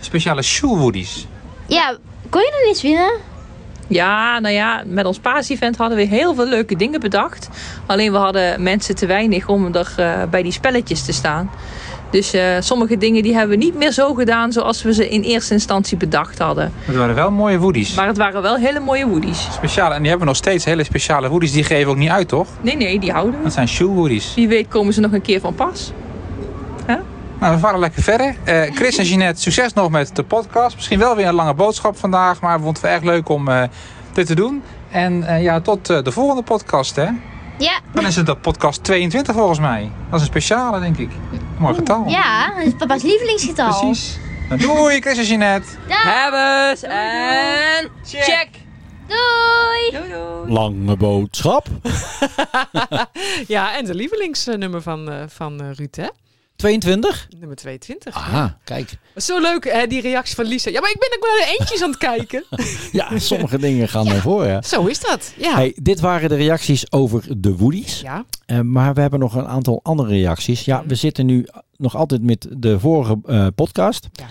Speciale 0.00 0.42
shoewoodies. 0.42 1.26
Ja, 1.66 1.96
kon 2.30 2.40
je 2.40 2.60
er 2.62 2.68
niet 2.68 2.80
winnen? 2.80 3.12
Ja, 3.88 4.38
nou 4.38 4.54
ja, 4.54 4.82
met 4.86 5.06
ons 5.06 5.18
paasevent 5.18 5.76
hadden 5.76 5.96
we 5.98 6.04
heel 6.04 6.34
veel 6.34 6.46
leuke 6.46 6.76
dingen 6.76 7.00
bedacht. 7.00 7.48
Alleen 7.86 8.12
we 8.12 8.18
hadden 8.18 8.62
mensen 8.62 8.94
te 8.94 9.06
weinig 9.06 9.48
om 9.48 9.74
er 9.74 9.92
eh, 9.96 10.22
bij 10.30 10.42
die 10.42 10.52
spelletjes 10.52 11.04
te 11.04 11.12
staan. 11.12 11.50
Dus 12.10 12.32
eh, 12.32 12.42
sommige 12.60 12.96
dingen 12.96 13.22
die 13.22 13.34
hebben 13.34 13.58
we 13.58 13.64
niet 13.64 13.74
meer 13.74 13.92
zo 13.92 14.14
gedaan 14.14 14.52
zoals 14.52 14.82
we 14.82 14.94
ze 14.94 15.08
in 15.08 15.22
eerste 15.22 15.52
instantie 15.52 15.96
bedacht 15.96 16.38
hadden. 16.38 16.72
Het 16.84 16.96
waren 16.96 17.14
wel 17.14 17.30
mooie 17.30 17.58
woodies. 17.58 17.94
Maar 17.94 18.06
het 18.06 18.16
waren 18.16 18.42
wel 18.42 18.56
hele 18.56 18.80
mooie 18.80 19.06
woodies. 19.06 19.48
Speciale, 19.52 19.94
en 19.94 20.00
die 20.00 20.08
hebben 20.08 20.26
we 20.26 20.32
nog 20.32 20.42
steeds 20.42 20.64
hele 20.64 20.84
speciale 20.84 21.28
woodies. 21.28 21.52
Die 21.52 21.64
geven 21.64 21.84
we 21.84 21.90
ook 21.90 21.96
niet 21.96 22.10
uit, 22.10 22.28
toch? 22.28 22.48
Nee, 22.60 22.76
nee, 22.76 22.98
die 22.98 23.12
houden 23.12 23.36
we. 23.36 23.42
Dat 23.42 23.52
zijn 23.52 23.68
shoewoodies. 23.68 24.34
Wie 24.34 24.48
weet 24.48 24.68
komen 24.68 24.92
ze 24.92 25.00
nog 25.00 25.12
een 25.12 25.22
keer 25.22 25.40
van 25.40 25.54
pas. 25.54 25.92
Nou, 27.40 27.54
we 27.54 27.58
varen 27.60 27.78
lekker 27.78 28.02
verder. 28.02 28.36
Eh, 28.44 28.74
Chris 28.74 28.96
en 28.98 29.04
Jeanette, 29.04 29.40
succes 29.40 29.72
nog 29.72 29.90
met 29.90 30.16
de 30.16 30.22
podcast. 30.22 30.74
Misschien 30.76 30.98
wel 30.98 31.16
weer 31.16 31.26
een 31.26 31.34
lange 31.34 31.54
boodschap 31.54 31.96
vandaag, 31.96 32.40
maar 32.40 32.56
we 32.56 32.62
vonden 32.64 32.82
het 32.82 32.90
erg 32.90 33.02
leuk 33.02 33.28
om 33.28 33.48
eh, 33.48 33.62
dit 34.12 34.26
te 34.26 34.34
doen. 34.34 34.62
En 34.90 35.22
eh, 35.22 35.42
ja, 35.42 35.60
tot 35.60 35.90
eh, 35.90 36.02
de 36.02 36.12
volgende 36.12 36.42
podcast, 36.42 36.96
hè? 36.96 37.08
Ja. 37.58 37.80
Dan 37.92 38.06
is 38.06 38.16
het 38.16 38.26
de 38.26 38.36
podcast 38.36 38.84
22 38.84 39.34
volgens 39.34 39.58
mij. 39.58 39.90
Dat 40.10 40.14
is 40.14 40.20
een 40.20 40.26
speciale, 40.26 40.80
denk 40.80 40.96
ik. 40.98 41.10
Mooi 41.58 41.74
getal. 41.74 42.04
Ja, 42.06 42.52
dat 42.56 42.66
is 42.66 42.72
papa's 42.78 43.02
lievelingsgetal. 43.02 43.78
Precies. 43.80 44.18
Doei, 44.58 45.00
Chris 45.00 45.18
en 45.18 45.24
Jeanette. 45.24 45.68
Hebben 45.88 46.76
ze 46.76 46.86
en 46.86 47.88
check. 48.04 48.48
Doei! 49.06 49.90
Doei 49.90 50.12
doei. 50.12 50.52
Lange 50.52 50.96
boodschap. 50.96 51.66
Ja, 53.46 53.76
en 53.76 53.84
de 53.84 53.94
lievelingsnummer 53.94 54.82
van, 54.82 55.10
eh, 55.10 55.16
van 55.28 55.60
eh, 55.60 55.66
Ruud, 55.74 55.96
hè? 55.96 56.06
22? 56.56 57.28
Nummer 57.38 57.56
22. 57.56 58.14
Aha, 58.14 58.58
kijk. 58.64 58.98
Zo 59.16 59.40
leuk, 59.40 59.72
hè, 59.72 59.86
die 59.86 60.00
reactie 60.00 60.34
van 60.34 60.44
Lisa. 60.44 60.70
Ja, 60.70 60.80
maar 60.80 60.90
ik 60.90 60.98
ben 60.98 61.18
ook 61.18 61.26
wel 61.26 61.36
naar 61.38 61.56
eentjes 61.58 61.82
aan 61.82 61.90
het 61.90 61.98
kijken. 61.98 62.44
Ja, 62.92 63.18
sommige 63.18 63.58
dingen 63.58 63.88
gaan 63.88 64.06
voren. 64.06 64.48
Ja. 64.48 64.62
Zo 64.62 64.86
is 64.86 65.00
dat. 65.00 65.32
Ja. 65.36 65.54
Hey, 65.54 65.76
dit 65.82 66.00
waren 66.00 66.28
de 66.28 66.34
reacties 66.34 66.92
over 66.92 67.40
de 67.40 67.56
Woodies. 67.56 68.00
Ja. 68.00 68.24
Eh, 68.46 68.60
maar 68.60 68.94
we 68.94 69.00
hebben 69.00 69.18
nog 69.20 69.34
een 69.34 69.46
aantal 69.46 69.80
andere 69.82 70.08
reacties. 70.08 70.64
Ja, 70.64 70.82
we 70.86 70.94
zitten 70.94 71.26
nu 71.26 71.46
nog 71.76 71.96
altijd 71.96 72.22
met 72.22 72.46
de 72.50 72.80
vorige 72.80 73.18
eh, 73.24 73.46
podcast. 73.54 74.08
Ja. 74.12 74.26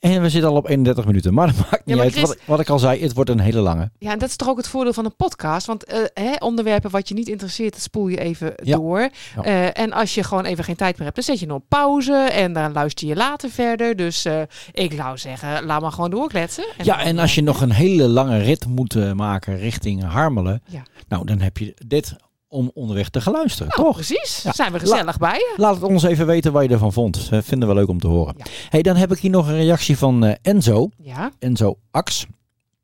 En 0.00 0.22
we 0.22 0.30
zitten 0.30 0.50
al 0.50 0.56
op 0.56 0.68
31 0.68 1.06
minuten. 1.06 1.34
Maar 1.34 1.46
dat 1.46 1.56
maakt 1.56 1.86
niet 1.86 1.98
uit. 1.98 2.12
Chris- 2.12 2.22
Wat, 2.28 2.36
wat 2.44 2.60
ik 2.60 2.68
al 2.68 2.78
zei, 2.78 3.02
het 3.02 3.12
wordt 3.14 3.30
een 3.30 3.40
hele 3.40 3.60
lange. 3.60 3.90
Ja, 3.98 4.12
en 4.12 4.18
dat 4.18 4.28
is 4.28 4.36
toch 4.36 4.48
ook 4.48 4.56
het 4.56 4.68
voordeel 4.68 4.92
van 4.92 5.04
een 5.04 5.16
podcast. 5.16 5.66
Want 5.66 5.84
eh, 5.84 5.98
hè, 6.14 6.32
onderwerpen 6.38 6.90
wat 6.90 7.08
je 7.08 7.14
niet 7.14 7.28
interesseert, 7.28 7.72
dat 7.72 7.82
spoel 7.82 8.08
je 8.08 8.18
even 8.20 8.52
Ja. 8.62 8.76
door. 8.76 8.98
Ja. 9.36 9.42
Eh, 9.42 9.82
en 9.82 9.92
als 9.92 10.14
je 10.14 10.22
gewoon 10.22 10.44
even 10.44 10.64
geen 10.64 10.76
tijd 10.76 10.94
meer 10.96 11.04
hebt, 11.04 11.14
dan 11.16 11.24
zet 11.24 11.40
je 11.40 11.46
nog 11.46 11.60
pauze. 11.68 12.12
En 12.14 12.52
dan 12.52 12.72
luister 12.72 13.08
je 13.08 13.16
later 13.16 13.50
verder. 13.50 13.96
Dus 13.96 14.24
eh, 14.24 14.40
ik 14.72 14.92
zou 14.92 15.18
zeggen, 15.18 15.64
laat 15.64 15.80
maar 15.80 15.92
gewoon 15.92 16.10
doorkletsen. 16.10 16.64
ja, 16.82 17.00
en 17.02 17.18
als 17.18 17.34
je 17.34 17.42
nog 17.42 17.60
een 17.60 17.72
hele 17.72 18.08
lange 18.08 18.38
rit 18.38 18.66
moet 18.66 19.14
maken 19.14 19.58
richting 19.58 20.02
Harmelen. 20.04 20.62
Nou, 21.08 21.24
dan 21.26 21.40
heb 21.40 21.58
je 21.58 21.74
dit 21.86 22.14
om 22.56 22.70
onderweg 22.74 23.08
te 23.08 23.20
gaan 23.20 23.32
luisteren, 23.32 23.68
Nou, 23.68 23.82
toch? 23.82 23.94
precies. 23.94 24.42
Ja. 24.42 24.52
Zijn 24.52 24.72
we 24.72 24.78
gezellig 24.78 25.18
bij 25.18 25.34
je. 25.38 25.54
Laat 25.56 25.74
het 25.74 25.84
ons 25.84 26.02
even 26.02 26.26
weten 26.26 26.52
wat 26.52 26.62
je 26.62 26.68
ervan 26.68 26.92
vond. 26.92 27.30
Dat 27.30 27.44
vinden 27.44 27.68
we 27.68 27.74
leuk 27.74 27.88
om 27.88 28.00
te 28.00 28.06
horen. 28.06 28.36
Hey, 28.68 28.82
dan 28.82 28.96
heb 28.96 29.12
ik 29.12 29.18
hier 29.18 29.30
nog 29.30 29.48
een 29.48 29.56
reactie 29.56 29.98
van 29.98 30.24
eh, 30.24 30.34
Enzo. 30.42 30.88
Ja, 30.96 31.30
Enzo 31.38 31.78
Ax. 31.90 32.26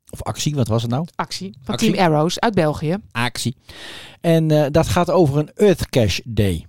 Of 0.09 0.23
Actie, 0.23 0.55
wat 0.55 0.67
was 0.67 0.81
het 0.81 0.91
nou? 0.91 1.05
actie 1.15 1.55
van 1.63 1.73
Actie. 1.73 1.91
Team 1.93 2.05
Arrows 2.13 2.39
uit 2.39 2.53
België. 2.53 2.97
Actie. 3.11 3.55
En 4.21 4.51
eh, 4.51 4.65
dat 4.71 4.87
gaat 4.87 5.09
over 5.11 5.37
een 5.37 5.51
Earth 5.55 5.89
Cash 5.89 6.19
Day. 6.23 6.65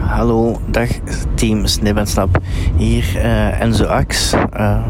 Hallo, 0.00 0.60
dag 0.70 0.88
team 1.34 1.66
Snip 1.66 1.96
en 1.96 2.06
Snap. 2.06 2.38
Hier 2.76 3.16
eh, 3.16 3.60
Enzo 3.60 3.84
Ax, 3.84 4.32
eh, 4.52 4.86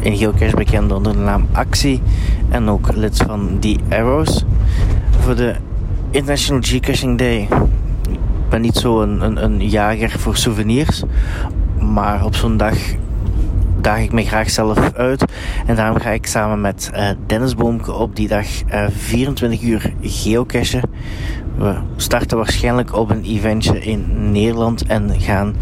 in 0.00 0.16
geocache 0.16 0.56
bekend 0.56 0.92
onder 0.92 1.12
de 1.12 1.18
naam 1.18 1.48
Actie 1.52 2.02
en 2.50 2.68
ook 2.68 2.92
lid 2.94 3.16
van 3.16 3.56
The 3.60 3.76
Arrows. 3.90 4.44
Voor 5.20 5.36
de 5.36 5.54
International 6.14 6.62
Geocaching 6.62 7.18
Day. 7.18 7.48
Ik 8.10 8.48
ben 8.48 8.60
niet 8.60 8.76
zo 8.76 9.02
een, 9.02 9.20
een, 9.20 9.44
een 9.44 9.68
jager 9.68 10.10
voor 10.10 10.36
souvenirs, 10.36 11.02
maar 11.78 12.24
op 12.24 12.34
zo'n 12.34 12.56
dag 12.56 12.76
daag 13.80 14.00
ik 14.00 14.12
me 14.12 14.24
graag 14.24 14.50
zelf 14.50 14.92
uit. 14.92 15.24
En 15.66 15.76
daarom 15.76 15.98
ga 15.98 16.10
ik 16.10 16.26
samen 16.26 16.60
met 16.60 16.90
eh, 16.92 17.08
Dennis 17.26 17.54
Boomke 17.54 17.92
op 17.92 18.16
die 18.16 18.28
dag 18.28 18.46
eh, 18.66 18.86
24 18.96 19.62
uur 19.62 19.92
geocachen. 20.00 20.82
We 21.56 21.74
starten 21.96 22.36
waarschijnlijk 22.36 22.96
op 22.96 23.10
een 23.10 23.24
eventje 23.24 23.80
in 23.80 24.30
Nederland 24.32 24.86
en 24.86 25.20
gaan 25.20 25.54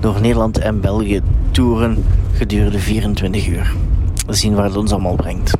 door 0.00 0.20
Nederland 0.20 0.58
en 0.58 0.80
België 0.80 1.20
toeren 1.50 2.04
gedurende 2.32 2.78
24 2.78 3.46
uur. 3.46 3.74
We 4.26 4.34
zien 4.34 4.54
waar 4.54 4.64
het 4.64 4.76
ons 4.76 4.92
allemaal 4.92 5.16
brengt. 5.16 5.56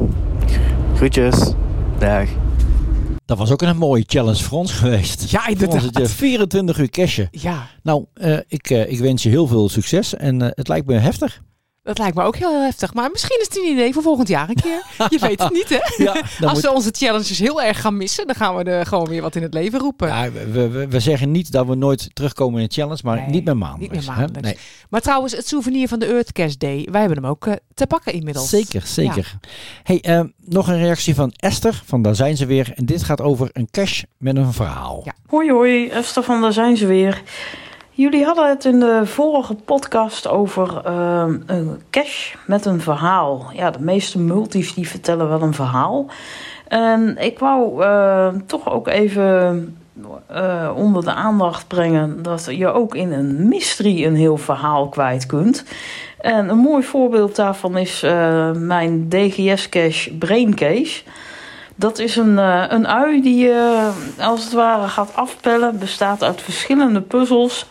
Groetjes. 0.95 1.55
Dag. 1.99 2.29
Dat 3.27 3.39
was 3.39 3.51
ook 3.51 3.63
een 3.63 3.77
mooie 3.77 4.05
challenge 4.07 4.43
voor 4.43 4.59
ons 4.59 4.73
geweest. 4.73 5.31
Ja, 5.31 5.43
het, 5.45 5.63
inderdaad. 5.63 6.11
24 6.11 6.79
uur 6.79 6.91
cashen. 6.91 7.29
Ja, 7.31 7.69
Nou, 7.83 8.05
eh, 8.15 8.39
ik, 8.49 8.71
eh, 8.71 8.91
ik 8.91 8.99
wens 8.99 9.23
je 9.23 9.29
heel 9.29 9.47
veel 9.47 9.69
succes. 9.69 10.15
En 10.15 10.43
eh, 10.43 10.49
het 10.51 10.69
lijkt 10.69 10.87
me 10.87 10.95
heftig. 10.95 11.43
Dat 11.85 11.99
lijkt 11.99 12.17
me 12.17 12.23
ook 12.23 12.37
heel 12.37 12.63
heftig. 12.63 12.95
Maar 12.95 13.11
misschien 13.11 13.39
is 13.41 13.47
het 13.47 13.57
een 13.57 13.71
idee 13.73 13.93
voor 13.93 14.03
volgend 14.03 14.29
jaar 14.29 14.49
een 14.49 14.55
keer. 14.55 14.83
Je 15.15 15.19
weet 15.19 15.43
het 15.43 15.53
niet, 15.53 15.69
hè? 15.69 16.05
Ja, 16.05 16.13
Als 16.41 16.53
moet- 16.53 16.61
we 16.63 16.73
onze 16.73 16.91
challenges 16.93 17.39
heel 17.39 17.63
erg 17.63 17.81
gaan 17.81 17.97
missen, 17.97 18.27
dan 18.27 18.37
gaan 18.37 18.57
we 18.57 18.65
er 18.65 18.87
gewoon 18.87 19.09
weer 19.09 19.23
wat 19.23 19.37
in 19.37 19.43
het 19.43 19.55
leven 19.55 19.79
roepen. 19.79 20.09
Ja, 20.09 20.31
we, 20.33 20.69
we, 20.69 20.89
we 20.89 21.01
zeggen 21.01 21.31
niet 21.31 21.53
dat 21.53 21.67
we 21.67 21.75
nooit 21.75 22.11
terugkomen 22.15 22.61
in 22.61 22.67
de 22.69 22.75
challenge, 22.75 23.01
maar 23.05 23.17
Nee, 23.17 23.27
niet 23.27 23.45
meer 23.45 23.57
maandelijks. 23.57 23.97
niet 23.97 24.07
meer 24.07 24.15
hè? 24.15 24.21
maandelijks. 24.21 24.49
Nee. 24.61 24.69
Maar 24.91 25.01
trouwens, 25.01 25.33
het 25.37 25.49
souvenir 25.49 25.89
van 25.89 25.99
de 25.99 26.07
Earth 26.07 26.33
Cash 26.33 26.55
Day, 26.55 26.89
wij 26.91 27.01
hebben 27.01 27.19
hem 27.23 27.31
ook 27.31 27.47
eh, 27.47 27.53
te 27.75 27.87
pakken 27.87 28.13
inmiddels. 28.13 28.49
Zeker, 28.49 28.83
zeker. 28.87 29.39
Hey, 29.83 30.01
eh, 30.01 30.21
nog 30.45 30.69
een 30.69 30.79
reactie 30.79 31.15
van 31.15 31.33
Esther, 31.37 31.83
van 31.85 32.03
daar 32.03 32.15
zijn 32.15 32.37
ze 32.37 32.47
weer. 32.47 32.73
En 32.75 32.87
dit 32.87 33.03
gaat 33.03 33.21
over 33.21 33.49
een 33.53 33.69
cash 33.71 34.03
met 34.19 34.37
een 34.37 34.53
verhaal. 34.53 35.01
Ja. 35.05 35.13
Hoi 35.27 35.51
hoi, 35.51 35.89
Esther 35.89 36.23
van 36.23 36.41
daar 36.41 36.53
zijn 36.53 36.77
ze 36.77 36.87
weer. 36.87 37.23
Jullie 37.97 38.25
hadden 38.25 38.49
het 38.49 38.65
in 38.65 38.81
de 38.81 39.01
vorige 39.05 39.55
podcast 39.55 40.29
over 40.29 40.81
ehm, 40.85 41.39
een 41.47 41.81
cash 41.91 42.35
met 42.47 42.65
een 42.65 42.81
verhaal. 42.81 43.51
Ja, 43.53 43.71
de 43.71 43.81
meeste 43.81 44.19
multis 44.19 44.75
die 44.75 44.89
vertellen 44.89 45.29
wel 45.29 45.43
een 45.43 45.55
verhaal. 45.55 46.07
En 46.69 47.17
ik 47.19 47.39
wou 47.39 47.83
eh, 47.83 48.29
toch 48.47 48.71
ook 48.71 48.89
even 48.89 49.77
eh, 50.27 50.71
onder 50.77 51.05
de 51.05 51.13
aandacht 51.13 51.69
brengen 51.69 52.23
dat 52.23 52.49
je 52.51 52.67
ook 52.67 52.95
in 52.95 53.13
een 53.13 53.49
mystery 53.49 54.05
een 54.05 54.17
heel 54.17 54.37
verhaal 54.37 54.89
kwijt 54.89 55.27
kunt. 55.27 55.65
En 56.21 56.49
een 56.49 56.59
mooi 56.59 56.83
voorbeeld 56.83 57.37
daarvan 57.37 57.77
is 57.77 58.03
eh, 58.03 58.53
mijn 58.53 59.09
DGS-cache 59.09 60.15
Braincase. 60.15 61.03
Dat 61.75 61.99
is 61.99 62.17
een, 62.17 62.39
eh, 62.39 62.65
een 62.69 62.89
ui 62.89 63.23
die 63.23 63.45
je 63.45 63.91
als 64.19 64.45
het 64.45 64.53
ware 64.53 64.89
gaat 64.89 65.15
afpellen. 65.15 65.79
Bestaat 65.79 66.23
uit 66.23 66.43
verschillende 66.43 67.01
puzzels. 67.01 67.67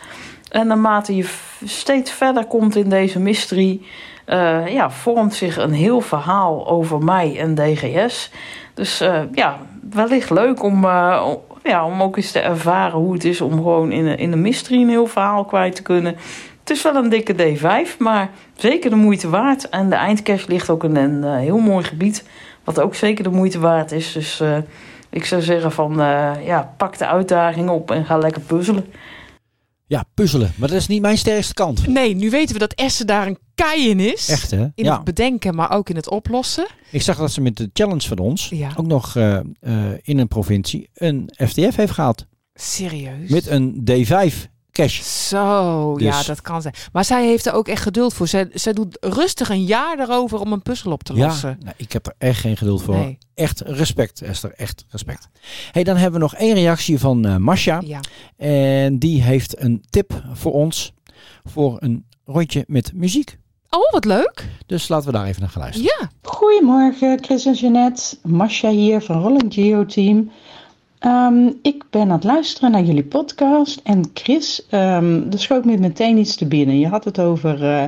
En 0.50 0.66
naarmate 0.66 1.16
je 1.16 1.28
steeds 1.64 2.10
verder 2.10 2.44
komt 2.44 2.76
in 2.76 2.88
deze 2.88 3.20
mystery, 3.20 3.80
eh, 4.24 4.66
ja, 4.66 4.90
vormt 4.90 5.34
zich 5.34 5.56
een 5.56 5.72
heel 5.72 6.00
verhaal 6.00 6.68
over 6.68 7.04
mij 7.04 7.38
en 7.38 7.54
DGS. 7.54 8.30
Dus 8.74 9.00
eh, 9.00 9.20
ja, 9.32 9.58
wellicht 9.90 10.30
leuk 10.30 10.62
om, 10.62 10.84
eh, 10.84 11.26
ja, 11.62 11.86
om 11.86 12.02
ook 12.02 12.16
eens 12.16 12.30
te 12.30 12.38
ervaren 12.38 12.98
hoe 12.98 13.12
het 13.12 13.24
is 13.24 13.40
om 13.40 13.52
gewoon 13.52 13.92
in 13.92 14.06
een, 14.06 14.18
in 14.18 14.32
een 14.32 14.40
mystery 14.40 14.80
een 14.80 14.88
heel 14.88 15.06
verhaal 15.06 15.44
kwijt 15.44 15.74
te 15.74 15.82
kunnen. 15.82 16.16
Het 16.60 16.70
is 16.70 16.82
wel 16.82 16.94
een 16.94 17.08
dikke 17.08 17.34
D5, 17.34 17.98
maar 17.98 18.30
zeker 18.56 18.90
de 18.90 18.96
moeite 18.96 19.28
waard. 19.28 19.68
En 19.68 19.90
de 19.90 19.94
eindcache 19.94 20.48
ligt 20.48 20.70
ook 20.70 20.84
in 20.84 20.96
een 20.96 21.24
eh, 21.24 21.36
heel 21.36 21.58
mooi 21.58 21.84
gebied, 21.84 22.28
wat 22.64 22.80
ook 22.80 22.94
zeker 22.94 23.24
de 23.24 23.30
moeite 23.30 23.58
waard 23.58 23.92
is. 23.92 24.12
Dus 24.12 24.40
eh, 24.40 24.58
ik 25.10 25.24
zou 25.24 25.42
zeggen 25.42 25.72
van, 25.72 26.00
eh, 26.00 26.32
ja, 26.46 26.74
pak 26.76 26.98
de 26.98 27.06
uitdaging 27.06 27.68
op 27.68 27.90
en 27.90 28.04
ga 28.04 28.16
lekker 28.18 28.42
puzzelen. 28.42 28.84
Ja, 29.86 30.04
puzzelen. 30.14 30.52
Maar 30.56 30.68
dat 30.68 30.76
is 30.78 30.86
niet 30.86 31.00
mijn 31.02 31.18
sterkste 31.18 31.54
kant. 31.54 31.86
Nee, 31.86 32.14
nu 32.14 32.30
weten 32.30 32.52
we 32.52 32.58
dat 32.58 32.72
Esther 32.72 33.06
daar 33.06 33.26
een 33.26 33.38
kei 33.54 33.88
in 33.88 34.00
is. 34.00 34.28
Echt 34.28 34.50
hè? 34.50 34.60
In 34.74 34.84
Ja. 34.84 34.94
het 34.94 35.04
bedenken, 35.04 35.54
maar 35.54 35.70
ook 35.72 35.88
in 35.88 35.96
het 35.96 36.10
oplossen. 36.10 36.66
Ik 36.90 37.02
zag 37.02 37.16
dat 37.16 37.32
ze 37.32 37.40
met 37.40 37.56
de 37.56 37.70
challenge 37.72 38.08
van 38.08 38.18
ons 38.18 38.48
Ja. 38.48 38.70
ook 38.76 38.86
nog 38.86 39.16
eh, 39.16 39.36
eh, 39.36 39.44
in 40.02 40.18
een 40.18 40.28
provincie 40.28 40.88
een 40.94 41.30
FTF 41.46 41.76
heeft 41.76 41.92
gehaald. 41.92 42.26
Serieus. 42.54 43.28
Met 43.30 43.46
een 43.46 43.84
D5 43.90 44.48
cash. 44.82 45.00
Zo, 45.28 45.94
ja, 45.98 46.16
Dus- 46.16 46.26
dat 46.26 46.40
kan 46.40 46.62
zijn. 46.62 46.74
Maar 46.92 47.04
zij 47.04 47.26
heeft 47.26 47.46
er 47.46 47.52
ook 47.52 47.68
echt 47.68 47.82
geduld 47.82 48.14
voor. 48.14 48.28
Zij, 48.28 48.48
zij 48.52 48.72
doet 48.72 48.96
rustig 49.00 49.48
een 49.50 49.64
jaar 49.64 49.98
erover 49.98 50.40
om 50.40 50.52
een 50.52 50.62
puzzel 50.62 50.92
op 50.92 51.02
te 51.02 51.14
Ja, 51.14 51.26
lossen. 51.26 51.56
nou, 51.62 51.74
ik 51.76 51.92
heb 51.92 52.06
er 52.06 52.14
echt 52.18 52.40
geen 52.40 52.56
geduld 52.56 52.82
voor. 52.82 52.94
Nee. 52.94 53.18
Echt 53.34 53.60
respect, 53.60 54.22
Esther. 54.22 54.52
Echt 54.56 54.84
respect. 54.88 55.28
Hey, 55.72 55.84
dan 55.84 55.96
hebben 55.96 56.20
we 56.20 56.26
nog 56.26 56.34
één 56.34 56.54
reactie 56.54 56.98
van 56.98 57.26
eh 57.26 57.36
Masha. 57.36 57.82
Ja. 57.84 58.00
En 58.36 58.98
die 58.98 59.22
heeft 59.22 59.60
een 59.62 59.84
tip 59.90 60.22
voor 60.32 60.52
ons. 60.52 60.92
Voor 61.44 61.76
een 61.80 62.06
rondje 62.24 62.64
met 62.66 62.92
muziek. 62.94 63.38
Oh, 63.70 63.90
wat 63.92 64.04
leuk. 64.04 64.48
Dus 64.66 64.88
laten 64.88 65.06
we 65.06 65.12
daar 65.12 65.26
even 65.26 65.40
naar 65.40 65.50
gaan 65.50 65.62
luisteren. 65.62 65.96
Ja. 66.00 66.10
Goedemorgen, 66.22 67.18
Chris 67.24 67.46
en 67.46 67.52
Jeanette. 67.54 68.16
Masha 68.22 68.70
hier 68.70 69.00
van 69.00 69.20
Rolling 69.22 69.54
Geo 69.54 69.86
Team. 69.86 70.30
Ehm, 71.04 71.50
ik 71.62 71.84
ben 71.90 72.02
aan 72.02 72.10
het 72.10 72.24
luisteren 72.24 72.70
naar 72.70 72.82
jullie 72.82 73.04
podcast. 73.04 73.80
En 73.82 74.10
Chris, 74.14 74.66
ehm 74.70 75.32
er 75.32 75.38
schoot 75.38 75.64
me 75.64 75.78
meteen 75.78 76.18
iets 76.18 76.36
te 76.36 76.46
binnen. 76.46 76.78
Je 76.78 76.88
had 76.88 77.04
het 77.04 77.20
over 77.20 77.64
eh 77.64 77.84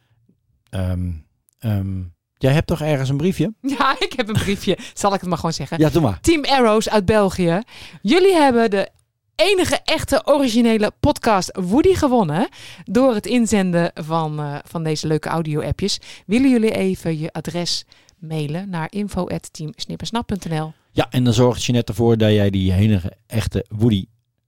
Ehm, 0.70 1.12
ehm, 1.60 2.02
jij 2.38 2.54
hebt 2.54 2.68
toch 2.68 2.82
ergens 2.82 3.10
een 3.10 3.18
briefje? 3.18 3.54
Ja, 3.78 3.96
ik 4.00 4.14
heb 4.16 4.28
een 4.28 4.34
briefje. 4.34 4.78
Zal 4.94 5.14
ik 5.14 5.20
het 5.20 5.30
maar 5.30 5.38
gewoon 5.38 5.54
zeggen. 5.54 5.80
Ja, 5.80 5.90
doe 5.90 6.02
maar. 6.02 6.20
Team 6.22 6.44
Arrows 6.44 6.90
uit 6.90 7.06
België. 7.06 7.62
Jullie 8.02 8.34
hebben 8.34 8.70
de 8.70 8.90
enige 9.36 9.80
echte 9.84 10.22
originele 10.26 10.92
podcast 11.00 11.58
Woody 11.62 11.94
gewonnen. 11.94 12.48
Door 12.84 13.14
het 13.14 13.26
inzenden 13.26 13.92
van, 13.94 14.40
eh, 14.40 14.56
van 14.64 14.84
deze 14.84 15.08
leuke 15.08 15.30
audio-appjes. 15.30 16.00
Willen 16.26 16.50
jullie 16.50 16.72
even 16.72 17.20
je 17.20 17.32
adres 17.32 17.86
mailen 18.18 18.70
naar 18.70 18.88
info.teamsnippersnap.nl? 18.92 20.74
Ja, 20.92 21.08
en 21.10 21.24
dan 21.24 21.34
zorgt 21.34 21.64
je 21.64 21.72
net 21.72 21.90
ervoor 21.90 22.18
dat 22.18 22.32
jij 22.32 22.50
die 22.50 22.74
enige 22.74 23.12
echte 23.28 23.66
Woody 23.70 24.06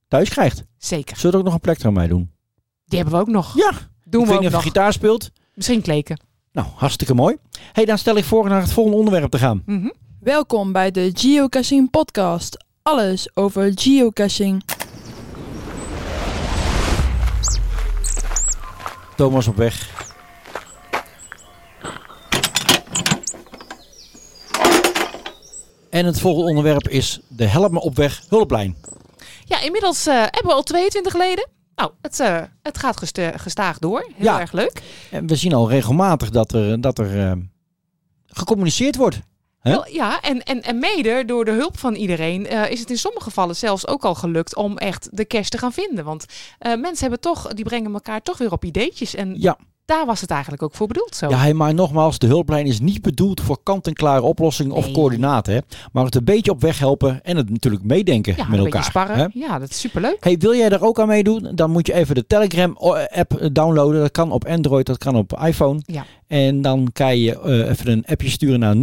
thuis 0.07 0.29
krijgt. 0.29 0.63
Zeker. 0.77 1.17
Zullen 1.17 1.31
we 1.31 1.31
er 1.31 1.37
ook 1.37 1.43
nog 1.45 1.53
een 1.53 1.59
plek 1.59 1.85
aan 1.85 1.93
mij 1.93 2.07
doen? 2.07 2.31
Die 2.89 2.99
hebben 2.99 3.15
we 3.15 3.21
ook 3.21 3.27
nog. 3.27 3.55
Ja. 3.55 3.71
Doen 4.03 4.21
ik 4.21 4.27
we 4.27 4.31
weet 4.31 4.41
niet 4.41 4.47
of 4.49 4.53
nog. 4.53 4.63
je 4.63 4.67
gitaar 4.67 4.93
speelt. 4.93 5.29
Misschien 5.53 5.81
kleken. 5.81 6.19
Nou, 6.51 6.67
hartstikke 6.75 7.13
mooi. 7.13 7.37
hey, 7.71 7.85
dan 7.85 7.97
stel 7.97 8.15
ik 8.15 8.23
voor 8.23 8.49
naar 8.49 8.61
het 8.61 8.71
volgende 8.71 8.97
onderwerp 8.97 9.31
te 9.31 9.37
gaan. 9.37 9.63
Mhm. 9.65 9.89
Welkom 10.19 10.71
bij 10.71 10.91
de 10.91 11.11
Geocaching 11.13 11.89
Podcast. 11.89 12.65
Alles 12.81 13.35
over 13.35 13.71
geocaching. 13.75 14.63
Thomas 19.15 19.47
op 19.47 19.55
weg. 19.55 19.97
En 25.89 26.05
het 26.05 26.19
volgende 26.19 26.49
onderwerp 26.49 26.87
is 26.87 27.19
de 27.27 27.45
Help 27.45 27.71
me 27.71 27.79
op 27.79 27.95
weg 27.95 28.23
hulplijn. 28.29 28.75
Ja, 29.45 29.61
inmiddels 29.61 30.07
eh, 30.07 30.15
hebben 30.15 30.45
we 30.45 30.53
al 30.53 30.63
22 30.63 31.17
leden. 31.17 31.58
Nou, 31.79 31.91
het, 32.01 32.19
eh, 32.19 32.41
het 32.61 32.77
gaat 32.77 33.11
gestaag 33.35 33.79
door. 33.79 33.99
Heel 34.15 34.25
Ja. 34.25 34.39
erg 34.39 34.51
leuk. 34.51 34.81
En 35.11 35.27
we 35.27 35.35
zien 35.35 35.53
al 35.53 35.69
regelmatig 35.69 36.29
dat 36.29 36.53
er, 36.53 36.81
dat 36.81 36.97
er 36.99 37.19
eh, 37.29 37.31
gecommuniceerd 38.25 38.95
wordt. 38.95 39.19
Wel, 39.61 39.87
ja, 39.87 40.21
en, 40.21 40.43
en, 40.43 40.61
en 40.61 40.79
mede 40.79 41.25
door 41.25 41.45
de 41.45 41.51
hulp 41.51 41.77
van 41.77 41.95
iedereen 41.95 42.47
eh, 42.47 42.71
is 42.71 42.79
het 42.79 42.89
in 42.89 42.97
sommige 42.97 43.23
gevallen 43.23 43.55
zelfs 43.55 43.87
ook 43.87 44.03
al 44.05 44.15
gelukt 44.15 44.55
om 44.55 44.77
echt 44.77 45.17
de 45.17 45.25
cash 45.27 45.47
te 45.47 45.57
gaan 45.57 45.73
vinden. 45.73 46.05
Want 46.05 46.25
mensen 46.59 46.99
hebben 46.99 47.19
toch, 47.19 47.53
die 47.53 47.65
brengen 47.65 47.93
elkaar 47.93 48.21
toch 48.21 48.37
weer 48.37 48.51
op 48.51 48.65
ideetjes. 48.65 49.15
En 49.15 49.35
Ja. 49.39 49.57
Daar 49.89 50.05
was 50.05 50.21
het 50.21 50.31
eigenlijk 50.31 50.63
ook 50.63 50.75
voor 50.75 50.87
bedoeld 50.87 51.15
zo. 51.15 51.29
Ja, 51.29 51.53
maar 51.53 51.73
nogmaals, 51.73 52.19
de 52.19 52.27
hulplijn 52.27 52.65
is 52.65 52.79
niet 52.79 53.01
bedoeld 53.01 53.41
voor 53.41 53.59
kant-en-klare 53.63 54.21
oplossingen 54.21 54.75
of 54.75 54.91
coördinaten. 54.91 55.53
Hè? 55.53 55.59
Maar 55.91 56.05
het 56.05 56.15
een 56.15 56.23
beetje 56.23 56.51
op 56.51 56.61
weg 56.61 56.79
helpen 56.79 57.23
en 57.23 57.37
het 57.37 57.49
natuurlijk 57.49 57.83
meedenken 57.83 58.33
Ja, 58.37 58.47
met 58.47 58.59
elkaar. 58.59 58.83
sparren. 58.83 59.17
hè? 59.17 59.25
Ja, 59.33 59.59
dat 59.59 59.69
is 59.69 59.79
superleuk. 59.79 60.17
Hey, 60.19 60.37
wil 60.37 60.55
jij 60.55 60.69
er 60.69 60.83
ook 60.83 60.99
aan 60.99 61.07
meedoen? 61.07 61.51
Dan 61.55 61.71
moet 61.71 61.87
je 61.87 61.93
even 61.93 62.15
de 62.15 62.27
Telegram-app 62.27 63.49
downloaden. 63.51 64.01
Dat 64.01 64.11
kan 64.11 64.31
op 64.31 64.45
Android, 64.45 64.85
dat 64.85 64.97
kan 64.97 65.15
op 65.15 65.39
iPhone. 65.43 65.79
Ja. 65.85 66.05
En 66.27 66.61
dan 66.61 66.89
kan 66.93 67.17
je 67.17 67.39
eh, 67.41 67.69
even 67.69 67.91
een 67.91 68.05
appje 68.05 68.29
sturen 68.29 68.59
naar 68.59 68.75
0643990485. 68.75 68.81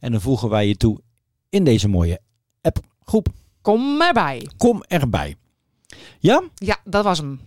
En 0.00 0.12
dan 0.12 0.20
voegen 0.20 0.48
wij 0.48 0.68
je 0.68 0.76
toe 0.76 1.00
in 1.48 1.64
deze 1.64 1.88
mooie 1.88 2.20
appgroep. 2.62 3.28
Kom 3.62 4.02
erbij. 4.02 4.48
Kom 4.56 4.82
erbij. 4.88 5.34
Ja? 6.18 6.42
Ja, 6.54 6.76
dat 6.84 7.04
was 7.04 7.18
hem. 7.18 7.40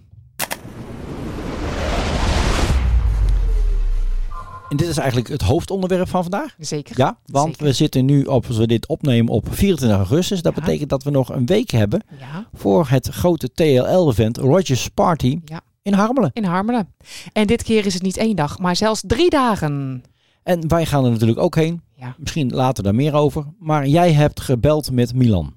En 4.73 4.79
dit 4.79 4.87
is 4.87 4.97
eigenlijk 4.97 5.29
het 5.29 5.41
hoofdonderwerp 5.41 6.07
van 6.09 6.21
vandaag. 6.21 6.55
Zeker. 6.57 6.97
Ja, 6.97 7.17
want 7.25 7.47
Zeker. 7.49 7.65
we 7.65 7.73
zitten 7.73 8.05
nu 8.05 8.23
op, 8.23 8.45
als 8.47 8.57
we 8.57 8.67
dit 8.67 8.87
opnemen 8.87 9.33
op 9.33 9.47
24 9.51 9.97
augustus. 9.97 10.41
Dat 10.41 10.55
Ja. 10.55 10.61
betekent 10.61 10.89
dat 10.89 11.03
we 11.03 11.09
nog 11.09 11.29
een 11.29 11.45
week 11.45 11.69
hebben 11.69 12.01
Ja, 12.19 12.47
voor 12.53 12.87
het 12.87 13.07
grote 13.07 13.49
TLL-event 13.53 14.37
Rogers 14.37 14.87
Party 14.87 15.39
Ja. 15.45 15.61
in 15.81 15.93
Harmelen. 15.93 16.29
in 16.33 16.43
Harmelen. 16.43 16.93
En 17.33 17.47
dit 17.47 17.63
keer 17.63 17.85
is 17.85 17.93
het 17.93 18.03
niet 18.03 18.17
één 18.17 18.35
dag, 18.35 18.59
maar 18.59 18.75
zelfs 18.75 19.03
drie 19.07 19.29
dagen. 19.29 20.03
En 20.43 20.67
wij 20.67 20.85
gaan 20.85 21.05
er 21.05 21.11
natuurlijk 21.11 21.39
ook 21.39 21.55
heen. 21.55 21.81
Ja. 21.95 22.15
Misschien 22.17 22.49
later 22.53 22.83
daar 22.83 22.95
meer 22.95 23.13
over. 23.13 23.45
Maar 23.59 23.87
jij 23.87 24.11
hebt 24.13 24.41
gebeld 24.41 24.91
met 24.91 25.13
Milan. 25.13 25.53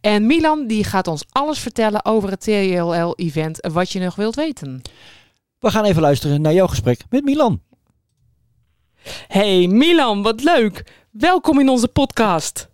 En 0.00 0.26
Milan 0.26 0.66
die 0.66 0.84
gaat 0.84 1.06
ons 1.06 1.24
alles 1.30 1.58
vertellen 1.58 2.04
over 2.04 2.30
het 2.30 2.40
TLL-event, 2.40 3.68
wat 3.72 3.90
je 3.90 4.00
nog 4.00 4.14
wilt 4.14 4.34
weten. 4.34 4.82
We 5.58 5.70
gaan 5.70 5.84
even 5.84 6.02
luisteren 6.02 6.40
naar 6.40 6.52
jouw 6.52 6.66
gesprek 6.66 7.04
met 7.10 7.24
Milan. 7.24 7.60
Hey 9.28 9.66
Milan, 9.66 10.22
wat 10.22 10.42
leuk. 10.44 10.84
Welkom 11.10 11.60
in 11.60 11.68
onze 11.68 11.88
podcast. 11.88 12.70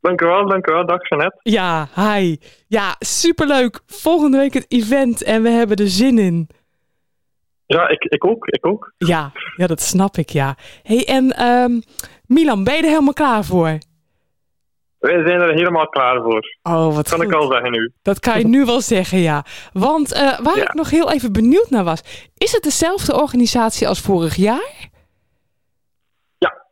Dank 0.00 0.20
u 0.20 0.26
wel, 0.26 0.48
dank 0.48 0.66
u 0.68 0.72
wel. 0.72 0.86
Dag 0.86 1.08
Jeanette. 1.08 1.38
Ja, 1.42 1.88
hi. 1.94 2.36
Ja, 2.68 2.96
superleuk. 2.98 3.80
Volgende 3.86 4.36
week 4.38 4.54
het 4.54 4.64
event 4.68 5.22
en 5.22 5.42
we 5.42 5.48
hebben 5.48 5.76
er 5.76 5.88
zin 5.88 6.18
in. 6.18 6.48
Ja, 7.66 7.88
ik, 7.88 8.02
ik 8.04 8.24
ook, 8.24 8.46
ik 8.46 8.66
ook. 8.66 8.92
Ja, 8.98 9.32
ja 9.56 9.66
dat 9.66 9.80
snap 9.80 10.16
ik, 10.16 10.28
ja. 10.30 10.56
hey, 10.82 11.06
en 11.06 11.32
ehm, 11.36 11.80
Milan, 12.26 12.64
ben 12.64 12.74
je 12.74 12.82
er 12.82 12.88
helemaal 12.88 13.12
klaar 13.12 13.44
voor? 13.44 13.78
Wij 14.98 15.26
zijn 15.26 15.40
er 15.40 15.54
helemaal 15.54 15.88
klaar 15.88 16.22
voor. 16.22 16.56
Oh, 16.62 16.94
wat 16.94 17.08
Kan 17.08 17.18
goed. 17.18 17.28
ik 17.28 17.34
al 17.34 17.50
zeggen 17.50 17.70
nu. 17.70 17.92
Dat 18.02 18.20
kan 18.20 18.38
je 18.38 18.46
nu 18.46 18.64
wel 18.64 18.80
zeggen, 18.80 19.18
ja. 19.18 19.44
Want 19.72 20.12
eh, 20.12 20.38
waar 20.40 20.56
Ja. 20.56 20.62
ik 20.62 20.74
nog 20.74 20.90
heel 20.90 21.10
even 21.12 21.32
benieuwd 21.32 21.70
naar 21.70 21.84
was, 21.84 22.00
is 22.36 22.52
het 22.52 22.62
dezelfde 22.62 23.14
organisatie 23.20 23.88
als 23.88 24.00
vorig 24.00 24.34
jaar? 24.36 24.88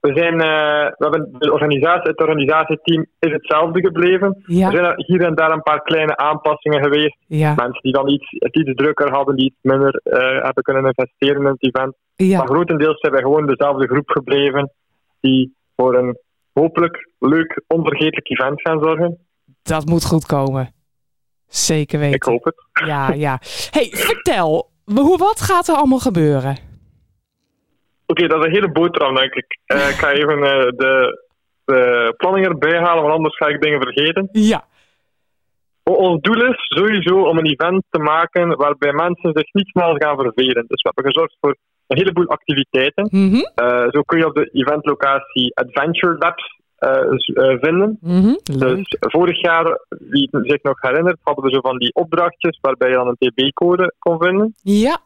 We, 0.05 0.13
zijn, 0.15 0.41
eh, 0.41 0.91
we 0.99 1.05
hebben 1.09 1.29
de 1.39 1.53
organisatie, 1.53 2.11
het 2.11 2.21
organisatieteam 2.21 3.07
is 3.19 3.33
hetzelfde 3.33 3.81
gebleven. 3.81 4.43
Ja. 4.47 4.67
Er 4.67 4.73
zijn 4.73 4.85
er 4.85 4.95
hier 4.97 5.23
en 5.25 5.35
daar 5.35 5.51
een 5.51 5.63
paar 5.63 5.83
kleine 5.83 6.17
aanpassingen 6.17 6.83
geweest. 6.83 7.17
Ja, 7.27 7.55
Mensen 7.55 7.83
die 7.83 7.93
dan 7.93 8.09
iets, 8.09 8.27
het 8.31 8.57
iets 8.57 8.75
drukker 8.75 9.11
hadden, 9.11 9.37
die 9.37 9.45
iets 9.45 9.59
minder 9.61 10.01
eh, 10.05 10.43
hebben 10.43 10.63
kunnen 10.63 10.85
investeren 10.85 11.43
in 11.43 11.47
het 11.47 11.63
event. 11.63 11.95
Maar 12.37 12.47
grotendeels 12.47 13.01
zijn 13.01 13.13
wij 13.13 13.23
gewoon 13.23 13.47
dezelfde 13.47 13.87
groep 13.87 14.09
gebleven 14.09 14.73
die 15.21 15.55
voor 15.77 15.95
een 15.95 16.19
hopelijk 16.53 17.09
leuk, 17.19 17.63
onvergetelijk 17.67 18.31
event 18.31 18.61
gaan 18.61 18.81
zorgen. 18.83 19.19
dat 19.63 19.87
moet 19.87 20.05
goed 20.05 20.27
komen. 20.27 20.73
Zeker 21.47 21.99
weten. 21.99 22.15
Ik 22.15 22.23
hoop 22.23 22.45
het. 22.45 22.87
Ja, 22.87 23.13
ja. 23.13 23.39
hey, 23.71 23.89
vertel, 23.91 24.71
hoe, 24.85 25.19
wat 25.19 25.41
gaat 25.41 25.69
er 25.69 25.75
allemaal 25.75 25.99
gebeuren? 25.99 26.57
Oké, 28.15 28.27
dat 28.27 28.39
is 28.39 28.45
een 28.45 28.59
hele 28.59 28.73
boterham, 28.73 29.15
denk 29.15 29.35
ik. 29.35 29.59
Eh, 29.65 29.89
ik 29.89 29.95
ga 29.95 30.13
even 30.13 30.39
eh, 30.43 30.67
de, 30.83 31.25
de 31.65 32.15
planning 32.17 32.47
erbij 32.47 32.79
halen, 32.79 33.03
want 33.03 33.15
anders 33.15 33.37
ga 33.37 33.47
ik 33.47 33.63
dingen 33.63 33.81
vergeten. 33.81 34.29
Ja, 34.33 34.65
Ons 35.83 36.21
doel 36.21 36.45
is 36.45 36.67
sowieso 36.69 37.23
om 37.23 37.39
een 37.39 37.47
event 37.47 37.83
te 37.91 37.99
maken 37.99 38.57
waarbij 38.57 38.93
mensen 38.93 39.31
zich 39.35 39.53
niet 39.53 39.69
snel 39.69 39.95
gaan 39.95 40.17
vervelen. 40.17 40.65
Dus 40.69 40.83
we 40.83 40.91
hebben 40.95 41.13
gezorgd 41.13 41.37
voor 41.41 41.57
een 41.87 41.97
heleboel 41.97 42.29
activiteiten. 42.29 43.09
Mhm. 43.11 43.41
Eh, 43.55 43.87
zo 43.91 44.03
kun 44.03 44.19
je 44.19 44.27
op 44.27 44.35
de 44.35 44.51
eventlocatie 44.53 45.55
Adventure 45.55 46.17
Labs 46.19 46.63
vinden. 47.61 47.99
Mhm. 48.01 48.35
Dus 48.45 48.97
vorig 48.99 49.41
jaar, 49.41 49.79
wie 49.89 50.29
zich 50.31 50.63
nog 50.63 50.81
herinnert, 50.81 51.19
hadden 51.23 51.45
we 51.45 51.51
zo 51.51 51.61
van 51.61 51.79
die 51.79 51.95
opdrachtjes 51.95 52.59
waarbij 52.61 52.89
je 52.89 52.95
dan 52.95 53.09
een 53.09 53.31
TB-code 53.31 53.95
kon 53.99 54.19
vinden. 54.19 54.55
Ja. 54.63 54.99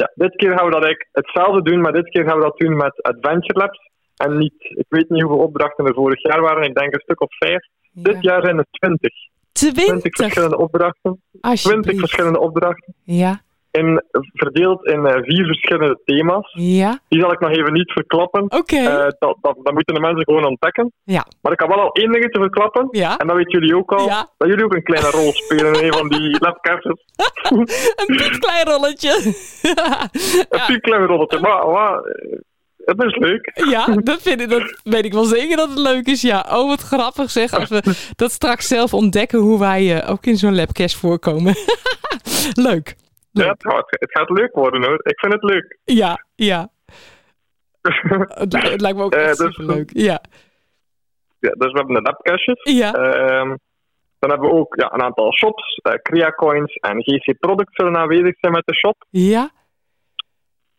Ja, 0.00 0.12
dit 0.14 0.36
keer 0.36 0.50
gaan 0.56 0.64
we 0.66 0.70
dat 0.70 0.84
eigenlijk 0.84 1.08
hetzelfde 1.12 1.62
doen, 1.62 1.80
maar 1.80 1.92
dit 1.92 2.08
keer 2.08 2.24
gaan 2.24 2.38
we 2.38 2.44
dat 2.44 2.58
doen 2.58 2.76
met 2.76 3.02
Adventure 3.02 3.58
Labs. 3.58 3.78
En 4.16 4.38
niet, 4.38 4.54
ik 4.58 4.86
weet 4.88 5.08
niet 5.08 5.22
hoeveel 5.22 5.44
opdrachten 5.44 5.86
er 5.86 5.94
vorig 5.94 6.22
jaar 6.22 6.40
waren, 6.40 6.62
ik 6.62 6.74
denk 6.74 6.94
een 6.94 7.00
stuk 7.00 7.20
of 7.20 7.36
vijf. 7.36 7.66
Dit 7.92 8.16
jaar 8.20 8.42
zijn 8.44 8.56
het 8.56 8.66
twintig. 8.70 9.12
Twintig? 9.52 10.16
verschillende 10.16 10.58
opdrachten. 10.58 11.22
Twintig 11.40 11.98
verschillende 11.98 12.40
opdrachten. 12.40 12.94
Ja. 13.02 13.40
In, 13.76 14.02
verdeeld 14.32 14.86
in 14.86 15.06
eh, 15.06 15.22
vier 15.22 15.46
verschillende 15.46 16.00
thema's. 16.04 16.52
Ja. 16.52 16.98
Die 17.08 17.20
zal 17.20 17.32
ik 17.32 17.40
nog 17.40 17.50
even 17.50 17.72
niet 17.72 17.92
verklappen. 17.92 18.42
Oké. 18.42 18.76
Eh, 18.76 19.06
dat, 19.18 19.36
dat, 19.40 19.56
dat 19.62 19.72
moeten 19.72 19.94
de 19.94 20.00
mensen 20.00 20.24
gewoon 20.24 20.44
ontdekken. 20.44 20.92
Ja. 21.04 21.26
Maar 21.42 21.52
ik 21.52 21.58
kan 21.58 21.68
wel 21.68 21.80
al 21.80 21.92
één 21.92 22.12
dingetje 22.12 22.40
verklappen. 22.40 22.88
Ja. 22.90 23.16
En 23.16 23.26
dat 23.26 23.36
weten 23.36 23.52
jullie 23.52 23.76
ook 23.76 23.92
al. 23.92 24.06
Ja. 24.06 24.28
Dat 24.36 24.48
jullie 24.48 24.64
ook 24.64 24.74
een 24.74 24.82
kleine 24.82 25.10
rol 25.10 25.32
spelen 25.32 25.74
in 25.74 25.84
een 25.84 25.92
van 25.92 26.08
die 26.08 26.38
labcaches. 26.44 27.04
een 27.96 28.16
piepklein 28.16 28.66
rolletje. 28.66 29.10
Een 30.48 30.66
piepklein 30.66 31.06
rolletje. 31.06 31.40
Maar, 31.40 31.68
maar 31.68 32.02
eh, 32.02 32.38
het 32.84 33.02
is 33.02 33.16
leuk. 33.16 33.50
Ja, 33.70 33.86
dat, 33.86 34.22
vind 34.22 34.40
ik, 34.40 34.48
dat 34.48 34.80
weet 34.84 35.04
ik 35.04 35.12
wel 35.12 35.24
zeker 35.24 35.56
dat 35.56 35.68
het 35.68 35.78
leuk 35.78 36.06
is. 36.06 36.22
Ja, 36.22 36.46
oh 36.50 36.68
wat 36.68 36.80
grappig 36.80 37.30
zeg. 37.30 37.52
Als 37.52 37.68
we 37.68 37.82
dat 38.16 38.32
straks 38.32 38.68
zelf 38.68 38.94
ontdekken 38.94 39.38
hoe 39.38 39.58
wij 39.58 40.08
ook 40.08 40.26
in 40.26 40.36
zo'n 40.36 40.54
labcache 40.54 40.98
voorkomen. 40.98 41.54
leuk. 42.68 42.94
Ja, 43.44 43.48
het, 43.48 43.62
gaat, 43.62 43.86
het 43.88 44.10
gaat 44.12 44.30
leuk 44.30 44.54
worden 44.54 44.84
hoor. 44.84 45.00
Ik 45.02 45.18
vind 45.18 45.32
het 45.32 45.42
leuk. 45.42 45.78
Ja, 45.84 46.24
ja. 46.34 46.68
het, 48.42 48.52
li- 48.52 48.70
het 48.70 48.80
lijkt 48.80 48.96
me 48.98 49.04
ook 49.04 49.14
Eh, 49.14 49.28
echt 49.28 49.38
dus- 49.38 49.54
superleuk. 49.54 49.90
Ja. 49.92 50.20
Ja, 51.38 51.50
dus 51.50 51.72
we 51.72 51.78
hebben 51.78 51.94
de 51.94 52.02
labcaches. 52.02 52.60
Ja. 52.62 52.92
Ehm, 52.92 53.56
dan 54.18 54.30
hebben 54.30 54.48
we 54.50 54.54
ook 54.56 54.74
ja, 54.80 54.92
een 54.92 55.02
aantal 55.02 55.32
shops. 55.32 55.74
eh 55.82 55.92
Crea 56.02 56.30
Coins 56.30 56.74
en 56.74 57.02
GC 57.02 57.38
Products 57.38 57.74
zullen 57.76 57.96
aanwezig 57.96 58.34
zijn 58.40 58.52
met 58.52 58.66
de 58.66 58.74
shop. 58.74 59.04
Ja. 59.10 59.50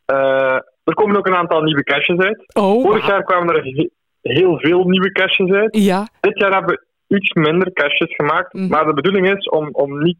Eh, 0.05 0.59
er 0.83 0.93
komen 0.93 1.17
ook 1.17 1.27
een 1.27 1.35
aantal 1.35 1.61
nieuwe 1.61 1.83
caches 1.83 2.17
uit. 2.17 2.45
Oh, 2.53 2.81
Vorig 2.83 3.07
jaar 3.07 3.23
kwamen 3.23 3.55
er 3.55 3.63
he- 3.63 3.89
heel 4.21 4.59
veel 4.59 4.83
nieuwe 4.83 5.11
caches 5.11 5.51
uit. 5.51 5.75
Ja. 5.77 6.07
Dit 6.19 6.37
jaar 6.39 6.51
hebben 6.53 6.79
we 7.07 7.15
iets 7.15 7.33
minder 7.33 7.73
caches 7.73 8.15
gemaakt. 8.15 8.53
Mhm. 8.53 8.67
Maar 8.67 8.85
de 8.85 8.93
bedoeling 8.93 9.37
is 9.37 9.49
om, 9.49 9.69
om, 9.71 10.03
niet, 10.03 10.17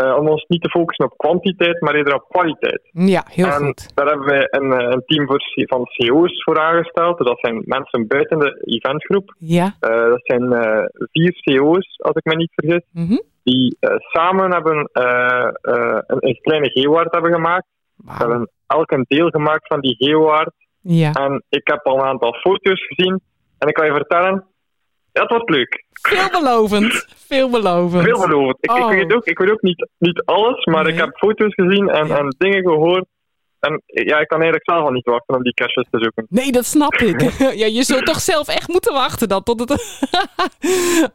eh, 0.00 0.16
om 0.16 0.28
ons 0.28 0.44
niet 0.48 0.62
te 0.62 0.68
focussen 0.70 1.04
op 1.04 1.18
kwantiteit, 1.18 1.80
maar 1.80 1.94
eerder 1.94 2.14
op 2.14 2.28
kwaliteit. 2.28 2.80
Ja, 2.92 3.24
heel 3.30 3.46
en 3.46 3.64
goed. 3.64 3.96
daar 3.96 4.06
hebben 4.06 4.26
wij 4.26 4.46
een, 4.50 4.72
eh, 4.72 4.90
een 4.90 5.02
team 5.06 5.26
voor, 5.26 5.40
van 5.54 5.84
CO's 5.84 6.42
voor 6.42 6.58
aangesteld. 6.58 7.18
Dat 7.18 7.38
zijn 7.40 7.62
mensen 7.64 8.06
buiten 8.06 8.38
de 8.38 8.62
eventgroep. 8.64 9.34
Ja. 9.38 9.74
Eh, 9.80 9.90
dat 9.90 10.20
zijn 10.22 10.42
vier 11.12 11.40
CO's, 11.42 11.96
als 11.98 12.14
ik 12.16 12.24
me 12.24 12.34
niet 12.36 12.52
vergis, 12.54 12.82
Mhm. 12.92 13.18
die 13.42 13.76
samen 13.98 14.52
hebben, 14.52 14.88
een, 14.92 16.04
een 16.06 16.38
kleine 16.40 16.70
geoart 16.70 17.12
hebben 17.12 17.32
gemaakt. 17.32 17.66
Ze 18.04 18.12
hebben 18.16 18.50
elk 18.66 18.90
een 18.90 19.04
deel 19.08 19.28
gemaakt 19.28 19.66
van 19.66 19.80
die 19.80 19.94
geoart. 19.96 20.54
Ja. 20.80 21.12
En 21.12 21.42
ik 21.48 21.68
heb 21.68 21.86
al 21.86 21.98
een 21.98 22.04
aantal 22.04 22.32
foto's 22.32 22.86
gezien. 22.86 23.20
En 23.58 23.68
ik 23.68 23.74
kan 23.74 23.86
je 23.86 23.92
vertellen, 23.92 24.44
ja, 25.12 25.22
het 25.22 25.30
wordt 25.30 25.50
leuk. 25.50 25.84
Veelbelovend. 25.92 27.06
Veelbelovend. 27.16 28.02
Veelbelovend. 28.04 28.56
Ik, 28.60 28.70
ik, 28.70 28.76
Oh. 28.76 28.88
weet 28.88 29.14
ook, 29.14 29.24
ik 29.24 29.38
weet 29.38 29.50
ook 29.50 29.62
niet, 29.62 29.88
niet 29.98 30.22
alles, 30.24 30.64
maar 30.64 30.86
ik 30.86 30.96
heb 30.98 31.16
foto's 31.16 31.54
gezien 31.54 31.88
en, 31.88 32.10
en 32.10 32.34
dingen 32.38 32.62
gehoord. 32.62 33.04
En 33.60 33.82
ja, 33.86 34.18
ik 34.18 34.28
kan 34.28 34.40
eigenlijk 34.40 34.70
zelf 34.70 34.82
al 34.84 34.90
niet 34.90 35.04
wachten 35.04 35.36
om 35.36 35.42
die 35.42 35.54
caches 35.54 35.86
te 35.90 35.98
zoeken. 36.00 36.26
Nee, 36.28 36.52
dat 36.52 36.64
snap 36.64 36.94
ik. 36.94 37.20
ja, 37.62 37.66
je 37.66 37.82
zult 37.82 38.06
toch 38.06 38.20
zelf 38.20 38.48
echt 38.48 38.68
moeten 38.68 38.92
wachten 38.92 39.28
dan 39.28 39.42
tot 39.42 39.60
het... 39.60 39.68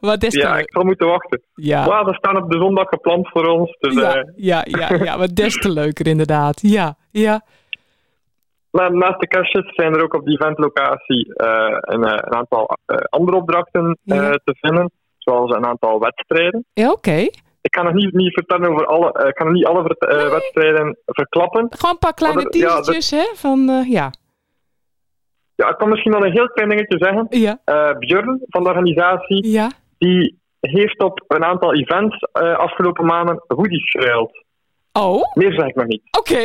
maar 0.01 0.19
des 0.19 0.33
te 0.33 0.39
Ja, 0.39 0.57
ik 0.57 0.71
zal 0.71 0.83
moeten 0.83 1.07
wachten. 1.07 1.41
Ja. 1.55 2.13
Staan 2.13 2.43
op 2.43 2.51
de 2.51 2.57
zondag 2.57 2.87
gepland 2.89 3.29
voor 3.29 3.45
ons. 3.45 3.77
Dus, 3.79 3.93
Ja, 3.93 4.15
eh, 4.15 4.23
ja, 4.35 4.65
ja, 4.67 5.03
ja, 5.03 5.17
maar 5.17 5.33
des 5.33 5.57
te 5.57 5.71
leuker 5.71 6.07
inderdaad. 6.07 6.59
Ja, 6.61 6.97
ja. 7.11 7.41
Maar 8.75 8.91
naast 8.95 9.19
de 9.19 9.27
caches 9.27 9.75
zijn 9.75 9.93
er 9.93 10.03
ook 10.03 10.13
op 10.13 10.25
die 10.25 10.33
eventlocatie 10.41 11.33
eh, 11.35 11.77
een, 11.79 12.03
eh, 12.03 12.11
een 12.21 12.33
aantal 12.35 12.77
eh, 12.85 12.97
andere 13.09 13.37
opdrachten 13.37 13.97
Ja. 14.03 14.31
te 14.43 14.55
vinden. 14.59 14.91
Zoals 15.17 15.55
een 15.55 15.65
aantal 15.65 15.99
wedstrijden. 15.99 16.65
Ja, 16.73 16.91
oké. 16.91 17.15
Ik 17.61 17.71
kan 17.71 17.83
nog 17.85 17.93
niet, 17.93 18.13
niet 18.13 18.33
vertellen 18.33 18.69
over 18.71 18.85
alle, 18.85 19.27
ik 19.27 19.33
kan 19.35 19.51
niet 19.51 19.65
alle 19.65 19.95
wedstrijden 20.31 20.97
verklappen. 21.05 21.67
Gewoon 21.69 21.91
een 21.93 21.99
paar 21.99 22.13
kleine 22.13 22.41
er- 22.49 22.57
ja, 22.57 23.17
hè? 23.17 23.35
Van, 23.35 23.59
ja. 23.87 24.11
Ja, 25.55 25.69
ik 25.69 25.77
kan 25.77 25.89
misschien 25.89 26.11
wel 26.11 26.25
een 26.25 26.31
heel 26.31 26.47
klein 26.49 26.69
dingetje 26.69 26.97
zeggen. 26.97 27.25
Ja. 27.29 27.59
Eh, 27.65 27.97
Björn 27.97 28.41
van 28.47 28.63
de 28.63 28.69
organisatie, 28.69 29.51
Ja. 29.51 29.71
die 29.97 30.39
heeft 30.59 31.03
op 31.03 31.23
een 31.27 31.43
aantal 31.43 31.73
events 31.73 32.17
eh, 32.31 32.57
afgelopen 32.57 33.05
maanden 33.05 33.43
hoodies 33.47 33.89
geruild. 33.89 34.44
Oh? 34.99 35.33
Meer 35.33 35.53
zeg 35.53 35.67
ik 35.67 35.75
nog 35.75 35.85
niet. 35.85 36.01
Oké. 36.11 36.41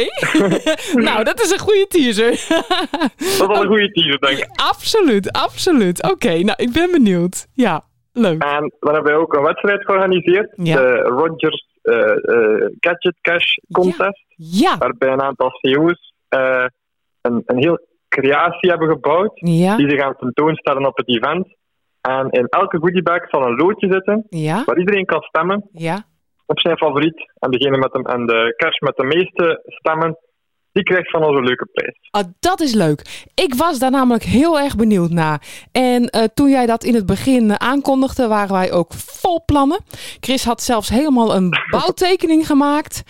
nou, 1.09 1.25
dat 1.25 1.41
is 1.41 1.51
een 1.51 1.59
goede 1.59 1.87
teaser. 1.89 2.31
Dat 2.31 3.13
is 3.19 3.39
wel 3.39 3.63
een 3.63 3.67
goede 3.67 3.91
teaser, 3.93 4.19
denk 4.19 4.39
ik. 4.39 4.49
absoluut, 4.55 5.33
absoluut. 5.33 6.11
Oké, 6.13 6.39
nou, 6.39 6.55
ik 6.57 6.73
ben 6.73 6.91
benieuwd. 6.91 7.47
Ja, 7.55 7.85
leuk. 8.13 8.43
En 8.43 8.73
dan 8.81 8.95
hebben 8.95 9.15
ook 9.15 9.35
een 9.35 9.43
wedstrijd 9.43 9.85
georganiseerd. 9.85 10.53
Ja. 10.57 10.77
De 10.77 10.93
Rogers 10.97 11.69
eh, 11.83 11.97
Gadget 12.81 13.17
Cash 13.21 13.57
Contest. 13.73 14.25
Ja. 14.37 14.79
Waarbij 14.79 15.13
een 15.13 15.23
aantal 15.23 15.51
CEO's 15.51 16.15
eh, 16.29 16.65
een, 17.21 17.43
een 17.47 17.59
heel 17.59 17.79
creatie 18.09 18.71
hebben 18.71 18.89
gebouwd. 18.89 19.31
Ja. 19.35 19.77
Die 19.77 19.91
ze 19.91 19.97
gaan 19.97 20.17
tentoonstellen 20.17 20.87
op 20.87 20.97
het 20.97 21.09
event. 21.09 21.47
En 22.01 22.31
in 22.31 22.47
elke 22.49 22.79
goodiebag 22.79 23.29
zal 23.29 23.47
een 23.47 23.57
loodje 23.57 23.93
zitten. 23.93 24.27
Ja. 24.29 24.63
Waar 24.65 24.79
iedereen 24.79 25.05
kan 25.05 25.23
stemmen 25.23 25.69
Ja. 25.73 26.05
Op 26.51 26.61
zijn 26.61 26.77
favoriet. 26.77 27.31
En 27.39 27.51
degene 27.51 27.79
met 27.79 27.93
de, 27.93 28.03
en 28.03 28.27
de 28.27 28.55
cash 28.57 28.79
met 28.79 28.97
de 28.97 29.05
meeste 29.05 29.63
stemmen, 29.65 30.19
die 30.73 30.83
krijgt 30.83 31.11
van 31.11 31.25
ons 31.25 31.37
een 31.37 31.45
leuke 31.45 31.69
prijs. 31.73 31.99
Ah, 32.11 32.25
dat 32.41 32.61
is 32.61 32.75
leuk. 32.75 33.29
Ik 33.35 33.55
was 33.55 33.79
daar 33.79 33.91
namelijk 33.91 34.23
heel 34.23 34.59
erg 34.59 34.77
benieuwd 34.77 35.11
naar. 35.11 35.43
En 35.73 36.09
eh, 36.09 36.25
toen 36.35 36.51
jij 36.51 36.67
dat 36.67 36.85
in 36.85 36.95
het 36.95 37.07
begin 37.07 37.61
aankondigde, 37.61 38.29
waren 38.29 38.53
wij 38.55 38.73
ook 38.73 38.93
vol 38.95 39.43
plannen. 39.45 39.79
Chris 40.21 40.45
had 40.45 40.63
zelfs 40.63 40.89
helemaal 40.89 41.35
een 41.35 41.51
bouwtekening 41.77 42.47
gemaakt. 42.47 43.03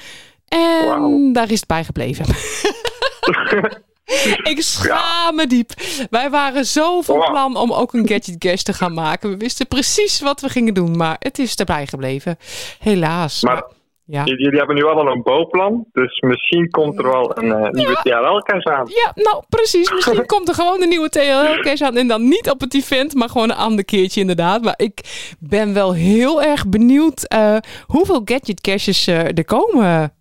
En 0.49 1.33
daar 1.33 1.51
is 1.51 1.61
het 1.61 1.69
bij 1.69 1.85
gebleven. 1.85 2.25
Ik 4.53 4.63
schaam 4.63 5.35
me 5.35 5.47
diep. 5.47 5.73
Wij 6.11 6.31
waren 6.31 6.65
zo 6.65 7.01
van 7.01 7.19
plan 7.19 7.57
om 7.57 7.73
ook 7.73 7.93
een 7.93 8.09
Gadget 8.09 8.39
Cash 8.39 8.63
te 8.63 8.73
gaan 8.73 8.95
maken. 8.95 9.31
We 9.31 9.37
wisten 9.37 9.67
precies 9.67 10.21
wat 10.21 10.41
we 10.41 10.49
gingen 10.49 10.75
doen, 10.75 10.97
maar 10.97 11.17
het 11.19 11.39
is 11.39 11.55
erbij 11.55 11.87
gebleven. 11.87 12.37
Helaas. 12.79 13.43
Maar 13.43 13.65
ja. 14.11 14.25
jullie, 14.25 14.59
hebben 14.59 14.77
nu 14.77 14.83
wel 14.83 14.99
al 14.99 15.07
een 15.07 15.23
bouwplan. 15.23 15.87
Dus 15.93 16.21
misschien 16.21 16.71
komt 16.71 16.99
er 16.99 17.05
wel 17.05 17.39
een 17.39 17.53
eh, 17.53 17.71
nieuwe 17.71 17.99
TRL-cash 18.03 18.65
aan. 18.65 18.87
Ja, 18.89 19.13
nou 19.15 19.43
precies. 19.49 19.91
Misschien 19.91 20.27
komt 20.27 20.49
er 20.49 20.55
gewoon 20.55 20.83
een 20.83 20.89
nieuwe 20.89 21.09
TLL-cash 21.09 21.81
aan. 21.81 21.97
En 21.97 22.09
dan 22.09 22.29
niet 22.29 22.51
op 22.51 22.61
het 22.61 22.75
event, 22.75 23.15
maar 23.15 23.29
gewoon 23.29 23.51
een 23.51 23.57
ander 23.57 23.85
keertje 23.85 24.21
inderdaad. 24.21 24.63
Maar 24.63 24.75
ik 24.77 25.01
ben 25.39 25.75
wel 25.75 25.95
heel 25.95 26.43
erg 26.43 26.69
benieuwd 26.69 27.23
eh, 27.23 27.57
hoeveel 27.87 28.21
gadget 28.25 28.61
caches 28.61 29.07
eh, 29.07 29.39
er 29.39 29.45
komen 29.45 30.13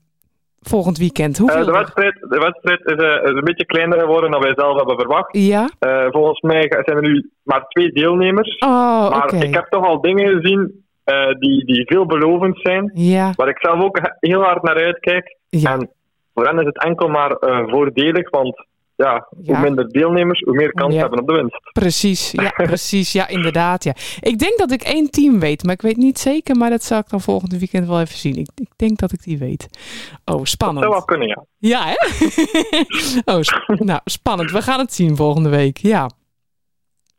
volgend 0.62 0.98
weekend. 0.98 1.40
Eh, 1.40 1.66
de, 1.66 1.72
wedstrijd, 1.72 2.14
de 2.14 2.40
wedstrijd 2.40 2.80
is, 2.86 2.96
eh, 2.96 3.24
is 3.24 3.38
een 3.38 3.44
beetje 3.44 3.66
kleiner 3.66 4.00
geworden 4.00 4.32
dan 4.32 4.42
wij 4.42 4.54
zelf 4.56 4.78
hebben 4.78 5.00
verwacht. 5.00 5.38
Ja? 5.38 5.70
Eh, 5.80 6.06
volgens 6.10 6.42
mij 6.42 6.62
zijn 6.70 6.98
er 6.98 7.02
nu 7.02 7.30
maar 7.44 7.66
twee 7.68 7.92
deelnemers. 7.92 8.58
Oh, 8.58 9.10
maar 9.10 9.34
ik 9.34 9.54
heb 9.54 9.66
toch 9.70 9.86
al 9.86 10.02
dingen 10.02 10.28
gezien 10.42 10.84
die, 11.40 11.66
die 11.66 11.86
veelbelovend 11.86 12.60
zijn. 12.62 12.92
Ja. 12.94 13.32
Waar 13.36 13.48
ik 13.48 13.58
zelf 13.60 13.84
ook 13.84 13.98
he- 13.98 14.30
heel 14.30 14.42
hard 14.42 14.64
naar 14.64 14.84
uitkijk. 14.84 15.38
En 15.50 15.90
voor 16.34 16.46
hen 16.46 16.60
is 16.60 16.66
het 16.66 16.84
enkel 16.84 17.08
maar 17.08 17.38
voordelig, 17.68 18.30
want 18.30 18.66
ja, 19.06 19.28
Ja. 19.42 19.54
hoe 19.54 19.60
minder 19.60 19.90
deelnemers, 19.90 20.40
hoe 20.40 20.56
meer 20.56 20.72
kans 20.74 20.94
Ja. 20.94 21.00
hebben 21.00 21.20
op 21.20 21.28
de 21.28 21.34
winst. 21.34 21.60
Precies, 21.74 22.32
ja, 22.32 22.50
precies. 22.72 23.12
Ja, 23.12 23.28
inderdaad. 23.28 23.84
Ja. 23.84 23.94
Ik 24.20 24.40
denk 24.40 24.58
dat 24.58 24.72
ik 24.72 24.82
één 24.82 25.10
team 25.12 25.40
weet, 25.40 25.64
maar 25.64 25.74
ik 25.74 25.82
weet 25.82 25.98
niet 25.98 26.20
zeker. 26.20 26.56
Maar 26.56 26.70
dat 26.70 26.84
zal 26.84 27.00
ik 27.00 27.10
dan 27.10 27.22
volgende 27.22 27.60
weekend 27.60 27.88
wel 27.88 28.00
even 28.00 28.18
zien. 28.18 28.36
Ik, 28.36 28.50
ik 28.56 28.70
denk 28.76 28.98
dat 28.98 29.12
ik 29.12 29.24
die 29.24 29.38
weet. 29.38 29.68
Oh, 30.26 30.44
spannend. 30.44 30.80
Dat 30.86 30.92
zou 30.94 31.06
wel 31.06 31.06
kunnen, 31.06 31.28
ja. 31.28 31.46
Ja, 31.58 31.84
hè? 31.86 31.96
oh, 33.36 33.42
sp- 33.42 33.80
nou, 33.90 34.00
spannend. 34.06 34.52
We 34.52 34.62
gaan 34.62 34.80
het 34.80 34.94
zien 34.94 35.16
volgende 35.16 35.50
week. 35.50 35.78
Ja. 35.78 36.10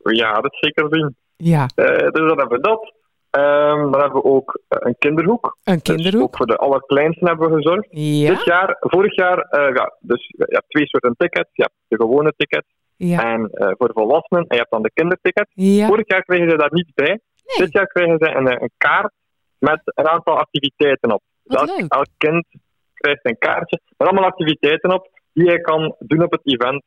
Ja, 0.03 0.33
dat 0.41 0.57
zeker 0.61 0.87
zien. 0.91 1.17
Ja. 1.37 1.69
Eh, 1.75 1.87
dus 1.87 2.13
dan 2.13 2.39
hebben 2.39 2.49
we 2.49 2.61
dat. 2.61 2.93
Ehm, 3.31 3.91
dan 3.91 4.01
hebben 4.01 4.23
we 4.23 4.29
ook 4.29 4.61
eh, 4.69 4.79
een 4.81 4.97
kinderhoek. 4.99 5.57
Een 5.65 5.83
kinderhoek. 5.83 6.13
Dus 6.13 6.23
ook 6.23 6.37
voor 6.37 6.47
de 6.47 6.57
allerkleinsten 6.57 7.27
hebben 7.27 7.49
we 7.49 7.55
gezorgd. 7.55 7.87
Ja. 7.91 8.29
Dit 8.29 8.45
jaar, 8.45 8.77
vorig 8.81 9.15
jaar, 9.15 9.39
eh, 9.39 9.75
ja, 9.75 9.95
dus 10.01 10.27
je 10.27 10.45
hebt 10.49 10.69
twee 10.69 10.87
soorten 10.87 11.15
tickets. 11.17 11.51
Je 11.53 11.63
hebt 11.63 11.75
de 11.89 11.97
gewone 11.97 12.33
ticket 12.37 12.65
Ja. 12.97 13.35
en 13.35 13.51
eh, 13.51 13.71
voor 13.79 13.87
de 13.87 13.93
volwassenen. 13.93 14.43
En 14.43 14.55
je 14.57 14.57
hebt 14.57 14.71
dan 14.71 14.83
de 14.83 14.91
kinderticket. 14.95 15.49
Ja. 15.55 15.87
Vorig 15.87 16.09
jaar 16.09 16.25
kregen 16.25 16.51
ze 16.51 16.57
daar 16.57 16.73
niet 16.73 16.91
bij. 16.95 17.21
Dit 17.57 17.73
jaar 17.73 17.87
krijgen 17.87 18.17
ze 18.19 18.35
een, 18.35 18.63
een 18.63 18.71
kaart 18.77 19.13
met 19.59 19.81
een 19.85 20.09
aantal 20.09 20.37
activiteiten 20.39 21.13
op. 21.13 21.23
Dus 21.45 21.61
elk, 21.61 21.89
elk 21.89 22.07
kind 22.17 22.47
krijgt 22.95 23.25
een 23.27 23.39
kaartje 23.39 23.81
met 23.97 24.09
allemaal 24.09 24.31
activiteiten 24.31 24.95
op 24.95 25.09
die 25.33 25.47
hij 25.47 25.61
kan 25.61 25.95
doen 25.99 26.23
op 26.23 26.31
het 26.33 26.41
event. 26.45 26.83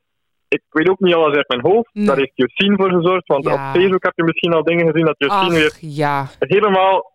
Ik 0.53 0.61
weet 0.69 0.89
ook 0.89 0.99
niet 0.99 1.13
alles 1.13 1.35
uit 1.35 1.47
mijn 1.47 1.61
hoofd. 1.61 1.89
Nee. 1.93 2.05
Daar 2.05 2.17
heeft 2.17 2.31
Josien 2.35 2.75
voor 2.77 2.89
gezorgd. 2.89 3.27
Want 3.27 3.43
Ja. 3.43 3.53
op 3.53 3.75
Facebook 3.75 4.03
heb 4.03 4.13
je 4.15 4.23
misschien 4.23 4.53
al 4.53 4.63
dingen 4.63 4.87
gezien 4.91 5.05
dat 5.05 5.15
Josien 5.17 5.49
weer 5.53 5.77
ja. 5.79 6.27
helemaal 6.39 7.11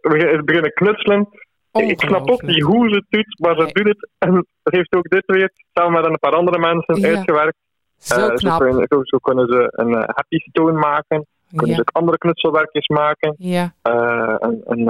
we 0.00 0.42
beginnen 0.44 0.72
knutselen. 0.72 1.28
Ik 1.72 2.00
snap 2.00 2.30
ook 2.30 2.42
niet 2.42 2.62
hoe 2.62 2.88
ze 2.88 2.94
het 2.94 3.04
doet, 3.08 3.38
maar 3.40 3.54
ze 3.56 3.72
doet 3.72 3.86
het. 3.88 4.08
En 4.18 4.46
ze 4.62 4.76
heeft 4.76 4.94
ook 4.94 5.08
dit 5.08 5.22
weer 5.26 5.50
samen 5.74 5.92
met 6.00 6.10
een 6.10 6.18
paar 6.18 6.32
andere 6.34 6.58
mensen 6.58 7.00
Ja. 7.00 7.08
uitgewerkt. 7.16 7.56
Zo 7.98 8.14
Eh, 8.28 8.34
knap. 8.34 8.60
kunnen, 8.60 8.86
zo, 8.88 9.00
zo 9.02 9.18
kunnen 9.18 9.46
ze 9.46 9.68
een 9.70 9.94
eh, 9.94 10.02
happy 10.14 10.38
stone 10.38 10.72
maken. 10.78 11.26
Kunnen 11.56 11.74
ze 11.74 11.80
ook 11.80 11.90
andere 11.92 12.18
knutselwerkjes 12.18 12.86
maken. 12.88 13.34
Ja. 13.38 13.72
En, 13.82 14.62
en, 14.66 14.84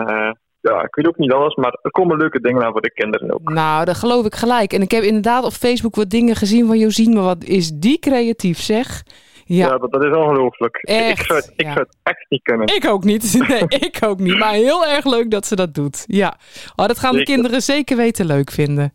ja, 0.70 0.82
ik 0.82 0.94
weet 0.94 1.06
ook 1.06 1.16
niet 1.18 1.32
alles, 1.32 1.54
maar 1.54 1.78
er 1.82 1.90
komen 1.90 2.16
leuke 2.16 2.40
dingen 2.40 2.62
aan 2.64 2.72
voor 2.72 2.80
de 2.80 2.92
kinderen 2.92 3.32
ook. 3.34 3.50
Nou, 3.52 3.84
dat 3.84 3.96
geloof 3.96 4.24
ik 4.26 4.34
gelijk. 4.34 4.72
En 4.72 4.82
ik 4.82 4.90
heb 4.90 5.02
inderdaad 5.02 5.44
op 5.44 5.52
Facebook 5.52 5.94
wat 5.96 6.10
dingen 6.10 6.36
gezien 6.36 6.66
van 6.66 6.78
Josien. 6.78 7.12
Maar 7.14 7.22
wat 7.22 7.44
is 7.44 7.70
die 7.74 7.98
creatief, 7.98 8.58
zeg. 8.58 9.02
Ja, 9.44 9.66
Ja, 9.66 9.78
dat, 9.78 9.92
dat 9.92 10.04
is 10.04 10.16
ongelooflijk. 10.16 10.76
Ik, 10.76 11.18
zou, 11.18 11.38
het- 11.38 11.52
ik 11.56 11.64
ja. 11.66 11.72
zou 11.72 11.86
het 11.88 11.96
echt 12.02 12.26
niet 12.28 12.42
kunnen. 12.42 12.66
ik 12.66 12.84
ook 12.86 13.04
niet. 13.04 13.34
Nee, 13.48 13.64
ik 13.68 13.98
ook 14.04 14.18
niet. 14.18 14.38
Maar 14.38 14.52
heel 14.52 14.86
erg 14.86 15.04
leuk 15.04 15.30
dat 15.30 15.46
ze 15.46 15.56
dat 15.56 15.74
doet. 15.74 16.04
Ja. 16.06 16.36
Oh, 16.76 16.86
dat 16.86 16.98
gaan 16.98 17.14
de 17.16 17.22
kinderen 17.22 17.62
zeker 17.62 17.96
weten 17.96 18.26
leuk 18.26 18.50
vinden. 18.50 18.92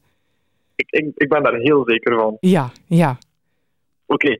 Ik, 0.76 0.88
ik, 0.92 1.12
ik 1.16 1.30
ben 1.30 1.44
daar 1.44 1.54
heel 1.56 1.84
zeker 1.86 2.20
van. 2.20 2.38
Ja, 2.40 2.72
ja. 2.86 3.18
Oké. 4.06 4.38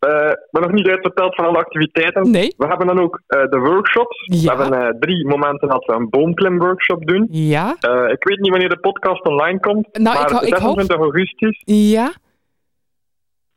We 0.00 0.38
hebben 0.50 0.70
nog 0.70 0.72
niet 0.72 0.88
uitverteld 0.88 1.34
van 1.34 1.44
alle 1.44 1.58
activiteiten. 1.58 2.30
Nee. 2.30 2.54
We 2.56 2.66
hebben 2.66 2.86
dan 2.86 3.00
ook 3.00 3.22
eh, 3.26 3.42
de 3.48 3.58
workshops. 3.58 4.22
Ja. 4.24 4.56
We 4.56 4.62
hebben 4.62 4.82
eh, 4.88 4.98
drie 4.98 5.26
momenten 5.26 5.68
dat 5.68 5.84
we 5.84 5.92
een 5.92 6.08
boomklimworkshop 6.10 7.06
doen. 7.06 7.26
Ja. 7.30 7.70
Ik 8.10 8.24
weet 8.24 8.38
niet 8.38 8.50
wanneer 8.50 8.68
de 8.68 8.80
podcast 8.80 9.24
online 9.24 9.60
komt, 9.60 9.98
Nou, 9.98 10.16
ik 10.22 10.30
maar 10.30 10.40
ho- 10.40 10.46
ik 10.46 10.54
hoop- 10.54 10.78
26 10.80 10.96
augustus, 10.96 11.62
Ja. 11.64 12.12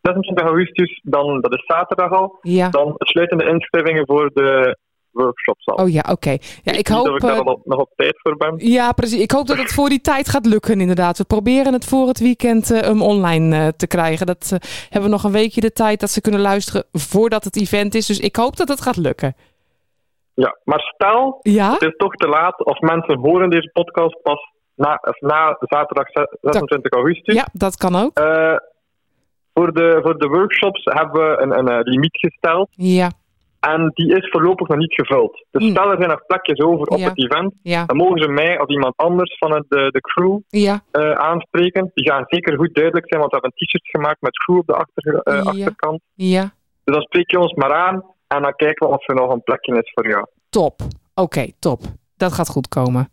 26 0.02 0.46
augustus, 0.46 1.00
dan, 1.04 1.42
dat 1.42 1.54
is 1.54 1.66
zaterdag 1.66 2.12
al, 2.12 2.38
Ja. 2.42 2.70
dan 2.70 2.94
sluiten 2.98 3.38
de 3.38 3.46
inschrijvingen 3.48 4.06
voor 4.06 4.30
de 4.34 4.78
workshops 5.14 5.66
al. 5.66 5.76
Oh 5.76 5.90
ja, 5.90 6.04
oké. 6.12 6.38
Ja, 6.64 6.72
ik 6.74 6.88
hoop... 6.88 7.08
of 7.08 7.16
ik 7.16 7.22
daar 7.22 7.38
eh, 7.40 7.46
al 7.46 7.62
nog 7.64 7.80
op 7.80 7.90
tijd 7.96 8.20
voor 8.22 8.38
ben. 8.38 8.54
Ja, 8.58 8.92
precies. 8.92 9.22
Ik 9.22 9.32
hoop 9.32 9.48
dat 9.48 9.58
het 9.58 9.74
voor 9.74 9.90
die 9.90 10.02
tijd 10.02 10.30
gaat 10.30 10.46
lukken, 10.46 10.82
inderdaad. 10.82 11.18
We 11.18 11.24
proberen 11.26 11.74
het 11.74 11.86
voor 11.86 12.08
het 12.08 12.20
weekend 12.20 12.68
hem 12.68 13.02
online 13.02 13.58
eh, 13.58 13.68
te 13.68 13.88
krijgen. 13.88 14.26
Dat 14.26 14.50
hebben 14.90 15.10
we 15.10 15.16
nog 15.16 15.24
een 15.24 15.32
weekje 15.32 15.62
de 15.62 15.74
tijd 15.74 16.00
dat 16.00 16.10
ze 16.10 16.22
kunnen 16.22 16.42
luisteren 16.42 16.84
voordat 16.92 17.44
het 17.44 17.56
event 17.62 17.96
is. 17.96 18.06
Dus 18.06 18.20
ik 18.20 18.36
hoop 18.36 18.56
dat 18.58 18.68
het 18.68 18.82
gaat 18.82 18.98
lukken. 18.98 19.36
Ja, 20.34 20.58
maar 20.64 20.80
stel, 20.80 21.40
Ja? 21.42 21.72
het 21.72 21.82
is 21.82 21.96
toch 21.98 22.14
te 22.16 22.28
laat 22.28 22.66
of 22.66 22.80
mensen 22.80 23.20
horen 23.20 23.50
deze 23.50 23.70
podcast 23.74 24.22
pas 24.22 24.52
na, 24.76 25.00
na 25.20 25.56
zaterdag 25.60 26.10
ze- 26.12 26.38
26 26.42 26.92
augustus. 26.92 27.36
Ja, 27.36 27.48
dat 27.52 27.78
kan 27.78 27.96
ook. 27.96 28.20
Voor, 29.54 29.74
de, 29.74 30.00
voor 30.04 30.18
de 30.20 30.28
workshops 30.28 30.84
hebben 30.84 31.22
we 31.30 31.42
een, 31.42 31.58
een, 31.68 31.82
limiet 31.84 32.18
gesteld. 32.18 32.70
Ja. 32.72 33.12
En 33.72 33.92
die 33.94 34.16
is 34.18 34.30
voorlopig 34.30 34.68
nog 34.68 34.78
niet 34.78 34.94
gevuld. 34.94 35.46
Dus 35.52 35.70
stel 35.70 35.92
er 35.92 35.98
zijn 35.98 36.10
nog 36.10 36.26
plekjes 36.26 36.60
over 36.60 36.88
op. 36.88 36.98
Ja. 36.98 37.08
het 37.10 37.24
event. 37.24 37.54
Ja. 37.62 37.86
Dan 37.86 37.98
mogen 37.98 38.22
ze 38.22 38.28
mij 38.28 38.60
of 38.60 38.68
iemand 38.68 38.94
anders 38.98 39.38
van 39.38 39.52
het, 39.54 39.66
de, 39.68 39.90
de 39.92 40.02
crew 40.02 40.40
Ja. 40.48 40.82
eh, 40.92 41.12
aanspreken. 41.12 41.92
Die 41.94 42.10
gaan 42.12 42.24
zeker 42.28 42.58
goed 42.58 42.74
duidelijk 42.74 43.06
zijn, 43.08 43.20
want 43.20 43.32
we 43.32 43.38
hebben 43.40 43.52
een 43.60 43.66
t-shirt 43.68 43.88
gemaakt 43.90 44.22
met 44.22 44.38
crew 44.38 44.58
op 44.58 44.68
de 44.68 44.74
achter, 44.74 45.16
eh, 45.16 45.46
achterkant. 45.46 46.02
Ja. 46.14 46.42
Dus 46.84 46.96
dan 46.96 47.02
spreek 47.04 47.32
je 47.32 47.40
ons 47.40 47.54
maar 47.54 47.74
aan 47.74 48.04
en 48.28 48.42
dan 48.42 48.56
kijken 48.56 48.88
we 48.88 48.94
of 48.94 49.08
er 49.10 49.16
nog 49.16 49.32
een 49.34 49.44
plekje 49.44 49.74
is 49.82 49.92
voor 49.94 50.08
jou. 50.08 50.26
Top. 50.50 50.82
Oké, 51.16 51.46
top. 51.60 51.80
Dat 52.18 52.34
gaat 52.34 52.50
goed 52.50 52.68
komen. 52.68 53.10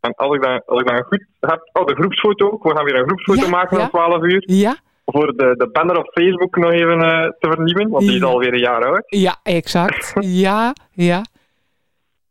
En 0.00 0.14
als 0.14 0.34
ik 0.36 0.42
dan, 0.42 0.62
als 0.66 0.80
ik 0.80 0.86
dan 0.86 1.02
goed 1.04 1.26
heb... 1.40 1.70
Oh, 1.72 1.86
de 1.86 1.94
groepsfoto. 1.94 2.58
We 2.62 2.70
gaan 2.74 2.84
weer 2.84 2.94
een 2.96 3.06
groepsfoto 3.06 3.48
maken 3.48 3.80
om 3.80 3.88
12 3.88 4.22
uur. 4.22 4.42
Ja? 4.46 4.76
Voor 5.04 5.26
de, 5.36 5.54
de 5.56 5.68
banner 5.72 5.98
op 5.98 6.10
Facebook 6.12 6.56
nog 6.56 6.70
even 6.72 7.00
eh, 7.02 7.28
te 7.38 7.48
vernieuwen, 7.50 7.88
want 7.90 8.06
die 8.06 8.16
is 8.16 8.22
alweer 8.22 8.52
een 8.52 8.58
jaar 8.58 8.84
oud. 8.84 9.02
Ja, 9.06 9.36
exact. 9.42 10.12
ja, 10.44 10.72
ja. 10.90 11.22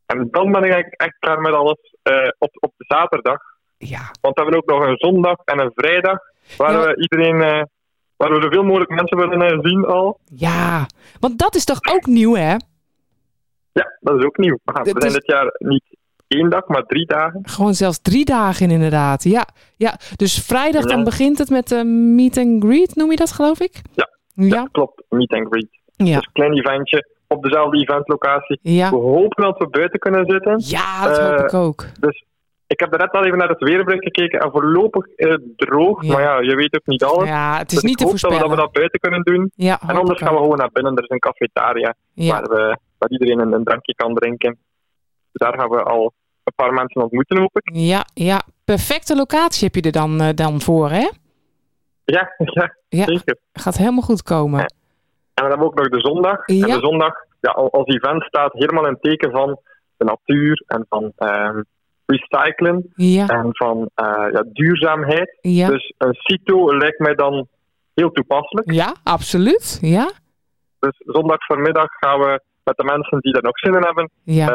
En 0.06 0.28
dan 0.32 0.52
ben 0.52 0.64
ik 0.64 0.72
eigenlijk 0.72 1.02
echt 1.02 1.16
klaar 1.20 1.42
met 1.42 1.54
alles 1.54 1.96
eh, 2.04 2.28
op, 2.38 2.50
op 2.60 2.74
de 2.78 2.86
zaterdag. 2.88 3.40
Ja. 3.78 4.12
Want 4.22 4.36
we 4.36 4.42
hebben 4.42 4.58
ook 4.60 4.70
nog 4.70 4.86
een 4.88 4.98
zondag 4.98 5.36
en 5.46 5.60
een 5.60 5.72
vrijdag, 5.76 6.18
waar 6.58 6.72
Ja. 6.72 6.82
we 6.86 7.02
iedereen... 7.02 7.42
eh, 7.42 7.62
waar 8.18 8.32
we 8.32 8.42
zoveel 8.42 8.64
mogelijk 8.64 8.90
mensen 8.90 9.18
willen 9.18 9.62
zien 9.70 9.86
al. 9.86 10.20
Ja. 10.26 10.86
Want 11.20 11.40
dat 11.40 11.56
is 11.56 11.66
toch 11.66 11.80
ook 11.94 12.06
nieuw, 12.06 12.36
hè? 12.36 12.56
Ja, 13.72 13.98
dat 14.00 14.18
is 14.20 14.26
ook 14.26 14.38
nieuw. 14.38 14.60
We, 14.64 14.72
gaan- 14.74 14.84
we 14.84 14.90
zijn 14.90 15.06
is- 15.06 15.14
dit 15.14 15.26
jaar 15.26 15.56
niet 15.58 15.84
één 16.34 16.50
dag, 16.50 16.68
maar 16.68 16.84
drie 16.84 17.06
dagen. 17.06 17.40
Gewoon 17.44 17.74
zelfs 17.74 18.02
drie 18.02 18.26
dagen 18.26 18.70
inderdaad. 18.72 19.24
Ja, 19.24 19.46
ja. 19.78 19.96
dus 20.16 20.46
vrijdag 20.46 20.84
dan 20.84 21.04
begint 21.04 21.38
het 21.38 21.50
met 21.50 21.68
de 21.68 21.84
meet 22.16 22.38
and 22.38 22.64
greet, 22.64 22.96
noem 22.96 23.10
je 23.12 23.18
dat 23.18 23.32
geloof 23.32 23.60
ik? 23.60 23.82
Ja, 23.92 24.10
Ja. 24.34 24.68
klopt. 24.72 25.04
Meet 25.10 25.32
and 25.34 25.48
greet. 25.50 25.68
Ja. 25.96 26.06
Dus 26.16 26.26
een 26.26 26.32
klein 26.34 26.54
eventje 26.54 27.08
op 27.28 27.44
dezelfde 27.44 27.78
eventlocatie. 27.78 28.60
Ja. 28.62 28.90
We 28.90 28.96
hopen 28.96 29.44
dat 29.44 29.58
we 29.58 29.68
buiten 29.68 30.00
kunnen 30.00 30.26
zitten. 30.26 30.62
Ja, 30.66 31.08
dat 31.08 31.20
hoop 31.20 31.38
Eh, 31.38 31.44
ik 31.46 31.54
ook. 31.54 31.86
Dus 32.00 32.24
ik 32.68 32.80
heb 32.80 32.98
net 32.98 33.12
al 33.12 33.26
even 33.26 33.38
naar 33.38 33.50
het 33.50 33.60
weerbericht 33.64 34.04
gekeken 34.04 34.40
en 34.40 34.52
voorlopig 34.52 35.06
is 35.16 35.28
het 35.30 35.42
droog. 35.56 36.04
Maar 36.04 36.22
ja, 36.22 36.40
je 36.40 36.56
weet 36.56 36.76
ook 36.76 36.86
niet 36.86 37.04
alles. 37.04 37.28
Ja, 37.28 37.58
het 37.58 37.72
is 37.72 37.74
Dus 37.80 37.84
niet 37.90 37.98
te 37.98 38.04
hoop 38.04 38.12
dat 38.12 38.22
we- 38.22 38.28
dat 38.28 38.38
we 38.38 38.38
voorspellen. 38.46 38.66
dat 38.66 38.72
buiten 38.72 39.00
kunnen 39.00 39.22
doen. 39.24 39.52
Ja, 39.56 39.80
en 39.88 39.96
anders 39.96 40.20
gaan 40.20 40.34
we 40.34 40.40
gewoon 40.40 40.58
naar 40.58 40.70
binnen. 40.74 40.96
Er 40.96 41.04
is 41.04 41.10
een 41.10 41.20
cafetaria 41.20 41.96
Ja. 42.14 42.32
waar, 42.32 42.44
we, 42.44 42.78
waar 42.98 43.10
iedereen 43.10 43.40
een, 43.40 43.52
een 43.54 43.64
drankje 43.64 43.96
kan 43.96 44.14
drinken. 44.14 44.58
Dus 45.32 45.50
daar 45.50 45.60
gaan 45.60 45.70
we 45.70 45.84
al 45.84 46.14
een 46.44 46.54
paar 46.56 46.74
mensen 46.74 47.02
ontmoeten, 47.02 47.40
hoop 47.40 47.58
ik. 47.60 47.70
Ja, 47.76 48.06
ja. 48.14 48.42
Perfecte 48.66 49.16
locatie 49.16 49.66
heb 49.66 49.76
je 49.76 49.82
er 49.82 49.92
dan, 49.92 50.22
eh, 50.22 50.30
dan 50.36 50.62
voor, 50.62 50.90
hè? 50.90 51.10
Ja, 52.06 52.34
ja, 52.38 52.76
Ja. 52.90 53.04
zeker. 53.06 53.38
Gaat 53.54 53.78
helemaal 53.78 54.02
goed 54.02 54.24
komen. 54.24 54.60
En 54.60 54.70
dan 55.34 55.46
hebben 55.50 55.60
we 55.60 55.66
ook 55.66 55.76
nog 55.78 55.90
de 55.90 56.00
zondag. 56.00 56.48
Ja. 56.48 56.68
En 56.68 56.74
de 56.80 56.86
zondag, 56.86 57.14
ja, 57.42 57.52
al- 57.52 57.72
als 57.72 57.88
event 57.88 58.24
staat 58.24 58.54
helemaal 58.54 58.86
in 58.86 58.92
het 58.94 59.02
teken 59.02 59.32
van 59.32 59.60
de 59.98 60.06
natuur 60.06 60.64
en 60.68 60.86
van 60.90 61.12
ehm, 61.18 61.62
recyclen 62.06 62.92
Ja. 62.96 63.28
en 63.28 63.48
van 63.52 63.90
eh, 63.96 64.32
ja, 64.32 64.44
duurzaamheid. 64.54 65.38
Ja. 65.42 65.68
Dus 65.70 65.94
een 65.98 66.14
CITO 66.14 66.78
lijkt 66.78 67.00
mij 67.00 67.16
dan 67.16 67.48
heel 67.94 68.12
toepasselijk. 68.12 68.72
Ja, 68.72 68.96
absoluut. 69.04 69.78
Ja. 69.82 70.12
Dus 70.80 71.02
zondag 71.06 71.46
voormiddag 71.46 71.88
gaan 72.00 72.20
we 72.20 72.42
met 72.64 72.78
de 72.78 72.84
mensen 72.84 73.20
die 73.20 73.34
er 73.34 73.44
nog 73.44 73.60
zin 73.60 73.74
in 73.76 73.84
hebben, 73.84 74.10
Ja. 74.24 74.48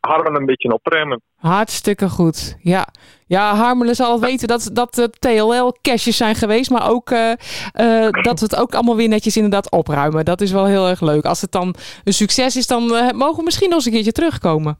Harmen 0.00 0.34
een 0.34 0.46
beetje 0.46 0.72
opruimen. 0.72 1.20
Hartstikke 1.36 2.08
goed. 2.08 2.56
Ja, 2.62 2.86
ja 3.26 3.54
Harmelen 3.54 3.94
zal 3.94 4.20
weten 4.20 4.48
dat, 4.48 4.70
dat 4.72 4.94
de 4.94 5.10
TLL-caches 5.10 6.16
zijn 6.16 6.34
geweest. 6.34 6.70
Maar 6.70 6.90
ook 6.90 7.10
eh, 7.10 7.30
eh, 7.30 8.10
dat 8.10 8.40
we 8.40 8.44
het 8.44 8.56
ook 8.56 8.74
allemaal 8.74 8.96
weer 8.96 9.08
netjes 9.08 9.36
inderdaad 9.36 9.70
opruimen. 9.70 10.24
Dat 10.24 10.40
is 10.40 10.52
wel 10.52 10.66
heel 10.66 10.88
erg 10.88 11.00
leuk. 11.00 11.24
Als 11.24 11.40
het 11.40 11.52
dan 11.52 11.74
een 12.04 12.12
succes 12.12 12.56
is, 12.56 12.66
dan 12.66 12.94
eh, 12.94 13.10
mogen 13.10 13.36
we 13.36 13.42
misschien 13.42 13.68
nog 13.68 13.76
eens 13.76 13.86
een 13.86 13.92
keertje 13.92 14.12
terugkomen. 14.12 14.78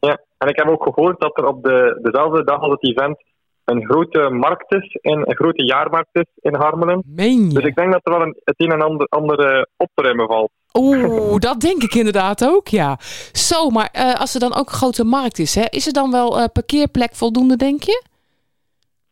Ja, 0.00 0.18
en 0.38 0.48
ik 0.48 0.56
heb 0.56 0.68
ook 0.68 0.82
gehoord 0.82 1.20
dat 1.20 1.38
er 1.38 1.46
op 1.46 1.62
de, 1.62 1.98
dezelfde 2.02 2.44
dag 2.44 2.60
als 2.60 2.72
het 2.72 2.84
event 2.84 3.22
een 3.64 3.84
grote 3.84 4.30
markt 4.30 4.74
is, 4.74 4.98
in, 5.00 5.18
een 5.18 5.36
grote 5.36 5.64
jaarmarkt 5.64 6.08
is 6.12 6.26
in 6.40 6.54
Harmelen. 6.54 7.02
Meen 7.06 7.44
je? 7.44 7.54
Dus 7.54 7.64
ik 7.64 7.74
denk 7.74 7.92
dat 7.92 8.00
er 8.04 8.12
wel 8.12 8.22
een, 8.22 8.36
het 8.44 8.54
een 8.56 8.72
en 8.72 8.82
ander, 8.82 9.06
ander 9.06 9.38
eh, 9.38 9.62
op 9.76 9.88
te 9.94 10.02
ruimen 10.02 10.26
valt. 10.26 10.50
Oeh, 10.78 11.38
dat 11.38 11.60
denk 11.60 11.82
ik 11.82 11.94
inderdaad 11.94 12.48
ook, 12.48 12.68
ja. 12.68 12.96
Zo, 13.32 13.68
maar 13.70 13.88
eh, 13.92 14.14
als 14.20 14.34
er 14.34 14.40
dan 14.40 14.54
ook 14.54 14.68
een 14.68 14.74
grote 14.82 15.04
markt 15.04 15.38
is, 15.38 15.54
hè, 15.54 15.64
is 15.70 15.86
er 15.86 15.92
dan 15.92 16.10
wel 16.10 16.38
eh, 16.38 16.44
parkeerplek 16.52 17.14
voldoende, 17.14 17.56
denk 17.56 17.82
je? 17.82 18.02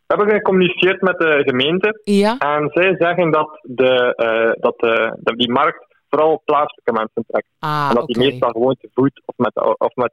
We 0.06 0.14
hebben 0.14 0.34
gecommuniceerd 0.34 1.00
met 1.00 1.18
de 1.18 1.42
gemeente. 1.44 2.00
Ja. 2.04 2.38
En 2.38 2.70
zij 2.72 2.96
zeggen 2.98 3.30
dat, 3.30 3.58
de, 3.62 4.14
eh, 4.16 4.62
dat, 4.62 4.74
de, 4.78 5.18
dat 5.20 5.36
die 5.36 5.50
markt 5.50 5.86
vooral 6.08 6.42
plaatselijke 6.44 6.92
mensen 6.92 7.24
trekt. 7.28 7.48
Ah, 7.58 7.86
en 7.88 7.94
dat 7.94 8.06
die 8.06 8.18
meestal 8.18 8.50
gewoon 8.50 8.76
te 8.80 8.88
voet 8.94 9.22
of, 9.24 9.34
met, 9.36 9.78
of, 9.78 9.94
met 9.94 10.12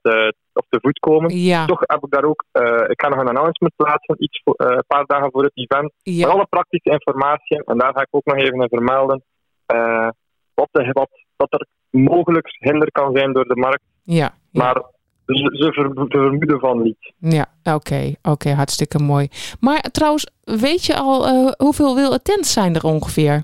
of 0.54 0.66
te 0.70 0.80
voet 0.82 1.00
komen. 1.00 1.38
Ja. 1.38 1.66
Toch 1.66 1.80
heb 1.80 2.04
ik 2.04 2.12
daar 2.12 2.24
ook, 2.24 2.44
ik 2.88 3.02
ga 3.02 3.08
nog 3.08 3.20
een 3.20 3.28
announcement 3.28 3.76
plaatsen, 3.76 4.24
iets 4.24 4.42
voor, 4.44 4.54
een 4.58 4.84
paar 4.88 5.06
dagen 5.06 5.32
voor 5.32 5.44
het 5.44 5.52
event. 5.58 5.92
Ja. 6.04 6.26
Met 6.26 6.36
alle 6.36 6.46
praktische 6.50 6.90
informatie. 6.92 7.64
En 7.64 7.78
daar 7.78 7.94
ga 7.94 8.02
ik 8.02 8.08
ook 8.12 8.26
nog 8.26 8.36
even 8.36 8.62
in 8.62 8.68
vermelden. 8.70 9.24
eh, 9.66 10.08
wat, 10.54 10.70
de, 10.72 10.90
wat, 10.92 11.10
wat 11.38 11.54
er 11.54 11.68
mogelijk 11.90 12.48
hinder 12.60 12.92
kan 12.92 13.16
zijn 13.16 13.34
door 13.34 13.46
de 13.46 13.56
markt. 13.56 13.84
Ja. 14.04 14.34
Maar 14.52 14.82
ze, 15.26 15.34
ze 15.34 15.72
ver- 15.74 15.92
ze 15.96 16.06
vermoeden 16.10 16.60
van 16.60 16.82
niet. 16.82 17.14
Ja, 17.20 17.46
oké, 17.64 18.14
oké, 18.22 18.50
hartstikke 18.54 19.00
mooi. 19.00 19.28
Maar 19.60 19.82
trouwens, 19.82 20.28
weet 20.44 20.86
je 20.86 20.96
al 20.96 21.26
eh, 21.28 21.52
hoeveel 21.58 21.96
wil 21.96 22.12
attends 22.14 22.54
zijn 22.54 22.76
er 22.76 22.84
ongeveer? 22.84 23.44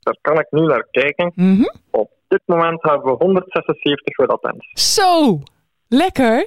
Daar 0.00 0.16
kan 0.20 0.38
ik 0.38 0.46
nu 0.50 0.60
naar 0.66 0.86
kijken. 0.90 1.32
Mhm. 1.34 1.64
Op 1.90 2.10
dit 2.28 2.42
moment 2.44 2.82
hebben 2.82 3.04
we 3.12 3.24
176 3.24 4.16
willatens. 4.16 4.70
Zo, 4.94 5.38
lekker. 5.88 6.46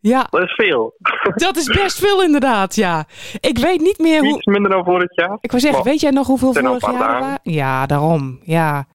Ja. 0.00 0.26
Dat 0.30 0.40
is 0.42 0.52
veel. 0.54 0.94
Dat 1.46 1.56
is 1.56 1.66
best 1.66 1.98
veel 1.98 2.22
inderdaad, 2.22 2.74
ja. 2.74 3.04
Ik 3.40 3.58
weet 3.58 3.80
niet 3.80 3.98
meer 3.98 4.20
hoe... 4.20 4.36
Iets 4.36 4.46
minder 4.46 4.70
dan 4.70 4.84
vorig 4.84 5.14
jaar. 5.16 5.38
Ik 5.40 5.50
wou 5.50 5.62
zeggen, 5.62 5.84
weet 5.84 6.00
jij 6.00 6.10
nog 6.10 6.26
hoeveel 6.26 6.52
vorig 6.52 6.80
jaar 6.82 6.92
er 6.92 6.98
waren? 7.20 7.38
Ja, 7.42 7.86
daarom, 7.86 8.40
ja. 8.42 8.86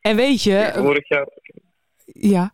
En 0.00 0.16
weet 0.16 0.42
je... 0.42 0.70
Vorig 0.74 1.08
jaar. 1.08 1.28
Ja. 2.04 2.52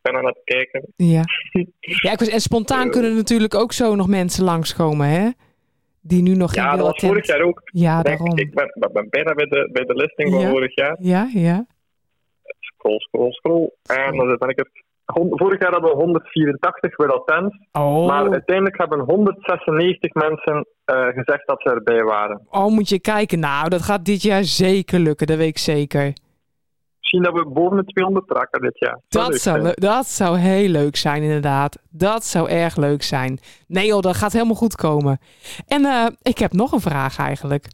ben 0.00 0.16
aan 0.16 0.26
het 0.26 0.40
kijken. 0.44 0.92
Ja. 0.96 1.22
ja 2.02 2.12
ik 2.12 2.18
was, 2.18 2.28
en 2.28 2.40
spontaan 2.40 2.90
kunnen 2.90 3.14
natuurlijk 3.16 3.54
ook 3.54 3.72
zo 3.72 3.94
nog 3.94 4.08
mensen 4.08 4.44
langskomen, 4.44 5.08
hè? 5.08 5.28
Die 6.00 6.22
nu 6.22 6.34
nog 6.34 6.52
geen 6.52 6.62
Ja, 6.62 6.70
dat 6.70 6.80
was 6.80 6.88
attent- 6.88 7.12
vorig 7.12 7.26
jaar 7.26 7.40
ook. 7.40 7.60
Ja, 7.64 7.98
Ik 7.98 8.04
denk, 8.04 8.18
daarom. 8.18 8.38
Ik 8.38 8.54
ben, 8.54 8.72
ben- 8.74 8.92
ben 8.92 9.08
bijna 9.10 9.34
bij 9.34 9.46
de, 9.46 9.68
bij 9.72 9.84
de 9.84 9.94
listing 9.94 10.30
van 10.30 10.40
Ja. 10.40 10.48
vorig 10.50 10.74
jaar. 10.74 10.96
Ja, 11.00 11.30
ja. 11.32 11.66
Scroll, 12.60 12.98
scroll, 12.98 13.30
scroll. 13.32 13.70
En 13.82 14.16
dan 14.16 14.36
ben 14.38 14.48
ik 14.48 14.56
het... 14.56 14.68
Vorig 15.14 15.60
jaar 15.60 15.72
hadden 15.72 15.90
we 15.90 15.96
184 15.96 16.96
with 16.96 17.12
attends. 17.12 17.56
Oh. 17.72 18.06
Maar 18.06 18.30
uiteindelijk 18.30 18.78
hebben 18.78 19.00
196 19.00 20.12
mensen 20.12 20.66
eh, 20.84 21.06
gezegd 21.06 21.46
dat 21.46 21.62
ze 21.62 21.70
erbij 21.70 22.02
waren. 22.02 22.46
Oh, 22.50 22.66
moet 22.66 22.88
je 22.88 23.00
kijken. 23.00 23.38
Nou, 23.38 23.68
dat 23.68 23.82
gaat 23.82 24.04
dit 24.04 24.22
jaar 24.22 24.44
zeker 24.44 24.98
lukken, 24.98 25.26
dat 25.26 25.36
weet 25.36 25.48
ik 25.48 25.58
zeker. 25.58 26.12
Misschien 26.98 27.22
dat 27.22 27.32
we 27.32 27.50
boven 27.50 27.76
de 27.76 27.84
200 27.84 28.30
raken 28.30 28.60
dit 28.60 28.78
jaar. 28.78 29.00
Dat 29.08 29.34
zou, 29.34 29.72
dat 29.74 30.06
zou 30.06 30.38
heel 30.38 30.68
leuk 30.68 30.96
zijn, 30.96 31.22
inderdaad. 31.22 31.78
Dat 31.90 32.24
zou 32.24 32.48
erg 32.48 32.76
leuk 32.76 33.02
zijn. 33.02 33.38
Nee 33.66 33.86
joh, 33.86 34.00
dat 34.00 34.16
gaat 34.16 34.32
helemaal 34.32 34.54
goed 34.54 34.74
komen. 34.74 35.18
En 35.66 35.84
eh, 35.84 36.06
ik 36.22 36.38
heb 36.38 36.52
nog 36.52 36.72
een 36.72 36.80
vraag 36.80 37.18
eigenlijk. 37.18 37.66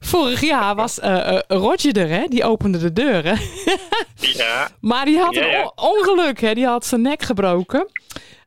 Vorig 0.00 0.40
jaar 0.40 0.74
was 0.74 0.98
eh, 1.00 1.38
Roger 1.48 1.96
er, 1.98 2.08
hè? 2.08 2.24
Die 2.28 2.44
opende 2.44 2.78
de 2.78 2.92
deuren. 2.92 3.38
Ja. 4.20 4.68
maar 4.80 5.04
die 5.04 5.18
had 5.18 5.36
een 5.36 5.62
on- 5.64 5.72
ongeluk, 5.76 6.40
hè? 6.40 6.54
Die 6.54 6.66
had 6.66 6.86
zijn 6.86 7.02
nek 7.02 7.22
gebroken. 7.22 7.86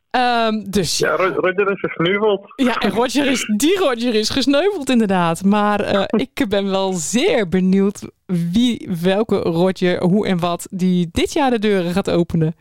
Ehm, 0.10 0.64
dus 0.70 0.98
Ja, 0.98 1.16
Ro- 1.16 1.34
Roger 1.36 1.72
is 1.72 1.80
gesneuveld. 1.80 2.54
ja, 2.56 2.76
en 2.78 2.90
Roger 2.92 3.26
is, 3.26 3.52
die 3.58 3.78
Roger 3.78 4.16
is 4.16 4.30
gesneuveld 4.30 4.90
inderdaad. 4.90 5.44
Maar 5.44 5.80
eh, 5.80 6.04
ik 6.28 6.46
ben 6.50 6.70
wel 6.70 6.94
zeer 6.94 7.50
benieuwd 7.50 8.02
wie, 8.26 8.90
welke 9.02 9.36
Roger, 9.38 10.04
hoe 10.04 10.28
en 10.28 10.40
wat, 10.40 10.68
die 10.70 11.10
dit 11.12 11.34
jaar 11.34 11.50
de 11.50 11.60
deuren 11.60 11.92
gaat 11.92 12.10
openen. 12.10 12.56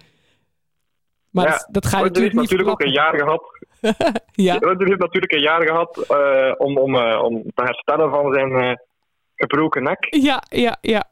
Maar 1.30 1.44
Ja, 1.46 1.50
dat, 1.50 1.66
dat 1.70 1.86
ga 1.86 1.96
je 1.98 2.02
Roger 2.04 2.08
natuurlijk 2.22 2.34
niet 2.40 2.42
natuurlijk 2.50 2.70
ook 2.70 2.86
een 2.86 2.92
jaar 2.92 3.18
gehad. 3.18 3.42
Ja. 4.32 4.56
Roger 4.58 4.86
heeft 4.88 5.00
natuurlijk 5.00 5.32
een 5.32 5.40
jaar 5.40 5.62
gehad 5.66 5.98
eh, 5.98 6.54
om, 6.58 6.78
om, 6.78 6.94
eh, 6.96 7.22
om 7.22 7.42
te 7.54 7.62
herstellen 7.62 8.10
van 8.10 8.32
zijn 8.34 8.52
eh, 8.52 8.76
gebroken 9.36 9.82
nek. 9.82 10.06
Ja, 10.10 10.42
ja, 10.48 10.76
ja. 10.80 11.04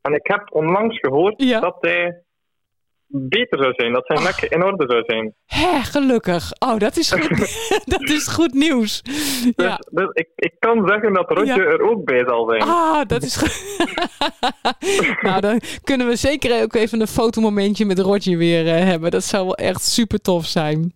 En 0.00 0.12
ik 0.14 0.26
heb 0.26 0.48
onlangs 0.50 0.98
gehoord 0.98 1.38
dat 1.60 1.76
hij 1.80 2.22
beter 3.10 3.58
zou 3.58 3.72
zijn, 3.76 3.92
dat 3.92 4.06
zijn 4.06 4.22
nek 4.22 4.40
in 4.40 4.64
orde 4.64 4.84
zou 4.88 5.02
zijn. 5.06 5.34
Hé, 5.46 5.82
gelukkig. 5.82 6.50
Oh, 6.58 6.78
dat 6.78 6.96
is 6.96 7.10
goed, 7.12 7.38
dat 7.98 8.08
is 8.08 8.26
goed 8.26 8.52
nieuws. 8.52 9.02
Ja. 9.56 9.76
Dus, 9.76 9.86
dus 9.90 10.08
ik, 10.12 10.28
ik 10.36 10.54
kan 10.58 10.88
zeggen 10.88 11.12
dat 11.12 11.46
Ja. 11.46 11.56
er 11.56 11.90
ook 11.90 12.04
bij 12.04 12.24
zal 12.26 12.48
zijn. 12.48 12.62
Ah, 12.62 13.06
dat 13.06 13.22
is 13.22 13.36
goed. 13.36 13.76
nou, 15.22 15.40
dan 15.40 15.60
kunnen 15.84 16.06
we 16.06 16.16
zeker 16.16 16.62
ook 16.62 16.74
even 16.74 17.00
een 17.00 17.06
fotomomentje 17.06 17.84
met 17.84 17.98
Roger 17.98 18.36
weer 18.38 18.66
hebben. 18.66 19.10
Dat 19.10 19.24
zou 19.24 19.44
wel 19.44 19.56
echt 19.56 19.82
super 19.82 20.20
tof 20.20 20.44
zijn. 20.44 20.92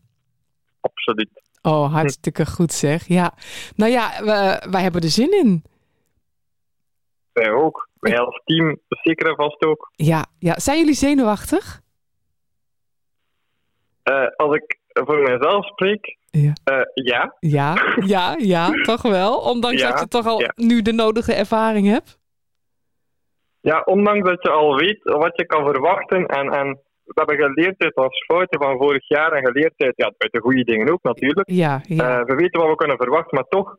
Absoluut. 0.83 1.43
Oh, 1.63 1.93
hartstikke 1.93 2.47
goed 2.47 2.73
zeg. 2.73 3.09
Ja. 3.09 3.35
Nou 3.77 3.91
ja, 3.91 4.11
we, 4.19 4.67
wij 4.71 4.83
hebben 4.83 5.01
er 5.03 5.09
zin 5.09 5.33
in. 5.33 5.65
Wij 7.33 7.51
ook. 7.51 7.89
Wij 8.01 8.19
als 8.19 8.41
team 8.45 8.79
zeker 8.89 9.29
en 9.29 9.37
vast 9.37 9.65
ook. 9.65 9.93
Ja, 9.97 10.27
ja. 10.39 10.59
Zijn 10.59 10.79
jullie 10.79 10.95
zenuwachtig? 10.95 11.81
Eh, 14.03 14.27
als 14.37 14.57
ik 14.57 14.79
voor 14.93 15.19
mezelf 15.19 15.67
spreek, 15.67 16.17
ja. 16.31 16.53
Eh, 16.65 16.81
ja. 16.95 17.37
Ja, 17.41 17.95
ja, 18.05 18.35
ja, 18.39 18.71
toch 18.93 19.03
wel. 19.03 19.39
Ondanks 19.39 19.81
Ja, 19.81 19.91
dat 19.91 20.01
je 20.01 20.09
toch 20.09 20.27
al 20.27 20.41
ja. 20.41 20.53
nu 20.57 20.83
de 20.83 20.93
nodige 20.93 21.35
ervaring 21.35 21.87
hebt. 21.87 22.19
Ja, 23.61 23.81
ondanks 23.81 24.29
dat 24.29 24.43
je 24.43 24.51
al 24.51 24.77
weet 24.77 25.03
wat 25.03 25.37
je 25.37 25.47
kan 25.47 25.65
verwachten 25.65 26.27
en, 26.27 26.49
en 26.51 26.81
we 27.05 27.13
hebben 27.15 27.37
geleerd 27.37 27.83
uit 27.83 27.97
onze 27.97 28.25
fouten 28.27 28.61
van 28.61 28.77
vorig 28.77 29.09
jaar 29.09 29.33
en 29.33 29.47
geleerd 29.47 29.75
uit, 29.77 29.93
ja, 29.97 30.13
uit 30.19 30.33
de 30.33 30.41
goede 30.41 30.65
dingen 30.65 30.93
ook 30.93 31.03
natuurlijk. 31.03 31.51
Ja, 31.51 31.81
ja. 31.83 32.19
Eh, 32.19 32.25
we 32.27 32.35
weten 32.35 32.61
wat 32.61 32.71
we 32.71 32.77
kunnen 32.77 32.97
verwachten, 32.97 33.37
maar 33.37 33.49
toch, 33.49 33.77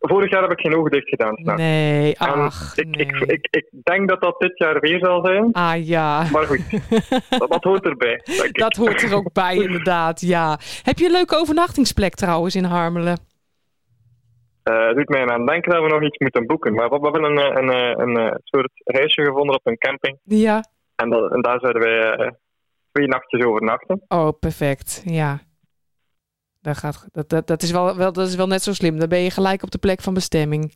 vorig 0.00 0.30
jaar 0.30 0.42
heb 0.42 0.50
ik 0.50 0.60
geen 0.60 0.76
ogen 0.76 0.90
dicht 0.90 1.08
gedaan. 1.08 1.36
s'nachts. 1.36 1.62
Nee, 1.62 2.20
ach, 2.20 2.76
ik, 2.76 2.96
ik, 2.96 3.16
ik, 3.16 3.46
ik 3.50 3.66
denk 3.82 4.08
dat 4.08 4.20
dat 4.20 4.40
dit 4.40 4.58
jaar 4.58 4.80
weer 4.80 4.98
zal 4.98 5.24
zijn. 5.24 5.52
Ah 5.52 5.86
ja. 5.86 6.30
Maar 6.32 6.44
goed, 6.44 6.70
dat, 7.38 7.50
dat 7.50 7.64
hoort 7.64 7.84
erbij. 7.84 8.20
Dat 8.52 8.76
hoort 8.76 9.02
er 9.02 9.14
ook 9.14 9.32
bij, 9.32 9.56
inderdaad. 9.66 10.20
Ja. 10.20 10.58
Heb 10.82 10.98
je 10.98 11.04
een 11.04 11.12
leuke 11.12 11.36
overnachtingsplek 11.36 12.14
trouwens 12.14 12.54
in 12.54 12.64
Harmelen? 12.64 13.18
Eh, 14.62 14.86
het 14.86 14.96
doet 14.96 15.08
mij 15.08 15.26
aan 15.26 15.46
denken 15.46 15.72
dat 15.72 15.82
we 15.82 15.88
nog 15.88 16.02
iets 16.02 16.18
moeten 16.18 16.46
boeken. 16.46 16.74
Maar 16.74 16.88
we, 16.88 16.98
hebben 17.00 17.24
een, 17.24 17.38
eh, 17.38 17.62
een, 17.62 17.68
een, 18.00 18.16
een, 18.16 18.40
soort 18.44 18.70
huisje 18.84 19.24
gevonden 19.24 19.54
op 19.54 19.66
een 19.66 19.78
camping. 19.78 20.18
Ja. 20.24 20.64
En, 20.96 21.10
dat, 21.10 21.32
en 21.32 21.40
daar 21.42 21.60
zouden 21.60 21.82
wij 21.82 22.10
eh, 22.10 22.30
twee 22.92 23.06
nachtjes 23.08 23.44
overnachten. 23.44 24.02
Oh, 24.08 24.28
perfect. 24.40 25.02
Ja. 25.04 25.40
Dat, 26.60 26.76
gaat, 26.76 27.08
dat, 27.12 27.28
dat, 27.28 27.46
dat, 27.46 27.62
is 27.62 27.70
wel, 27.70 27.96
wel, 27.96 28.12
dat 28.12 28.28
is 28.28 28.34
wel 28.34 28.46
net 28.46 28.62
zo 28.62 28.72
slim. 28.72 28.98
Dan 28.98 29.08
ben 29.08 29.18
je 29.20 29.30
gelijk 29.30 29.62
op 29.62 29.70
de 29.70 29.78
plek 29.78 30.00
van 30.00 30.14
bestemming. 30.14 30.74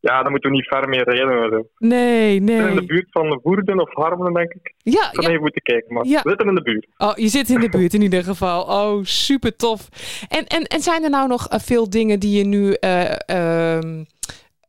Ja, 0.00 0.22
dan 0.22 0.30
moeten 0.30 0.50
we 0.50 0.56
niet 0.56 0.66
ver 0.68 0.88
meer 0.88 1.04
rijden. 1.04 1.50
zo. 1.50 1.68
Nee, 1.78 2.28
We 2.28 2.34
in 2.34 2.46
de 2.46 2.52
nee. 2.52 2.86
buurt 2.86 3.06
van 3.10 3.40
Woerden 3.42 3.80
of 3.80 3.92
Harmelen, 3.94 4.32
denk 4.34 4.52
ik. 4.52 4.74
Ja, 4.78 5.06
Ik 5.06 5.12
kan 5.12 5.28
even 5.28 5.40
moeten 5.40 5.62
kijken, 5.62 5.94
maar 5.94 6.04
Ja. 6.06 6.22
we 6.22 6.28
zitten 6.28 6.48
in 6.48 6.54
de 6.54 6.62
buurt. 6.62 6.86
Oh, 6.96 7.16
je 7.16 7.28
zit 7.28 7.48
in 7.48 7.60
de 7.60 7.68
buurt 7.68 7.94
in 7.94 8.02
ieder 8.02 8.24
geval. 8.24 8.62
Oh, 8.62 9.04
super 9.04 9.56
tof. 9.56 9.88
En, 10.28 10.46
en, 10.46 10.62
en 10.62 10.80
zijn 10.80 11.04
er 11.04 11.10
nou 11.10 11.28
nog 11.28 11.48
eh, 11.48 11.58
veel 11.58 11.90
dingen 11.90 12.20
die 12.20 12.38
je 12.38 12.44
nu, 12.44 12.72
eh, 12.72 13.28
ehm, 13.76 14.04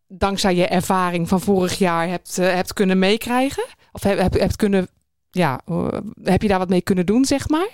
dankzij 0.08 0.56
je 0.56 0.68
ervaring 0.68 1.28
van 1.28 1.40
vorig 1.42 1.78
jaar, 1.78 2.08
hebt, 2.08 2.36
hebt 2.36 2.74
kunnen 2.74 3.00
meekrijgen? 3.00 3.64
Of 3.96 4.04
heb, 4.04 4.18
heb, 4.18 4.34
hebt 4.34 4.56
kunnen, 4.56 4.88
ja, 5.30 5.62
eh, 5.66 5.88
heb 6.24 6.42
je 6.42 6.48
daar 6.48 6.60
wat 6.60 6.70
mee 6.70 6.82
kunnen 6.82 7.06
doen, 7.06 7.26
zeg 7.26 7.50
maar? 7.50 7.70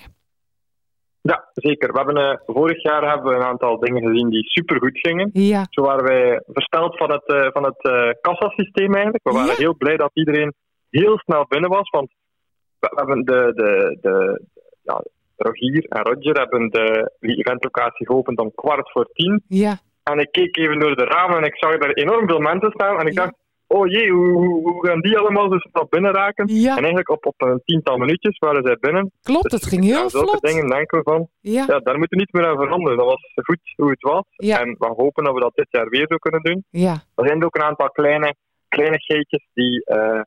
Ja, 1.22 1.50
zeker. 1.54 1.92
We 1.92 1.98
hebben, 1.98 2.16
eh, 2.16 2.38
vorig 2.46 2.84
jaar 2.84 3.10
hebben 3.10 3.32
we 3.32 3.38
een 3.38 3.52
aantal 3.52 3.80
dingen 3.80 4.02
gezien 4.02 4.30
die 4.30 4.44
supergoed 4.44 5.00
gingen. 5.00 5.30
Ja. 5.34 5.66
Zo 5.70 5.82
waren 5.82 6.04
wij 6.04 6.42
versteld 6.48 6.98
van 6.98 7.12
het, 7.12 7.26
eh, 7.26 7.48
van 7.52 7.64
het 7.64 7.82
eh, 7.82 8.10
kassasysteem 8.22 8.94
eigenlijk. 8.94 9.24
We 9.24 9.34
waren 9.34 9.56
heel 9.58 9.76
blij 9.76 9.98
dat 9.98 10.12
iedereen 10.14 10.54
heel 10.90 11.18
snel 11.18 11.46
binnen 11.48 11.70
was. 11.70 11.90
Want 11.90 12.12
we 12.80 12.92
hebben 12.96 13.26
de, 13.26 13.52
de, 13.56 13.98
de, 14.02 14.42
ja, 14.84 15.04
Rogier 15.36 15.86
en 15.90 16.04
Roger 16.04 16.38
hebben 16.40 16.70
de, 16.70 17.12
die 17.20 17.38
eventlocatie 17.38 18.06
geopend 18.06 18.40
om 18.40 18.52
kwart 18.56 18.92
voor 18.92 19.10
tien. 19.14 19.44
Ja. 19.48 19.80
En 20.04 20.20
ik 20.20 20.32
keek 20.32 20.58
even 20.58 20.80
door 20.80 20.96
de 20.96 21.06
ramen 21.06 21.38
en 21.38 21.44
ik 21.44 21.58
zag 21.58 21.74
er 21.74 21.94
enorm 21.94 22.28
veel 22.28 22.40
mensen 22.40 22.72
staan. 22.72 23.00
En 23.00 23.08
ik 23.08 23.16
dacht, 23.16 23.34
oh 23.78 23.88
jee, 23.88 24.12
hoe, 24.12 24.88
gaan 24.88 25.02
die 25.02 25.18
allemaal 25.18 25.52
zo 25.52 25.58
snel 25.58 25.88
binnen 25.90 26.12
raken? 26.12 26.46
En 26.48 26.66
eigenlijk 26.66 27.10
op, 27.10 27.26
op 27.26 27.42
een 27.42 27.62
tiental 27.66 27.98
minuutjes 27.98 28.38
waren 28.38 28.64
zij 28.66 28.78
binnen. 28.80 29.12
Klopt, 29.24 29.52
het 29.52 29.66
ging 29.66 29.84
heel 29.84 30.02
aan 30.02 30.10
zulke 30.10 30.28
vlot. 30.28 30.42
dingen 30.42 30.68
denken 30.70 30.98
we 30.98 31.04
van, 31.04 31.28
Ja. 31.40 31.66
daar 31.66 31.98
moeten 31.98 32.18
we 32.18 32.24
niet 32.24 32.34
meer 32.34 32.48
aan 32.48 32.64
veranderen. 32.64 32.98
Dat 32.98 33.08
was 33.08 33.32
goed 33.34 33.60
hoe 33.76 33.90
het 33.90 34.02
was. 34.02 34.24
En 34.36 34.76
we 34.80 34.94
hopen 34.98 35.24
dat 35.24 35.34
we 35.34 35.40
dat 35.40 35.56
dit 35.56 35.68
jaar 35.70 35.90
weer 35.90 36.06
zo 36.08 36.18
kunnen 36.18 36.42
doen. 36.42 36.64
Ja. 36.70 36.94
Er 37.16 37.28
zijn 37.28 37.46
ook 37.46 37.56
een 37.56 37.70
aantal 37.70 37.90
kleine 37.90 38.36
kleinigheidjes 38.68 39.48
die, 39.54 39.86
eh, 39.86 40.22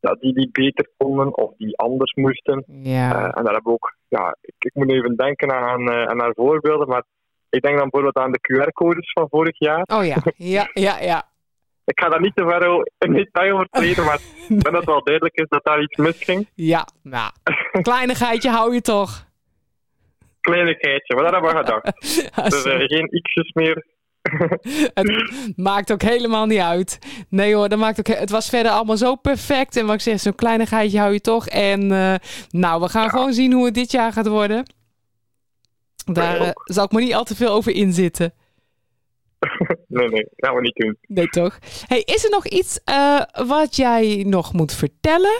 ja, 0.00 0.14
die, 0.20 0.32
die 0.34 0.50
beter 0.52 0.88
konden 0.96 1.36
of 1.36 1.56
die 1.56 1.78
anders 1.78 2.14
moesten. 2.14 2.64
Ja. 2.66 3.10
Eh, 3.14 3.38
en 3.38 3.44
daar 3.44 3.54
hebben 3.54 3.72
we 3.72 3.78
ook, 3.78 3.96
ja, 4.08 4.36
ik, 4.40 4.54
ik 4.58 4.74
moet 4.74 4.90
even 4.90 5.16
denken 5.16 5.52
aan, 5.52 5.90
eh, 5.90 6.04
aan 6.04 6.20
haar 6.20 6.34
voorbeelden, 6.34 6.88
maar 6.88 7.04
ik 7.50 7.62
denk 7.62 7.78
dan 7.78 7.88
bijvoorbeeld 7.88 8.24
aan 8.24 8.32
de 8.32 8.40
QR-codes 8.40 9.12
van 9.12 9.28
vorig 9.28 9.58
jaar. 9.58 9.82
Oh 9.82 10.04
ja, 10.04 10.16
ja, 10.56 10.70
ja, 10.72 11.00
ja. 11.00 11.27
Ik 11.88 12.00
ga 12.00 12.08
daar 12.08 12.20
niet 12.20 12.36
te 12.36 12.44
ver 12.44 12.62
in 13.08 13.12
detail 13.12 13.52
over 13.52 13.68
treden, 13.70 14.04
maar 14.04 14.20
ik 14.48 14.62
ben 14.62 14.74
het 14.74 14.84
wel 14.84 15.04
duidelijk 15.04 15.36
is 15.36 15.48
dat 15.48 15.64
daar 15.64 15.82
iets 15.82 15.96
misging. 15.96 16.48
Ja, 16.54 16.86
nou, 17.02 17.30
kleinigheidje 17.82 18.50
hou 18.50 18.74
je 18.74 18.80
toch. 18.80 19.26
Kleinigheidje, 20.40 21.14
maar 21.14 21.24
dat 21.24 21.32
hebben 21.32 21.50
we 21.50 21.56
gedacht. 21.56 22.00
Dus 22.50 22.64
eh, 22.64 22.78
geen 22.78 23.20
x'jes 23.22 23.52
meer. 23.52 23.86
Het 24.94 25.32
maakt 25.56 25.92
ook 25.92 26.02
helemaal 26.02 26.46
niet 26.46 26.60
uit. 26.60 26.98
Nee 27.28 27.54
hoor, 27.54 27.68
dat 27.68 27.78
maakt 27.78 27.98
ook, 27.98 28.16
het 28.16 28.30
was 28.30 28.48
verder 28.48 28.72
allemaal 28.72 28.96
zo 28.96 29.14
perfect. 29.14 29.76
En 29.76 29.86
wat 29.86 29.94
ik 29.94 30.00
zeg, 30.00 30.20
zo'n 30.20 30.34
kleinigheidje 30.34 30.98
hou 30.98 31.12
je 31.12 31.20
toch. 31.20 31.48
En 31.48 31.92
eh, 31.92 32.14
nou, 32.50 32.80
we 32.80 32.88
gaan 32.88 33.10
gewoon 33.10 33.32
zien 33.32 33.52
hoe 33.52 33.64
het 33.64 33.74
dit 33.74 33.90
jaar 33.90 34.12
gaat 34.12 34.26
worden. 34.26 34.74
Daar 36.04 36.40
eh, 36.40 36.50
zal 36.54 36.84
ik 36.84 36.92
me 36.92 37.00
niet 37.00 37.14
al 37.14 37.24
te 37.24 37.36
veel 37.36 37.50
over 37.50 37.72
inzitten. 37.72 38.32
Nee, 39.88 40.08
nee, 40.08 40.22
dat 40.22 40.46
gaan 40.48 40.54
we 40.54 40.60
niet 40.60 40.74
doen. 40.76 40.96
Nee, 41.00 41.26
toch? 41.28 41.58
Hey, 41.86 42.00
is 42.04 42.24
er 42.24 42.30
nog 42.30 42.46
iets 42.46 42.80
eh, 42.84 43.20
wat 43.46 43.76
jij 43.76 44.24
nog 44.26 44.52
moet 44.52 44.72
vertellen? 44.74 45.38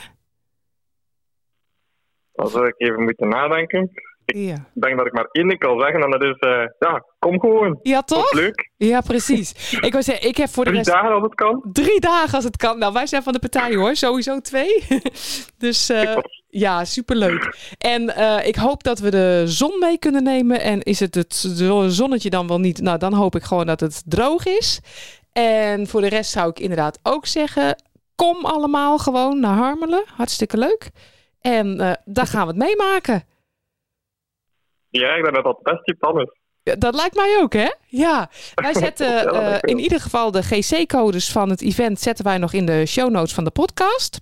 Dan 2.33 2.49
zou 2.49 2.67
ik 2.67 2.75
even 2.77 3.03
moeten 3.03 3.29
nadenken. 3.29 3.91
Ik 4.25 4.37
Ja. 4.37 4.69
denk 4.75 4.97
dat 4.97 5.07
ik 5.07 5.13
maar 5.13 5.29
één 5.33 5.49
ding 5.49 5.61
kan 5.61 5.81
zeggen 5.81 6.03
en 6.03 6.11
dat 6.11 6.23
is, 6.23 6.37
eh, 6.39 6.65
ja, 6.79 7.05
kom 7.19 7.41
gewoon. 7.41 7.79
Ja, 7.83 8.03
toch? 8.03 8.33
Leuk. 8.33 8.71
Ja, 8.77 9.01
precies. 9.01 9.53
Ik 9.87 9.93
wou 9.93 10.03
zeggen, 10.05 10.29
ik 10.29 10.37
heb 10.37 10.49
voor 10.49 10.65
de 10.65 10.71
Drie 10.71 10.83
rest... 10.83 10.95
dagen 10.97 11.13
als 11.15 11.23
het 11.23 11.35
kan. 11.35 11.65
Drie 11.73 12.01
dagen 12.01 12.35
als 12.35 12.45
het 12.45 12.57
kan. 12.57 12.79
Nou, 12.79 12.93
wij 12.93 13.07
zijn 13.07 13.23
van 13.23 13.33
de 13.33 13.39
partij 13.39 13.75
hoor. 13.75 13.97
Sowieso 13.97 14.41
twee. 14.41 14.85
dus 15.59 15.89
eh, 15.89 16.17
ja, 16.49 16.85
superleuk. 16.85 17.57
En 17.79 18.15
eh, 18.15 18.47
ik 18.47 18.57
hoop 18.57 18.83
dat 18.83 18.99
we 18.99 19.11
de 19.11 19.43
zon 19.47 19.79
mee 19.79 19.99
kunnen 19.99 20.23
nemen. 20.23 20.61
En 20.61 20.83
is 20.83 21.01
het 21.01 21.15
het 21.15 21.35
zo- 21.35 21.89
zonnetje 21.89 22.31
dan 22.31 22.47
wel 22.47 22.61
niet? 22.61 22.81
Nou, 22.81 22.99
dan 22.99 23.13
hoop 23.13 23.37
ik 23.37 23.43
gewoon 23.43 23.67
dat 23.67 23.81
het 23.81 24.03
droog 24.07 24.47
is. 24.47 24.81
En 25.33 25.87
voor 25.87 26.01
de 26.01 26.09
rest 26.09 26.31
zou 26.31 26.51
ik 26.51 26.59
inderdaad 26.59 26.99
ook 27.03 27.27
zeggen... 27.27 27.83
Kom 28.15 28.45
allemaal 28.45 28.99
gewoon 28.99 29.41
naar 29.41 29.57
Harmelen. 29.57 30.05
Hartstikke 30.17 30.57
leuk. 30.59 30.91
En 31.41 31.81
eh, 31.81 31.93
daar 32.05 32.27
gaan 32.27 32.41
we 32.47 32.49
het 32.49 32.57
meemaken. 32.63 33.25
Ja, 34.89 35.15
ik 35.15 35.23
denk 35.23 35.35
dat 35.35 35.45
dat 35.45 35.99
plan 35.99 36.21
is. 36.21 36.31
Ja, 36.63 36.75
Dat 36.75 36.95
lijkt 36.95 37.15
mij 37.17 37.39
ook, 37.41 37.53
hè? 37.53 37.69
Ja. 37.87 38.31
Wij 38.55 38.75
zetten 38.85 39.33
eh, 39.33 39.57
in 39.61 39.79
ieder 39.79 40.01
geval 40.01 40.31
de 40.31 40.43
GC-codes 40.43 41.33
van 41.33 41.51
het 41.51 41.63
event 41.63 42.01
zetten 42.01 42.25
wij 42.25 42.39
nog 42.39 42.53
in 42.53 42.67
de 42.67 42.87
show 42.87 43.11
notes 43.11 43.35
van 43.35 43.45
de 43.45 43.51
podcast. 43.51 44.21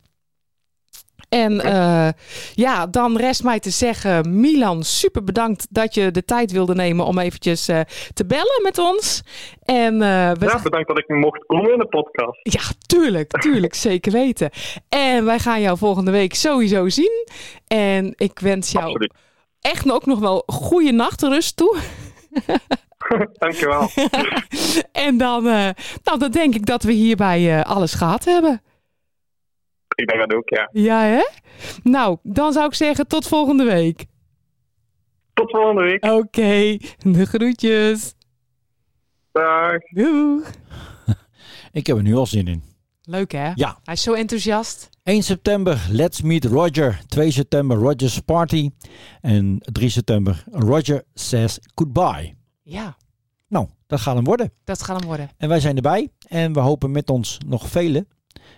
En 1.28 1.60
eh, 1.60 2.08
ja, 2.54 2.86
dan 2.86 3.16
rest 3.16 3.42
mij 3.42 3.60
te 3.60 3.70
zeggen, 3.70 4.40
Milan, 4.40 4.82
super 4.82 5.24
bedankt 5.24 5.66
dat 5.70 5.94
je 5.94 6.10
de 6.10 6.24
tijd 6.24 6.52
wilde 6.52 6.74
nemen 6.74 7.06
om 7.06 7.18
eventjes 7.18 7.68
eh, 7.68 7.80
te 8.14 8.26
bellen 8.26 8.62
met 8.62 8.78
ons. 8.78 9.22
En 9.62 9.92
eh, 9.92 10.30
we 10.32 10.46
Ja, 10.46 10.62
bedankt 10.62 10.88
dat 10.88 10.98
ik 10.98 11.08
mocht 11.08 11.46
komen 11.46 11.72
in 11.72 11.78
de 11.78 11.86
podcast. 11.86 12.38
ja, 12.42 12.60
tuurlijk, 12.86 13.30
tuurlijk, 13.30 13.74
zeker 13.88 14.12
weten. 14.12 14.50
En 14.88 15.24
wij 15.24 15.38
gaan 15.38 15.60
jou 15.60 15.78
volgende 15.78 16.10
week 16.10 16.34
sowieso 16.34 16.88
zien. 16.88 17.26
En 17.66 18.12
ik 18.16 18.38
wens 18.38 18.72
jou 18.72 18.84
Absoluut. 18.84 19.12
echt 19.60 19.90
ook 19.90 20.06
nog 20.06 20.18
wel 20.18 20.42
goede 20.46 20.92
nachtrust 20.92 21.56
toe. 21.56 21.76
Dankjewel. 23.38 23.88
En 24.92 25.16
dan, 25.16 25.42
nou, 25.42 26.18
dan 26.18 26.30
denk 26.30 26.54
ik 26.54 26.66
dat 26.66 26.82
we 26.82 26.92
hierbij 26.92 27.64
alles 27.64 27.94
gehad 27.94 28.24
hebben. 28.24 28.62
Ik 29.96 30.06
denk 30.06 30.20
dat 30.28 30.34
ook, 30.38 30.48
ja. 30.48 30.68
Ja, 30.72 31.02
hè? 31.02 31.22
Nou, 31.82 32.18
dan 32.22 32.52
zou 32.52 32.66
ik 32.66 32.74
zeggen 32.74 33.06
tot 33.06 33.26
volgende 33.28 33.64
week. 33.64 34.06
Tot 35.34 35.50
volgende 35.50 35.82
week. 35.82 36.04
Oké, 36.04 36.76
de 37.12 37.26
groetjes. 37.26 38.14
Dag. 39.32 39.78
Doeg. 39.90 40.50
Ik 41.72 41.86
heb 41.86 41.96
er 41.96 42.02
nu 42.02 42.14
al 42.14 42.26
zin 42.26 42.46
in. 42.48 42.62
Leuk, 43.02 43.32
hè? 43.32 43.50
Ja. 43.54 43.78
Hij 43.84 43.94
is 43.94 44.02
zo 44.02 44.12
enthousiast. 44.12 44.88
1 45.02 45.22
september, 45.22 45.86
Let's 45.90 46.22
Meet 46.22 46.44
Roger. 46.44 47.00
2 47.06 47.30
september, 47.30 47.76
Roger's 47.76 48.18
Party. 48.20 48.70
En 49.20 49.58
3 49.60 49.88
september, 49.88 50.44
Roger 50.50 51.02
Says 51.14 51.58
Goodbye. 51.74 52.34
Ja, 52.62 52.96
Nou, 53.48 53.68
dat 53.86 54.00
gaat 54.00 54.14
hem 54.14 54.24
worden. 54.24 54.52
dat 54.64 54.82
gaat 54.82 54.98
hem 54.98 55.06
worden. 55.08 55.28
En 55.36 55.48
wij 55.48 55.60
zijn 55.60 55.76
erbij. 55.76 56.08
En 56.28 56.52
we 56.52 56.60
hopen 56.60 56.90
met 56.90 57.10
ons 57.10 57.38
nog 57.46 57.68
velen. 57.68 58.08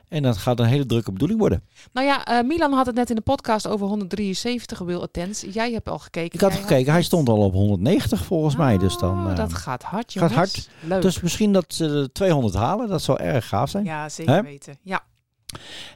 En 0.09 0.22
dat 0.22 0.36
gaat 0.36 0.61
een 0.61 0.66
hele 0.66 0.86
drukke 0.86 1.12
bedoeling 1.12 1.40
worden. 1.40 1.62
Nou 1.92 2.06
ja, 2.06 2.24
eh, 2.24 2.44
Milan 2.46 2.72
had 2.72 2.86
het 2.86 2.94
net 2.94 3.11
in 3.11 3.16
de 3.16 3.22
podcast 3.22 3.66
over 3.66 3.86
173 3.86 4.78
Will 4.78 4.96
Attends. 5.00 5.44
Jij 5.52 5.72
hebt 5.72 5.88
al 5.88 5.98
gekeken. 5.98 6.34
Ik 6.34 6.40
had 6.40 6.54
gekeken, 6.54 6.92
hij 6.92 7.02
stond 7.02 7.28
al 7.28 7.38
op 7.44 7.52
190 7.52 8.24
volgens 8.24 8.56
mij. 8.56 8.78
Dus 8.78 8.96
dan, 8.98 9.24
Oh, 9.24 9.30
eh, 9.30 9.36
dat 9.36 9.54
gaat 9.54 9.82
hard, 9.82 9.92
gaat 10.02 10.12
jongens. 10.12 10.34
hard. 10.34 10.68
Leuk. 10.80 11.02
Dus 11.02 11.20
misschien 11.20 11.52
dat 11.52 11.64
ze 11.68 11.86
de 11.86 12.11
200 12.12 12.54
halen. 12.54 12.88
Dat 12.88 13.02
zou 13.02 13.20
erg 13.20 13.48
gaaf 13.48 13.70
zijn. 13.70 13.84
ja, 13.84 14.09
zeker 14.09 14.42
weten. 14.42 14.78
Ja. 14.82 15.02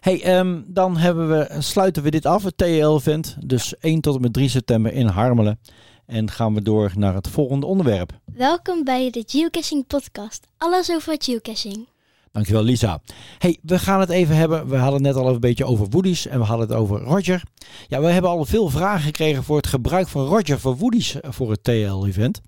Hey, 0.00 0.22
ehm, 0.22 0.60
dan 0.66 0.96
hebben 0.96 1.28
we, 1.28 1.56
sluiten 1.58 2.02
we 2.02 2.10
dit 2.10 2.26
af, 2.26 2.42
het 2.42 2.56
TL-event. 2.58 3.36
Dus 3.46 3.74
1 3.80 4.00
tot 4.00 4.14
en 4.14 4.20
met 4.20 4.32
3 4.32 4.48
september 4.48 4.92
in 4.92 5.06
Harmelen. 5.06 5.58
En 6.06 6.30
gaan 6.30 6.54
we 6.54 6.62
door 6.62 6.92
naar 6.96 7.14
het 7.14 7.28
volgende 7.28 7.66
onderwerp. 7.66 8.12
Welkom 8.24 8.84
bij 8.84 9.10
de 9.10 9.22
Geocaching 9.26 9.86
Podcast. 9.86 10.46
Alles 10.58 10.90
over 10.90 11.14
geocaching. 11.18 11.86
Dankjewel 12.32 12.62
Lisa. 12.62 13.00
Hey, 13.38 13.58
we 13.62 13.78
gaan 13.78 14.00
het 14.00 14.08
even 14.08 14.36
hebben. 14.36 14.68
We 14.68 14.76
hadden 14.76 15.04
het 15.04 15.14
net 15.14 15.24
al 15.24 15.34
een 15.34 15.40
beetje 15.40 15.64
over 15.64 15.86
woodies 15.90 16.26
en 16.26 16.38
we 16.38 16.44
hadden 16.44 16.68
het 16.68 16.76
over 16.76 17.00
Roger. 17.00 17.42
Ja, 17.88 18.00
we 18.00 18.06
hebben 18.06 18.30
al 18.30 18.44
veel 18.44 18.68
vragen 18.68 19.00
gekregen 19.00 19.44
voor 19.44 19.56
het 19.56 19.66
gebruik 19.66 20.08
van 20.08 20.26
Roger 20.26 20.60
voor 20.60 20.76
woodies 20.76 21.20
eh, 21.20 21.30
voor 21.32 21.50
het 21.50 21.64
TL-event. 21.64 22.40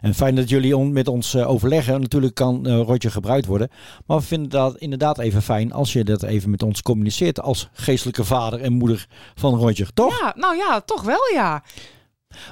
En 0.00 0.14
fijn 0.14 0.34
dat 0.34 0.48
jullie 0.48 0.76
met 0.76 1.08
ons 1.08 1.34
eh, 1.34 1.50
overleggen. 1.50 2.00
Natuurlijk 2.00 2.34
kan 2.34 2.66
eh, 2.66 2.80
Roger 2.80 3.10
gebruikt 3.10 3.46
worden. 3.46 3.70
Maar 4.06 4.18
we 4.18 4.24
vinden 4.24 4.48
dat 4.48 4.76
inderdaad 4.76 5.18
even 5.18 5.42
fijn 5.42 5.72
als 5.72 5.92
je 5.92 6.04
dat 6.04 6.22
even 6.22 6.50
met 6.50 6.62
ons 6.62 6.82
communiceert 6.82 7.40
als 7.40 7.68
geestelijke 7.72 8.24
vader 8.24 8.60
en 8.60 8.72
moeder 8.72 9.06
van 9.34 9.54
Roger, 9.54 9.92
toch? 9.94 10.20
ja, 10.20 10.32
nou 10.36 10.56
ja, 10.56 10.80
toch 10.80 11.02
wel 11.02 11.32
ja. 11.32 11.62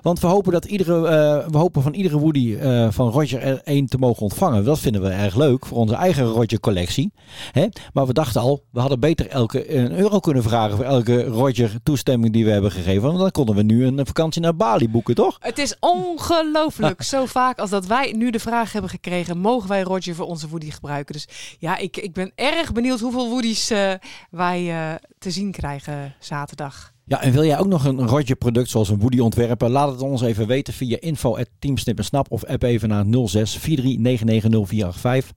Want 0.02 0.20
we 0.20 0.26
hopen, 0.26 0.52
dat 0.52 0.64
iedere, 0.64 1.08
eh, 1.08 1.48
we 1.48 1.58
hopen 1.58 1.82
van 1.82 1.94
iedere 1.94 2.18
Woody 2.18 2.56
eh, 2.56 2.88
van 2.90 3.10
Roger 3.10 3.42
er 3.42 3.60
één 3.64 3.86
te 3.86 3.98
mogen 3.98 4.22
ontvangen. 4.22 4.64
Dat 4.64 4.78
vinden 4.78 5.02
we 5.02 5.08
erg 5.08 5.34
leuk 5.34 5.66
voor 5.66 5.78
onze 5.78 5.94
eigen 5.94 6.24
Roger 6.24 6.60
collectie. 6.60 7.12
Hè? 7.52 7.66
Maar 7.92 8.06
we 8.06 8.12
dachten 8.12 8.40
al, 8.40 8.64
we 8.70 8.80
hadden 8.80 9.00
beter 9.00 9.28
elke 9.28 9.76
een 9.76 9.92
euro 9.92 10.20
kunnen 10.20 10.42
vragen 10.42 10.76
voor 10.76 10.84
elke 10.84 11.24
Roger 11.24 11.82
toestemming 11.82 12.32
die 12.32 12.44
we 12.44 12.50
hebben 12.50 12.72
gegeven. 12.72 13.02
Want 13.02 13.18
dan 13.18 13.30
konden 13.30 13.54
we 13.54 13.62
nu 13.62 13.86
een 13.86 14.06
vakantie 14.06 14.42
naar 14.42 14.56
Bali 14.56 14.88
boeken, 14.88 15.14
toch? 15.14 15.36
Het 15.40 15.58
is 15.58 15.76
ongelooflijk. 15.80 17.02
Zo 17.02 17.26
vaak 17.26 17.58
als 17.58 17.70
dat 17.70 17.86
wij 17.86 18.12
nu 18.16 18.30
de 18.30 18.40
vraag 18.40 18.72
hebben 18.72 18.90
gekregen: 18.90 19.38
mogen 19.38 19.68
wij 19.68 19.82
Roger 19.82 20.14
voor 20.14 20.26
onze 20.26 20.48
Woody 20.48 20.70
gebruiken? 20.70 21.14
Dus 21.14 21.28
ja, 21.58 21.76
ik, 21.76 21.96
ik 21.96 22.12
ben 22.12 22.32
erg 22.34 22.72
benieuwd 22.72 23.00
hoeveel 23.00 23.28
Woody's 23.28 23.70
eh, 23.70 23.92
wij 24.30 24.98
te 25.18 25.30
zien 25.30 25.52
krijgen 25.52 26.14
zaterdag. 26.18 26.94
Ja, 27.08 27.22
en 27.22 27.32
wil 27.32 27.44
jij 27.44 27.58
ook 27.58 27.66
nog 27.66 27.84
een 27.84 28.08
Roger 28.08 28.36
product 28.36 28.70
zoals 28.70 28.88
een 28.88 28.98
Woody 28.98 29.18
ontwerpen? 29.18 29.70
Laat 29.70 29.90
het 29.90 30.00
ons 30.00 30.22
even 30.22 30.46
weten 30.46 30.74
via 30.74 30.96
info@teamsnippersnap 31.00 32.30
of 32.30 32.44
app 32.44 32.62
even 32.62 32.88
naar 32.88 33.04
06 33.26 33.56
43990485. 33.56 35.32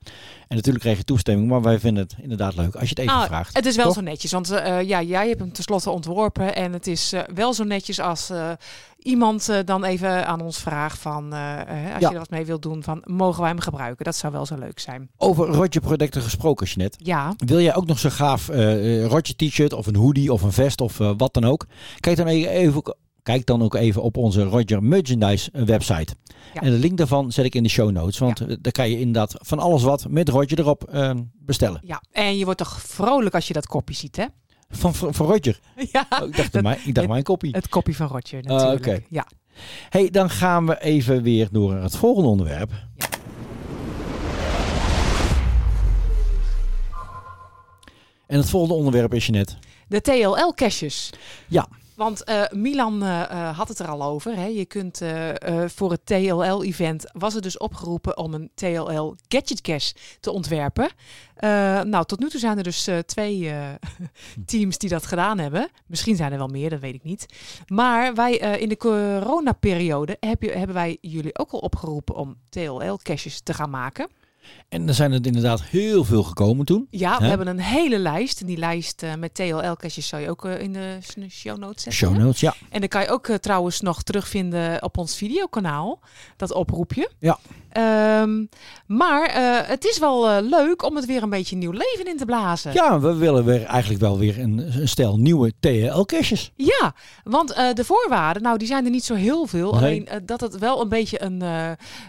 En 0.49 0.55
natuurlijk 0.55 0.83
krijg 0.83 0.97
je 0.97 1.03
toestemming, 1.03 1.47
maar 1.49 1.61
wij 1.61 1.79
vinden 1.79 2.03
het 2.03 2.15
inderdaad 2.21 2.55
leuk 2.55 2.73
als 2.75 2.83
je 2.83 2.89
het 2.89 2.99
even 2.99 3.13
Ah, 3.13 3.25
vraagt. 3.25 3.55
Het 3.55 3.65
is 3.65 3.75
wel 3.75 3.85
Toch? 3.85 3.93
zo 3.93 4.01
netjes, 4.01 4.31
want 4.31 4.51
eh, 4.51 4.81
ja, 4.81 5.01
jij 5.01 5.27
hebt 5.27 5.39
hem 5.39 5.51
tenslotte 5.51 5.89
ontworpen. 5.89 6.55
En 6.55 6.73
het 6.73 6.87
is 6.87 7.13
eh, 7.13 7.21
wel 7.33 7.53
zo 7.53 7.63
netjes 7.63 7.99
als 7.99 8.29
eh, 8.29 8.51
iemand 8.99 9.49
eh, 9.49 9.57
dan 9.65 9.83
even 9.83 10.27
aan 10.27 10.41
ons 10.41 10.57
vraagt 10.57 10.99
van, 10.99 11.33
eh, 11.33 11.59
eh, 11.61 11.93
als 11.93 12.01
Ja. 12.01 12.07
je 12.07 12.13
er 12.13 12.19
wat 12.19 12.29
mee 12.29 12.45
wilt 12.45 12.61
doen, 12.61 12.83
van 12.83 13.01
mogen 13.05 13.39
wij 13.41 13.49
hem 13.49 13.59
gebruiken? 13.59 14.05
Dat 14.05 14.15
zou 14.15 14.33
wel 14.33 14.45
zo 14.45 14.55
leuk 14.55 14.79
zijn. 14.79 15.09
Over 15.17 15.47
Roger 15.47 15.81
producten 15.81 16.21
gesproken, 16.21 16.67
Jeanette. 16.67 16.97
Ja, 17.03 17.33
Wil 17.45 17.59
jij 17.61 17.75
ook 17.75 17.85
nog 17.87 17.99
zo 17.99 18.09
gaaf 18.09 18.49
eh, 18.49 18.73
eh, 19.03 19.05
Roger 19.05 19.35
t-shirt 19.35 19.73
of 19.73 19.87
een 19.87 19.95
hoodie 19.95 20.33
of 20.33 20.41
een 20.41 20.51
vest 20.51 20.81
of 20.81 20.99
eh, 20.99 21.11
wat 21.17 21.33
dan 21.33 21.43
ook? 21.45 21.65
Kijk 21.99 22.17
dan 22.17 22.27
even, 22.27 22.95
kijk 23.29 23.45
dan 23.45 23.61
ook 23.63 23.75
even 23.75 24.01
op 24.01 24.17
onze 24.17 24.43
Roger 24.43 24.83
merchandise 24.83 25.49
website. 25.65 26.15
Ja. 26.53 26.61
En 26.61 26.71
de 26.71 26.77
link 26.77 26.97
daarvan 26.97 27.31
zet 27.31 27.45
ik 27.45 27.55
in 27.55 27.63
de 27.63 27.69
show 27.69 27.91
notes. 27.91 28.17
Want 28.17 28.39
eh, 28.41 28.55
daar 28.61 28.71
kan 28.71 28.89
je 28.89 28.99
inderdaad 28.99 29.35
van 29.37 29.59
alles 29.59 29.83
wat 29.83 30.05
met 30.09 30.29
Roger 30.29 30.59
erop 30.59 30.83
eh, 30.83 31.11
bestellen. 31.33 31.81
ja, 31.83 32.01
en 32.11 32.37
je 32.37 32.43
wordt 32.43 32.59
toch 32.59 32.81
vrolijk 32.81 33.35
als 33.35 33.47
je 33.47 33.53
dat 33.53 33.65
kopje 33.67 33.95
ziet, 33.95 34.15
hè? 34.15 34.25
Van, 34.69 34.93
van 34.95 35.13
van 35.13 35.25
Roger. 35.25 35.59
Ja, 35.91 36.07
Oh, 36.21 36.27
ik 36.27 36.35
dacht, 36.35 36.61
mijn, 36.61 36.77
ik 36.85 36.95
dacht 36.95 37.07
mijn 37.07 37.23
kopie. 37.23 37.51
het 37.51 37.69
kopje 37.69 37.95
van 37.95 38.07
Roger 38.07 38.43
natuurlijk. 38.43 38.87
oké. 38.87 38.99
Ja. 39.09 39.27
Hey, 39.89 40.09
dan 40.09 40.29
gaan 40.29 40.65
we 40.65 40.81
even 40.81 41.21
weer 41.21 41.47
door 41.51 41.73
naar 41.73 41.83
het 41.83 41.95
volgende 41.95 42.29
onderwerp. 42.29 42.71
En 48.27 48.37
het 48.37 48.49
volgende 48.49 48.75
onderwerp 48.75 49.13
is 49.13 49.25
je 49.25 49.31
net. 49.31 49.57
De 49.87 50.01
TLL-caches. 50.01 51.09
Ja. 51.47 51.67
Want 51.99 52.23
eh, 52.23 52.43
Milan 52.51 53.03
eh, 53.03 53.21
eh, 53.21 53.57
had 53.57 53.67
het 53.67 53.79
er 53.79 53.87
al 53.87 54.03
over. 54.03 54.35
Hè? 54.35 54.45
Je 54.45 54.65
kunt 54.65 55.01
voor 55.65 55.91
het 55.91 56.05
TLL-event 56.05 57.05
was 57.13 57.35
er 57.35 57.41
dus 57.41 57.57
opgeroepen 57.57 58.17
om 58.17 58.33
een 58.33 58.51
TLL 58.55 59.15
Gadget 59.27 59.61
Cache 59.61 59.93
te 60.19 60.31
ontwerpen. 60.31 60.89
Nou, 61.89 62.05
tot 62.05 62.19
nu 62.19 62.29
toe 62.29 62.39
zijn 62.39 62.57
er 62.57 62.63
dus 62.63 62.89
twee 63.05 63.53
teams 64.45 64.77
die 64.77 64.89
dat 64.89 65.05
gedaan 65.05 65.37
hebben. 65.37 65.69
Misschien 65.85 66.15
zijn 66.15 66.31
er 66.31 66.37
wel 66.37 66.47
meer, 66.47 66.69
dat 66.69 66.79
weet 66.79 66.93
ik 66.93 67.03
niet. 67.03 67.25
Maar 67.67 68.13
wij 68.15 68.33
in 68.37 68.69
de 68.69 68.77
coronaperiode 68.77 70.17
hebben 70.19 70.73
wij 70.73 70.97
jullie 71.01 71.37
ook 71.37 71.51
al 71.51 71.59
opgeroepen 71.59 72.15
om 72.15 72.37
TLL-caches 72.49 73.41
te 73.41 73.53
gaan 73.53 73.69
maken. 73.69 74.07
En 74.69 74.87
er 74.87 74.93
zijn 74.93 75.11
er 75.11 75.25
inderdaad 75.25 75.63
heel 75.63 76.03
veel 76.03 76.23
gekomen 76.23 76.65
toen. 76.65 76.87
Ja, 76.89 77.17
we 77.17 77.23
Hè? 77.23 77.29
hebben 77.29 77.47
een 77.47 77.59
hele 77.59 77.97
lijst. 77.99 78.41
En 78.41 78.47
die 78.47 78.57
lijst 78.57 79.03
eh, 79.03 79.15
met 79.15 79.33
TLL-caches 79.33 80.07
zal 80.07 80.19
je 80.19 80.29
ook 80.29 80.45
eh, 80.45 80.61
in 80.61 80.73
de 80.73 80.97
show 81.29 81.57
notes 81.57 81.83
zetten. 81.83 81.91
Show 81.93 82.13
hè? 82.13 82.23
notes, 82.23 82.39
ja. 82.39 82.55
En 82.69 82.79
dan 82.79 82.89
kan 82.89 83.01
je 83.01 83.09
ook 83.09 83.27
eh, 83.27 83.35
trouwens 83.35 83.81
nog 83.81 84.03
terugvinden 84.03 84.83
op 84.83 84.97
ons 84.97 85.15
videokanaal. 85.15 85.99
Dat 86.37 86.51
oproepje. 86.51 87.11
Ja. 87.19 87.39
Ehm, 87.69 88.45
maar 88.85 89.25
eh, 89.25 89.67
het 89.67 89.85
is 89.85 89.99
wel 89.99 90.29
eh, 90.29 90.37
leuk 90.41 90.83
om 90.83 90.95
het 90.95 91.05
weer 91.05 91.23
een 91.23 91.29
beetje 91.29 91.55
nieuw 91.55 91.71
leven 91.71 92.05
in 92.05 92.17
te 92.17 92.25
blazen. 92.25 92.73
Ja, 92.73 92.99
we 92.99 93.15
willen 93.15 93.45
weer 93.45 93.63
eigenlijk 93.63 94.01
wel 94.01 94.17
weer 94.17 94.39
een, 94.39 94.71
een 94.79 94.87
stel 94.87 95.17
nieuwe 95.17 95.53
TL-caches. 95.59 96.51
Ja, 96.55 96.93
want 97.23 97.51
eh, 97.51 97.73
de 97.73 97.83
voorwaarden, 97.83 98.41
nou 98.41 98.57
die 98.57 98.67
zijn 98.67 98.85
er 98.85 98.91
niet 98.91 99.03
zo 99.03 99.13
heel 99.13 99.45
veel. 99.45 99.71
Nee. 99.71 99.79
Alleen 99.79 100.07
dat 100.25 100.41
het 100.41 100.57
wel 100.57 100.81
een 100.81 100.89
beetje 100.89 101.21
een, 101.21 101.43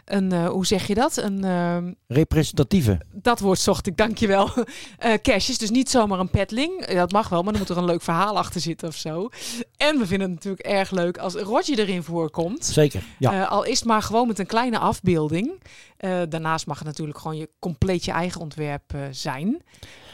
een 0.04 0.46
hoe 0.46 0.66
zeg 0.66 0.86
je 0.86 0.94
dat? 0.94 1.16
Een, 1.16 1.44
ehm, 1.44 1.92
Representatieve. 2.06 3.00
dat 3.12 3.40
woord 3.40 3.58
zocht 3.58 3.86
ik, 3.86 3.96
dankjewel. 3.96 4.50
Caches, 5.22 5.58
dus 5.58 5.70
niet 5.70 5.90
zomaar 5.90 6.18
een 6.18 6.30
petling. 6.30 6.86
Dat 6.86 7.12
mag 7.12 7.28
wel, 7.28 7.42
maar 7.42 7.52
dan 7.52 7.60
moet 7.60 7.70
er 7.70 7.76
een 7.76 7.84
leuk 7.84 8.02
verhaal 8.02 8.38
achter 8.38 8.60
zitten 8.60 8.88
of 8.88 8.96
zo. 8.96 9.28
En 9.76 9.98
we 9.98 10.06
vinden 10.06 10.26
het 10.26 10.36
natuurlijk 10.36 10.66
erg 10.66 10.90
leuk 10.90 11.18
als 11.18 11.34
Roger 11.34 11.78
erin 11.78 12.02
voorkomt. 12.02 12.64
Zeker, 12.64 13.02
ja. 13.18 13.44
Al 13.44 13.64
is 13.64 13.78
het 13.78 13.88
maar 13.88 14.02
gewoon 14.02 14.26
met 14.26 14.38
een 14.38 14.46
kleine 14.46 14.78
afbeelding. 14.78 15.49
Eh, 15.96 16.20
daarnaast 16.28 16.66
mag 16.66 16.78
het 16.78 16.86
natuurlijk 16.86 17.18
gewoon 17.18 17.36
je 17.36 17.48
compleet 17.58 18.04
je 18.04 18.12
eigen 18.12 18.40
ontwerp 18.40 18.94
eh, 18.94 19.00
zijn. 19.10 19.62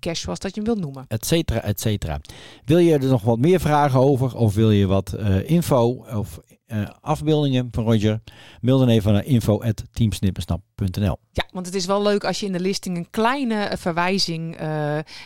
cache 0.00 0.20
zoals 0.20 0.38
dat 0.38 0.54
je 0.54 0.60
hem 0.60 0.72
wilt 0.72 0.84
noemen. 0.84 1.04
et 1.08 1.26
cetera, 1.26 1.62
et 1.62 1.80
cetera. 1.80 2.20
Wil 2.64 2.78
je 2.78 2.92
er 2.92 3.04
nog 3.04 3.22
wat 3.22 3.38
meer 3.38 3.60
vragen 3.60 4.00
over 4.00 4.36
of 4.36 4.54
wil 4.54 4.70
je 4.70 4.86
wat 4.86 5.12
eh, 5.12 5.50
info 5.50 6.04
of 6.14 6.40
eh, 6.66 6.88
afbeeldingen 7.00 7.68
van 7.70 7.84
Roger? 7.84 8.20
Mail 8.60 8.78
dan 8.78 8.88
even 8.88 9.12
naar 9.12 9.24
info.teamsnippersnap.nl 9.24 11.18
Ja, 11.32 11.44
want 11.52 11.66
het 11.66 11.74
is 11.74 11.86
wel 11.86 12.02
leuk 12.02 12.24
als 12.24 12.40
je 12.40 12.46
in 12.46 12.52
de 12.52 12.60
listing 12.60 12.96
een 12.96 13.10
kleine 13.10 13.62
eh, 13.62 13.76
verwijzing 13.76 14.56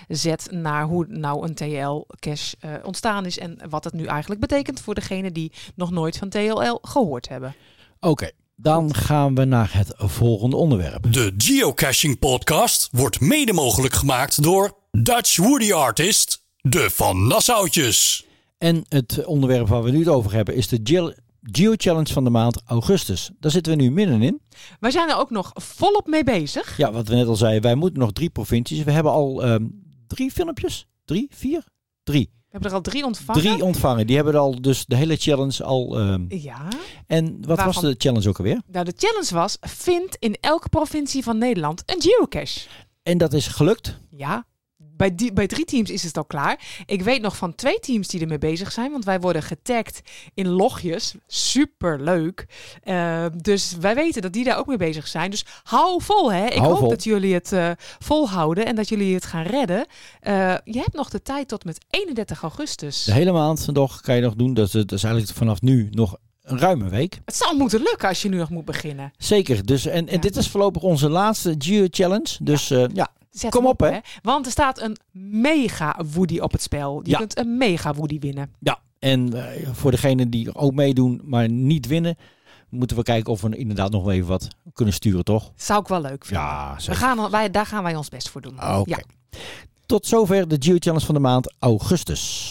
zet 0.09 0.49
naar 0.51 0.85
hoe 0.85 1.07
nou 1.09 1.49
een 1.49 1.55
TL-cache 1.55 2.57
eh, 2.61 2.73
ontstaan 2.83 3.27
is 3.27 3.39
en 3.39 3.59
wat 3.69 3.85
het 3.85 3.93
nu 3.93 4.05
eigenlijk 4.05 4.41
betekent 4.41 4.81
voor 4.81 4.95
degene 4.95 5.33
die 5.33 5.53
nog 5.75 5.91
nooit 5.91 6.17
van 6.17 6.29
TLL 6.29 6.79
gehoord 6.83 7.29
hebben. 7.29 7.55
Oké, 8.01 8.31
dan 8.63 8.95
gaan 8.95 9.35
we 9.35 9.45
naar 9.45 9.71
het 9.73 9.93
volgende 9.97 10.57
onderwerp. 10.57 11.13
De 11.13 11.35
Geocaching 11.37 12.19
Podcast 12.19 12.89
wordt 12.93 13.21
mede 13.21 13.53
mogelijk 13.53 13.95
gemaakt 13.95 14.43
door 14.43 14.77
Dutch 14.91 15.37
Woody 15.37 15.73
Artist, 15.73 16.45
de 16.57 16.91
Van 16.91 17.27
Nassautjes. 17.27 18.27
En 18.59 18.85
het 18.89 19.25
onderwerp 19.25 19.69
waar 19.69 19.83
we 19.83 19.91
nu 19.91 19.99
het 19.99 20.09
over 20.09 20.33
hebben 20.33 20.55
is 20.55 20.69
de 20.69 20.81
Geo- 21.43 21.75
Challenge 21.77 22.13
van 22.13 22.25
de 22.25 22.31
maand 22.31 22.63
augustus. 22.67 23.31
Daar 23.41 23.51
zitten 23.51 23.77
we 23.77 23.83
nu 23.83 23.91
middenin. 23.91 24.41
Wij 24.81 24.91
zijn 24.91 25.09
er 25.09 25.17
ook 25.17 25.31
nog 25.31 25.51
volop 25.55 26.07
mee 26.07 26.25
bezig. 26.25 26.77
Ja, 26.77 26.93
wat 26.93 27.09
we 27.09 27.15
net 27.15 27.27
al 27.27 27.37
zeiden, 27.37 27.63
wij 27.63 27.75
moeten 27.75 27.99
nog 28.01 28.13
drie 28.13 28.31
provincies. 28.31 28.83
We 28.85 28.91
hebben 28.91 29.13
al 29.13 29.43
ehm, 29.43 29.67
drie 30.07 30.31
filmpjes. 30.31 30.87
Drie? 31.05 31.27
Vier? 31.31 31.65
Drie. 32.03 32.31
We 32.51 32.57
hebben 32.59 32.71
er 32.71 32.77
al 32.77 32.83
drie 32.93 33.05
ontvangen. 33.05 33.43
Drie 33.43 33.65
ontvangen. 33.65 34.07
Die 34.07 34.17
hebben 34.17 34.35
al 34.35 34.61
dus 34.63 34.85
de 34.87 34.97
hele 34.97 35.17
challenge 35.17 35.65
al. 35.65 35.99
ehm, 35.99 36.25
Ja. 36.29 36.69
en 37.07 37.47
wat 37.47 37.63
was 37.63 37.81
de 37.81 37.95
challenge 37.99 38.29
ook 38.29 38.39
alweer? 38.39 38.61
Nou, 38.67 38.85
de 38.85 38.93
challenge 38.97 39.35
was: 39.35 39.57
vind 39.61 40.17
in 40.19 40.37
elke 40.41 40.69
provincie 40.69 41.23
van 41.23 41.39
Nederland 41.39 41.83
een 41.87 42.03
geocache. 42.03 42.61
En 43.03 43.19
dat 43.19 43.33
is 43.33 43.47
gelukt. 43.47 43.99
Ja. 44.11 44.45
Bij, 45.01 45.15
die, 45.15 45.33
bij 45.33 45.47
drie 45.47 45.65
teams 45.65 45.91
is 45.91 46.03
het 46.03 46.17
al 46.17 46.25
klaar. 46.25 46.61
Ik 46.87 47.03
weet 47.03 47.23
nog 47.23 47.37
van 47.37 47.55
twee 47.55 47.79
teams 47.79 48.09
die 48.09 48.21
ermee 48.21 48.39
bezig 48.39 48.73
zijn. 48.73 48.91
Want 48.91 49.05
wij 49.05 49.21
worden 49.21 49.43
getagd 49.43 50.01
in 50.35 50.49
logjes. 50.49 51.15
Super 51.27 52.01
leuk. 52.03 52.47
dus 53.43 53.77
wij 53.81 53.95
weten 53.95 54.23
dat 54.23 54.33
die 54.33 54.45
daar 54.45 54.59
ook 54.59 54.67
mee 54.67 54.77
bezig 54.77 55.07
zijn. 55.07 55.31
Dus 55.31 55.45
hou 55.63 56.03
vol 56.03 56.33
hè. 56.33 56.47
Ik 56.47 56.59
Hou 56.59 56.71
hoop 56.71 56.79
vol. 56.79 56.89
dat 56.89 57.05
jullie 57.05 57.35
het 57.35 57.53
eh, 57.53 57.71
volhouden. 57.99 58.67
En 58.67 58.75
dat 58.75 58.89
jullie 58.89 59.15
het 59.15 59.25
gaan 59.25 59.43
redden. 59.43 59.87
Eh, 60.21 60.55
je 60.65 60.79
hebt 60.79 60.93
nog 60.95 61.11
de 61.11 61.23
tijd 61.23 61.49
tot 61.49 61.65
met 61.65 61.85
31 61.91 62.43
augustus. 62.43 63.05
De 63.05 63.13
hele 63.13 63.33
maand 63.33 63.67
nog 63.73 64.01
kan 64.01 64.15
je 64.15 64.23
nog 64.23 64.35
doen. 64.35 64.55
Dat 64.55 64.67
is, 64.67 64.73
dat 64.73 64.93
is 64.93 65.03
eigenlijk 65.03 65.37
vanaf 65.37 65.61
nu 65.61 65.89
nog 65.91 66.17
een 66.43 66.59
ruime 66.59 66.89
week. 66.89 67.21
Het 67.25 67.37
zal 67.37 67.57
moeten 67.57 67.83
lukken 67.83 68.09
als 68.09 68.23
je 68.23 68.29
nu 68.29 68.37
nog 68.37 68.51
moet 68.51 68.65
beginnen. 68.65 69.13
Zeker. 69.19 69.67
Dus, 69.67 69.87
en, 69.87 70.09
en 70.09 70.21
dit 70.21 70.37
is 70.37 70.49
voorlopig 70.49 70.83
onze 70.83 71.09
laatste 71.09 71.55
Geo 71.59 71.87
Challenge. 71.91 72.37
Dus 72.43 72.69
ja, 72.69 72.89
ja 72.93 73.11
Zet 73.31 73.51
kom 73.51 73.67
op 73.67 73.81
hè. 73.81 73.99
Want 74.23 74.47
er 74.47 74.53
staat 74.53 74.81
een 74.81 74.97
mega 75.41 75.97
Woody 76.13 76.39
op 76.39 76.53
het 76.53 76.63
spel. 76.63 77.01
Je 77.03 77.11
Ja. 77.11 77.19
kunt 77.19 77.39
een 77.39 77.57
mega 77.57 77.95
Woody 77.95 78.19
winnen. 78.19 78.55
Ja, 78.61 78.79
en 78.99 79.33
eh, 79.35 79.69
voor 79.73 79.91
degenen 79.91 80.31
die 80.31 80.55
ook 80.55 80.73
meedoen, 80.75 81.21
maar 81.25 81.49
niet 81.51 81.87
winnen, 81.87 82.17
moeten 82.69 82.97
we 82.97 83.03
kijken 83.03 83.33
of 83.33 83.41
we 83.41 83.57
inderdaad 83.57 83.91
nog 83.91 84.03
wel 84.05 84.13
even 84.13 84.29
wat 84.29 84.49
kunnen 84.73 84.95
sturen, 84.95 85.25
toch? 85.25 85.53
Zou 85.57 85.81
ik 85.81 85.89
wel 85.89 86.01
leuk 86.01 86.25
vinden. 86.25 86.47
Ja, 86.47 86.77
We 86.87 86.95
gaan, 86.95 87.31
wij, 87.31 87.51
daar 87.51 87.67
gaan 87.67 87.83
wij 87.83 87.97
ons 87.97 88.09
best 88.09 88.29
voor 88.29 88.41
doen. 88.41 88.55
Oké. 88.55 88.91
Ja. 88.91 88.99
Tot 89.87 90.07
zover 90.07 90.49
de 90.49 90.57
Geo 90.59 90.77
Challenge 90.79 91.05
van 91.05 91.15
de 91.15 91.21
maand 91.21 91.55
augustus. 91.59 92.51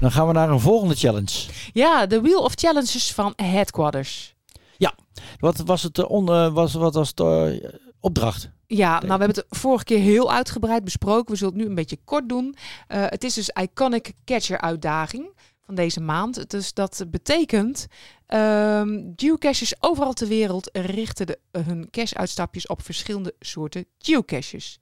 Dan 0.00 0.12
gaan 0.12 0.26
we 0.26 0.32
naar 0.32 0.50
een 0.50 0.60
volgende 0.60 0.94
challenge. 0.94 1.48
ja, 1.72 2.06
de 2.06 2.20
Wheel 2.20 2.42
of 2.42 2.52
Challenges 2.54 3.12
van 3.12 3.32
Headquarters. 3.36 4.34
Ja, 4.80 4.94
wat 5.38 5.58
was 5.58 5.82
het 5.82 5.98
eh, 5.98 6.10
on, 6.10 6.28
eh, 6.28 6.52
was, 6.52 6.74
wat 6.74 6.94
was 6.94 7.14
de 7.14 7.60
eh, 7.62 7.78
opdracht? 8.00 8.50
Ja, 8.66 8.90
nou 8.90 9.18
we 9.18 9.24
hebben 9.24 9.34
het 9.34 9.44
vorige 9.48 9.84
keer 9.84 9.98
heel 9.98 10.32
uitgebreid 10.32 10.84
besproken. 10.84 11.32
We 11.32 11.38
zullen 11.38 11.52
het 11.54 11.62
nu 11.62 11.68
een 11.68 11.74
beetje 11.74 11.98
kort 12.04 12.28
doen. 12.28 12.56
Het 12.86 13.24
is 13.24 13.34
dus 13.34 13.48
Iconic 13.48 14.12
Catcher 14.24 14.60
uitdaging 14.60 15.32
van 15.64 15.74
deze 15.74 16.00
maand. 16.00 16.50
Dus 16.50 16.74
dat 16.74 17.04
betekent 17.08 17.86
ehm 18.26 19.12
geocaches 19.16 19.74
overal 19.80 20.12
ter 20.12 20.28
wereld 20.28 20.70
richten 20.72 21.26
de, 21.26 21.38
hun 21.50 21.90
cache-uitstapjes 21.90 22.66
op 22.66 22.82
verschillende 22.82 23.34
soorten 23.38 23.84
geocaches. 23.98 24.78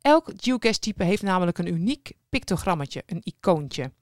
Elk 0.00 0.32
geocache 0.36 0.78
type 0.78 1.04
heeft 1.04 1.22
namelijk 1.22 1.58
een 1.58 1.72
uniek 1.72 2.12
pictogrammetje, 2.28 3.02
een 3.06 3.20
icoontje. 3.22 3.92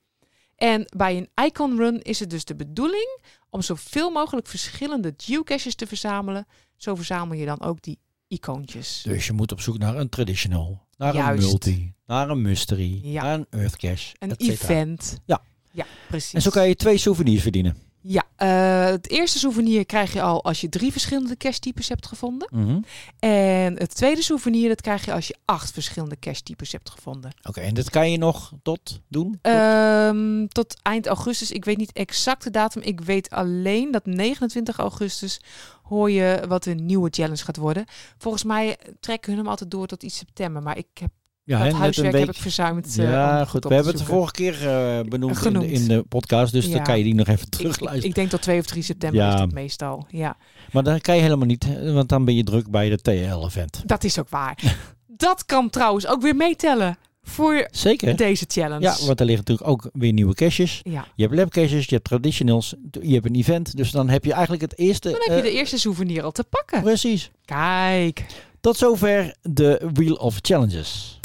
En 0.56 0.84
bij 0.96 1.16
een 1.16 1.44
icon 1.44 1.76
run 1.76 2.02
is 2.02 2.20
het 2.20 2.30
dus 2.30 2.44
de 2.44 2.56
bedoeling 2.56 3.20
om 3.50 3.62
zoveel 3.62 4.10
mogelijk 4.10 4.46
verschillende 4.46 5.14
geocaches 5.16 5.74
te 5.74 5.86
verzamelen. 5.86 6.46
Zo 6.76 6.94
verzamel 6.94 7.36
je 7.38 7.46
dan 7.46 7.60
ook 7.62 7.82
die 7.82 7.98
icoontjes. 8.28 9.02
Dus 9.04 9.26
je 9.26 9.32
moet 9.32 9.52
op 9.52 9.60
zoek 9.60 9.78
naar 9.78 9.96
een 9.96 10.08
traditional, 10.08 10.86
naar 10.96 11.14
Juist. 11.14 11.42
een 11.42 11.48
multi, 11.48 11.92
naar 12.06 12.30
een 12.30 12.42
mystery, 12.42 13.00
Ja. 13.02 13.22
naar 13.22 13.34
een 13.34 13.46
earth 13.50 13.76
cache, 13.76 14.14
Een 14.18 14.34
event. 14.36 15.18
Ja. 15.24 15.42
Ja, 15.72 15.86
precies. 16.08 16.32
En 16.32 16.42
zo 16.42 16.50
kan 16.50 16.68
je 16.68 16.74
twee 16.76 16.98
souvenirs 16.98 17.42
verdienen. 17.42 17.76
Ja, 18.08 18.24
eh, 18.36 18.84
het 18.90 19.10
eerste 19.10 19.38
souvenir 19.38 19.86
krijg 19.86 20.12
je 20.12 20.22
al 20.22 20.44
als 20.44 20.60
je 20.60 20.68
drie 20.68 20.92
verschillende 20.92 21.36
cache-types 21.36 21.88
hebt 21.88 22.06
gevonden. 22.06 22.48
Mhm. 22.52 22.80
En 23.18 23.78
het 23.78 23.94
tweede 23.94 24.22
souvenir 24.22 24.68
dat 24.68 24.80
krijg 24.80 25.04
je 25.04 25.12
als 25.12 25.26
je 25.26 25.36
acht 25.44 25.70
verschillende 25.72 26.18
cache-types 26.18 26.72
hebt 26.72 26.90
gevonden. 26.90 27.30
Oké, 27.48 27.60
en 27.60 27.74
dat 27.74 27.90
kan 27.90 28.10
je 28.10 28.18
nog 28.18 28.52
tot 28.62 29.00
doen? 29.08 29.38
Ehm, 29.42 30.46
tot 30.46 30.76
eind 30.82 31.06
augustus. 31.06 31.50
Ik 31.50 31.64
weet 31.64 31.76
niet 31.76 31.92
exact 31.92 32.42
de 32.42 32.50
datum. 32.50 32.82
Ik 32.82 33.00
weet 33.00 33.30
alleen 33.30 33.90
dat 33.90 34.06
29 34.06 34.78
augustus 34.78 35.40
hoor 35.82 36.10
je 36.10 36.44
wat 36.48 36.64
de 36.64 36.74
nieuwe 36.74 37.08
challenge 37.10 37.44
gaat 37.44 37.56
worden. 37.56 37.84
Volgens 38.18 38.44
mij 38.44 38.78
trekken 39.00 39.30
hun 39.30 39.40
hem 39.40 39.50
altijd 39.50 39.70
door 39.70 39.86
tot 39.86 40.02
iets 40.02 40.16
september. 40.16 40.62
Maar 40.62 40.78
ik 40.78 40.88
heb 40.94 41.10
Ja, 41.46 41.56
dat 41.58 41.66
net 41.66 41.76
huiswerk 41.76 42.18
heb 42.18 42.28
ik 42.28 42.36
verzuimd. 42.36 42.98
eh, 42.98 43.10
Ja, 43.10 43.44
goed. 43.44 43.64
We 43.64 43.74
hebben 43.74 43.92
het 43.92 44.00
de 44.02 44.08
vorige 44.08 44.32
keer 44.32 44.68
eh, 44.68 45.00
benoemd 45.08 45.12
in 45.22 45.28
de, 45.28 45.34
Genoemd. 45.34 45.64
in 45.70 45.88
de 45.88 46.02
podcast, 46.08 46.52
dus 46.52 46.66
Ja. 46.66 46.72
dan 46.72 46.82
kan 46.82 46.98
je 46.98 47.04
die 47.04 47.14
nog 47.14 47.26
even 47.28 47.44
Ik, 47.46 47.50
terugluisteren. 47.52 48.08
ik 48.08 48.14
denk 48.14 48.30
tot 48.30 48.42
2 48.42 48.58
of 48.58 48.66
3 48.66 48.82
september 48.82 49.20
Ja. 49.20 49.32
is 49.32 49.38
dat 49.40 49.52
meestal. 49.52 50.06
Ja. 50.08 50.36
Maar 50.72 50.82
dan 50.82 51.00
kan 51.00 51.14
je 51.16 51.22
helemaal 51.22 51.46
niet, 51.46 51.66
want 51.92 52.08
dan 52.08 52.24
ben 52.24 52.34
je 52.34 52.44
druk 52.44 52.70
bij 52.70 52.88
de 52.88 53.00
TL-event. 53.02 53.82
Dat 53.86 54.04
is 54.04 54.18
ook 54.18 54.28
waar. 54.28 54.58
dat 55.26 55.44
kan 55.44 55.70
trouwens 55.70 56.06
ook 56.06 56.22
weer 56.22 56.36
meetellen 56.36 56.96
voor 57.22 57.68
Zeker. 57.70 58.16
deze 58.16 58.44
challenge. 58.48 58.80
Ja, 58.82 58.96
want 59.06 59.20
er 59.20 59.26
liggen 59.26 59.44
natuurlijk 59.46 59.68
ook 59.68 59.90
weer 59.92 60.12
nieuwe 60.12 60.34
caches. 60.34 60.80
Ja. 60.82 61.06
Je 61.14 61.22
hebt 61.22 61.34
lab 61.34 61.50
caches, 61.50 61.84
je 61.86 61.94
hebt 61.94 62.04
traditionals, 62.08 62.74
je 63.02 63.12
hebt 63.14 63.26
een 63.26 63.34
event. 63.34 63.76
Dus 63.76 63.90
dan 63.90 64.08
heb 64.08 64.24
je 64.24 64.32
eigenlijk 64.32 64.62
het 64.62 64.78
eerste... 64.78 65.10
Dan 65.10 65.18
heb 65.20 65.28
je 65.28 65.34
eh, 65.34 65.42
de 65.42 65.52
eerste 65.52 65.78
souvenir 65.78 66.22
al 66.22 66.32
te 66.32 66.44
pakken. 66.44 66.82
Precies. 66.82 67.30
Kijk. 67.44 68.24
Tot 68.60 68.76
zover 68.76 69.34
de 69.42 69.88
Wheel 69.92 70.14
of 70.14 70.38
Challenges. 70.40 71.15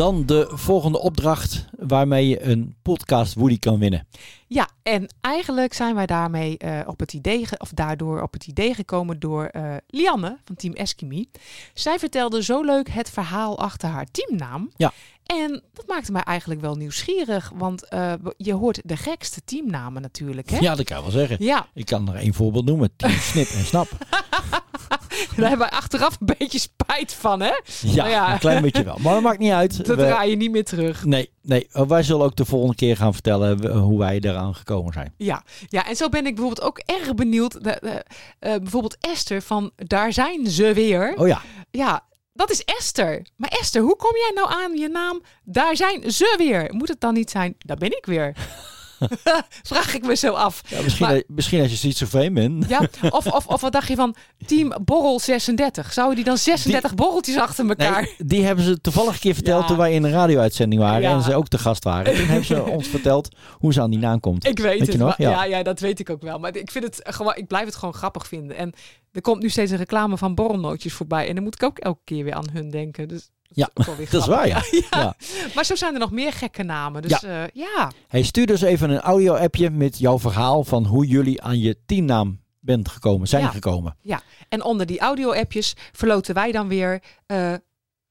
Dan 0.00 0.26
de 0.26 0.50
volgende 0.52 1.00
opdracht 1.00 1.64
waarmee 1.78 2.28
je 2.28 2.42
een 2.42 2.76
podcast 2.82 3.34
Woody 3.34 3.58
kan 3.58 3.78
winnen. 3.78 4.06
Ja, 4.46 4.68
en 4.82 5.14
eigenlijk 5.20 5.72
zijn 5.72 5.94
wij 5.94 6.06
daarmee 6.06 6.58
eh, 6.58 6.80
op 6.86 7.00
het 7.00 7.12
idee, 7.12 7.46
of 7.58 7.70
daardoor 7.70 8.22
op 8.22 8.32
het 8.32 8.46
idee 8.46 8.74
gekomen 8.74 9.18
door 9.18 9.44
eh, 9.44 9.74
Lianne 9.86 10.38
van 10.44 10.54
Team 10.54 10.72
Eskimi. 10.72 11.30
Zij 11.74 11.98
vertelde 11.98 12.42
zo 12.42 12.62
leuk 12.62 12.88
het 12.88 13.10
verhaal 13.10 13.58
achter 13.58 13.88
haar 13.88 14.06
teamnaam. 14.10 14.70
Ja. 14.76 14.92
En 15.26 15.62
dat 15.72 15.86
maakte 15.86 16.12
mij 16.12 16.22
eigenlijk 16.22 16.60
wel 16.60 16.74
nieuwsgierig, 16.74 17.52
want 17.54 17.88
eh, 17.88 18.12
je 18.36 18.52
hoort 18.52 18.80
de 18.84 18.96
gekste 18.96 19.40
teamnamen 19.44 20.02
natuurlijk. 20.02 20.50
Hè? 20.50 20.58
Ja, 20.58 20.74
dat 20.74 20.86
kan 20.86 21.02
wel 21.02 21.10
zeggen. 21.10 21.36
Ja. 21.40 21.66
Ik 21.74 21.86
kan 21.86 22.08
er 22.08 22.14
één 22.14 22.34
voorbeeld 22.34 22.64
noemen. 22.64 22.96
Team 22.96 23.12
Snip 23.12 23.48
en 23.48 23.64
Snap. 23.64 23.88
Daar 25.36 25.48
hebben 25.48 25.68
wij 25.68 25.78
achteraf 25.78 26.16
een 26.20 26.34
beetje 26.38 26.58
spijt 26.58 27.12
van, 27.14 27.40
hè? 27.40 27.52
Ja, 27.80 28.32
een 28.32 28.38
klein 28.38 28.62
beetje 28.62 28.84
wel. 28.84 28.98
Maar 29.02 29.12
dat 29.14 29.22
maakt 29.22 29.38
niet 29.38 29.52
uit. 29.52 29.76
Dat 29.86 29.86
We- 29.86 29.94
draai 30.06 30.30
je 30.30 30.36
niet 30.36 30.50
meer 30.50 30.64
terug. 30.64 31.04
Nee, 31.04 31.30
nee, 31.42 31.68
eh, 31.72 31.86
wij 31.86 32.02
zullen 32.02 32.24
ook 32.24 32.36
de 32.36 32.44
volgende 32.44 32.74
keer 32.74 32.96
gaan 32.96 33.12
vertellen 33.12 33.60
eh, 33.70 33.80
hoe 33.80 33.98
wij 33.98 34.20
eraan 34.20 34.54
gekomen 34.54 34.92
zijn. 34.92 35.14
Ja. 35.16 35.42
ja, 35.68 35.86
en 35.88 35.96
zo 35.96 36.08
ben 36.08 36.26
ik 36.26 36.34
bijvoorbeeld 36.34 36.66
ook 36.66 36.78
erg 36.78 37.14
benieuwd. 37.14 37.64
De, 37.64 37.70
eh, 37.70 38.56
bijvoorbeeld 38.56 38.96
Esther 39.00 39.42
van 39.42 39.70
Daar 39.76 40.12
zijn 40.12 40.46
ze 40.46 40.72
weer. 40.72 41.14
Oh 41.16 41.26
ja. 41.28 41.40
Ja, 41.70 42.04
dat 42.32 42.50
is 42.50 42.64
Esther. 42.64 43.26
Maar 43.36 43.50
Esther, 43.60 43.82
hoe 43.82 43.96
kom 43.96 44.12
jij 44.16 44.30
nou 44.34 44.62
aan 44.62 44.76
je 44.76 44.88
naam? 44.88 45.22
Daar 45.44 45.76
zijn 45.76 46.12
ze 46.12 46.34
weer. 46.38 46.74
Moet 46.74 46.88
het 46.88 47.00
dan 47.00 47.14
niet 47.14 47.30
zijn? 47.30 47.54
Daar 47.58 47.76
ben 47.76 47.96
ik 47.96 48.06
weer. 48.06 48.36
Vraag 49.62 49.94
ik 49.94 50.06
me 50.06 50.16
zo 50.16 50.32
af. 50.32 50.62
Ja, 50.68 50.82
misschien, 50.82 51.06
Maar- 51.06 51.22
misschien 51.26 51.60
als 51.60 51.70
je 51.70 51.76
ziet 51.76 51.96
zo 51.96 52.06
vreemd 52.06 52.34
bent. 52.34 52.68
Ja, 52.68 52.80
of, 53.10 53.26
of, 53.26 53.46
of 53.46 53.60
wat 53.60 53.72
dacht 53.72 53.88
je 53.88 53.94
van 53.94 54.14
Team 54.46 54.72
Borrel 54.84 55.20
36? 55.20 55.92
Zouden 55.92 56.16
die 56.16 56.24
dan 56.24 56.36
36 56.38 56.94
borreltjes 56.94 57.36
achter 57.36 57.68
elkaar? 57.68 58.02
Nee, 58.02 58.14
die 58.18 58.44
hebben 58.44 58.64
ze 58.64 58.80
toevallig 58.80 59.12
een 59.14 59.18
keer 59.20 59.34
verteld 59.34 59.60
Ja. 59.62 59.66
toen 59.66 59.76
wij 59.76 59.92
in 59.92 60.02
een 60.04 60.10
radio-uitzending 60.10 60.80
waren 60.80 61.00
Ja. 61.02 61.12
en 61.14 61.22
ze 61.22 61.34
ook 61.34 61.48
te 61.48 61.58
gast 61.58 61.84
waren. 61.84 62.14
Toen 62.14 62.26
hebben 62.26 62.44
ze 62.44 62.62
ons 62.76 62.88
verteld 62.88 63.28
hoe 63.52 63.72
ze 63.72 63.80
aan 63.80 63.90
die 63.90 63.98
naam 63.98 64.20
komt. 64.20 64.46
Ik 64.46 64.58
weet, 64.58 64.80
het. 64.86 64.96
nog? 64.96 65.18
maar- 65.18 65.28
ja. 65.28 65.44
Ja, 65.44 65.62
dat 65.62 65.80
weet 65.80 65.98
ik 66.00 66.10
ook 66.10 66.22
wel. 66.22 66.38
Maar 66.38 66.56
ik, 66.56 66.70
vind 66.70 66.84
het 66.84 67.00
gewoon, 67.02 67.34
ik 67.36 67.46
blijf 67.46 67.64
het 67.64 67.76
gewoon 67.76 67.94
grappig 67.94 68.26
vinden. 68.26 68.56
En 68.56 68.72
er 69.12 69.20
komt 69.20 69.42
nu 69.42 69.48
steeds 69.48 69.70
een 69.70 69.76
reclame 69.76 70.16
van 70.16 70.34
borrelnootjes 70.34 70.92
voorbij. 70.92 71.28
En 71.28 71.34
dan 71.34 71.44
moet 71.44 71.54
ik 71.54 71.62
ook 71.62 71.78
elke 71.78 72.00
keer 72.04 72.24
weer 72.24 72.34
aan 72.34 72.48
hun 72.52 72.70
denken. 72.70 73.08
Dus 73.08 73.30
Ja, 73.52 73.70
dat 73.74 74.12
is 74.12 74.26
waar, 74.34 74.46
ja. 74.54 74.62
Ja. 74.90 75.14
Maar 75.54 75.64
zo 75.64 75.74
zijn 75.74 75.94
er 75.94 76.00
nog 76.00 76.10
meer 76.10 76.32
gekke 76.32 76.62
namen. 76.62 77.02
Dus 77.02 77.10
Ja. 77.20 77.28
ja. 77.32 77.48
ja. 77.52 77.92
Hey, 78.08 78.22
stuur 78.22 78.46
dus 78.46 78.60
even 78.62 78.90
een 78.90 79.00
audio-appje 79.00 79.70
met 79.70 79.98
jouw 79.98 80.18
verhaal 80.18 80.64
van 80.64 80.86
hoe 80.86 81.06
jullie 81.06 81.42
aan 81.42 81.58
je 81.60 81.78
teamnaam 81.86 82.40
bent 82.60 82.88
gekomen, 82.88 83.28
zijn 83.28 83.42
Ja. 83.42 83.48
gekomen. 83.50 83.96
Ja, 84.02 84.22
en 84.48 84.62
onder 84.62 84.86
die 84.86 84.98
audio-appjes 85.00 85.74
verloten 85.92 86.34
wij 86.34 86.52
dan 86.52 86.68
weer 86.68 87.02
eh, 87.26 87.54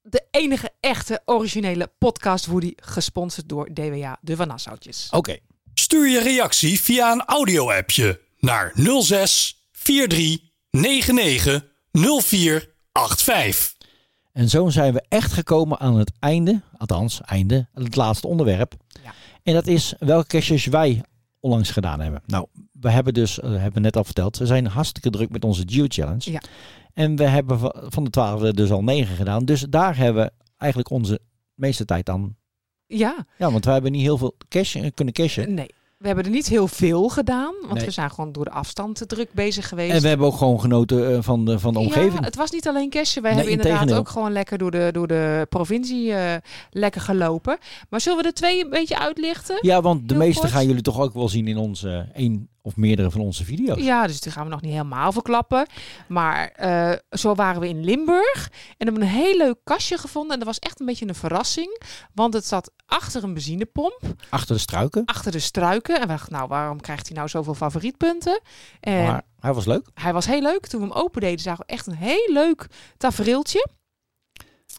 de 0.01 0.23
enige 0.31 0.69
echte 0.79 1.21
originele 1.25 1.91
podcast 1.97 2.45
Woody, 2.45 2.73
gesponsord 2.75 3.49
door 3.49 3.69
DWA 3.73 4.17
De 4.21 4.35
Van 4.35 4.47
Nassautjes. 4.47 5.07
Oké. 5.11 5.37
Stuur 5.73 6.09
je 6.09 6.19
reactie 6.19 6.81
via 6.81 7.11
een 7.11 7.25
audio-appje 7.25 8.21
naar 8.39 8.73
06 9.01 9.63
43 9.83 10.39
99 10.69 11.65
04 12.21 12.69
85. 12.93 13.78
En 14.39 14.49
zo 14.49 14.69
zijn 14.69 14.93
we 14.93 15.03
echt 15.07 15.31
gekomen 15.33 15.79
aan 15.79 15.97
het 15.97 16.11
einde, 16.19 16.61
althans 16.77 17.21
einde, 17.21 17.67
het 17.73 17.95
laatste 17.95 18.27
onderwerp. 18.27 18.73
En 19.43 19.53
dat 19.53 19.67
is 19.67 19.93
welke 19.99 20.27
caches 20.27 20.65
wij 20.65 21.01
onlangs 21.39 21.71
gedaan 21.71 21.99
hebben. 21.99 22.21
Nou, 22.25 22.45
we 22.71 22.89
hebben 22.91 23.13
dus, 23.13 23.39
eh, 23.39 23.49
hebben 23.49 23.73
we 23.73 23.79
net 23.79 23.97
al 23.97 24.03
verteld, 24.03 24.37
we 24.37 24.45
zijn 24.45 24.67
hartstikke 24.67 25.09
druk 25.09 25.29
met 25.29 25.43
onze 25.45 25.63
Geo 25.65 25.85
Challenge. 25.87 26.31
Ja. 26.31 26.41
En 26.93 27.15
we 27.15 27.23
hebben 27.23 27.59
va- 27.59 27.75
van 27.87 28.03
de 28.03 28.09
twaalf 28.09 28.51
dus 28.51 28.71
al 28.71 28.83
negen 28.83 29.15
gedaan. 29.15 29.45
Dus 29.45 29.61
daar 29.69 29.97
hebben 29.97 30.23
we 30.23 30.31
eigenlijk 30.57 30.91
onze 30.91 31.19
meeste 31.53 31.85
tijd 31.85 32.09
aan. 32.09 32.35
Ja, 32.85 33.25
Ja, 33.37 33.51
want 33.51 33.65
wij 33.65 33.73
hebben 33.73 33.91
niet 33.91 34.01
heel 34.01 34.17
veel 34.17 34.35
cash 34.47 34.75
eh, 34.75 34.89
kunnen 34.93 35.13
cashen. 35.13 35.53
nee. 35.53 35.69
We 35.99 36.07
hebben 36.07 36.25
er 36.25 36.31
niet 36.31 36.47
heel 36.47 36.67
veel 36.67 37.07
gedaan, 37.09 37.53
want 37.61 37.73
Nee. 37.73 37.85
we 37.85 37.91
zijn 37.91 38.09
gewoon 38.11 38.31
door 38.31 38.43
de 38.45 38.51
afstand 38.51 38.95
te 38.95 39.05
druk 39.05 39.33
bezig 39.33 39.67
geweest. 39.67 39.93
En 39.95 40.01
we 40.01 40.07
hebben 40.07 40.27
ook 40.27 40.35
gewoon 40.37 40.59
genoten 40.59 41.13
eh, 41.15 41.17
van 41.21 41.45
de, 41.45 41.59
van 41.59 41.73
de 41.73 41.79
omgeving. 41.79 42.13
Ja, 42.13 42.19
het 42.25 42.35
was 42.35 42.51
niet 42.51 42.67
alleen 42.67 42.89
cashen. 42.89 43.21
Wij 43.21 43.33
Nee, 43.35 43.39
hebben 43.47 43.65
inderdaad 43.65 43.97
ook 43.97 44.09
gewoon 44.09 44.31
lekker 44.31 44.57
door 44.57 44.71
de, 44.71 44.89
door 44.93 45.07
de 45.07 45.45
provincie 45.49 46.13
eh, 46.13 46.35
lekker 46.71 47.01
gelopen. 47.01 47.57
Maar 47.89 48.01
zullen 48.01 48.17
we 48.17 48.23
de 48.23 48.33
twee 48.33 48.63
een 48.63 48.69
beetje 48.69 48.99
uitlichten? 48.99 49.57
Ja, 49.61 49.81
want 49.81 50.07
de 50.09 50.13
Heel 50.13 50.23
meeste 50.23 50.39
kort. 50.41 50.51
gaan 50.51 50.67
jullie 50.67 50.81
toch 50.81 50.99
ook 50.99 51.13
wel 51.13 51.29
zien 51.29 51.47
in 51.47 51.57
onze 51.57 52.09
één 52.13 52.49
of 52.61 52.75
meerdere 52.75 53.11
van 53.11 53.21
onze 53.21 53.43
video's. 53.45 53.83
Ja, 53.83 54.07
dus 54.07 54.19
die 54.21 54.31
gaan 54.31 54.43
we 54.43 54.49
nog 54.49 54.61
niet 54.61 54.71
helemaal 54.71 55.11
verklappen. 55.11 55.67
Maar 56.07 56.47
eh, 56.47 56.91
zo 57.09 57.35
waren 57.35 57.61
we 57.61 57.67
in 57.67 57.83
Limburg 57.83 58.49
en 58.77 58.85
hebben 58.85 59.01
een 59.03 59.09
heel 59.09 59.37
leuk 59.37 59.57
kastje 59.63 59.97
gevonden. 59.97 60.31
En 60.31 60.37
dat 60.37 60.47
was 60.47 60.59
echt 60.59 60.79
een 60.79 60.85
beetje 60.85 61.07
een 61.07 61.15
verrassing. 61.15 61.81
Want 62.13 62.33
het 62.33 62.45
zat 62.45 62.71
achter 62.85 63.23
een 63.23 63.33
benzinepomp, 63.33 63.99
Achter 64.29 64.55
de 64.55 64.61
struiken. 64.61 65.05
achter 65.05 65.31
de 65.31 65.39
struiken. 65.39 65.95
En 65.95 66.01
we 66.01 66.07
dachten, 66.07 66.33
nou, 66.33 66.47
waarom 66.47 66.81
krijgt 66.81 67.07
hij 67.07 67.15
nou 67.17 67.29
zoveel 67.29 67.53
favorietpunten? 67.55 68.41
En 68.79 69.03
Maar 69.05 69.21
hij 69.39 69.53
was 69.53 69.65
leuk. 69.65 69.87
hij 69.93 70.13
was 70.13 70.25
heel 70.25 70.41
leuk. 70.41 70.67
Toen 70.67 70.81
we 70.81 70.87
hem 70.87 70.95
opendeden, 70.95 71.39
zagen 71.39 71.65
we 71.67 71.73
echt 71.73 71.87
een 71.87 71.95
heel 71.95 72.29
leuk 72.33 72.67
tafereeltje. 72.97 73.67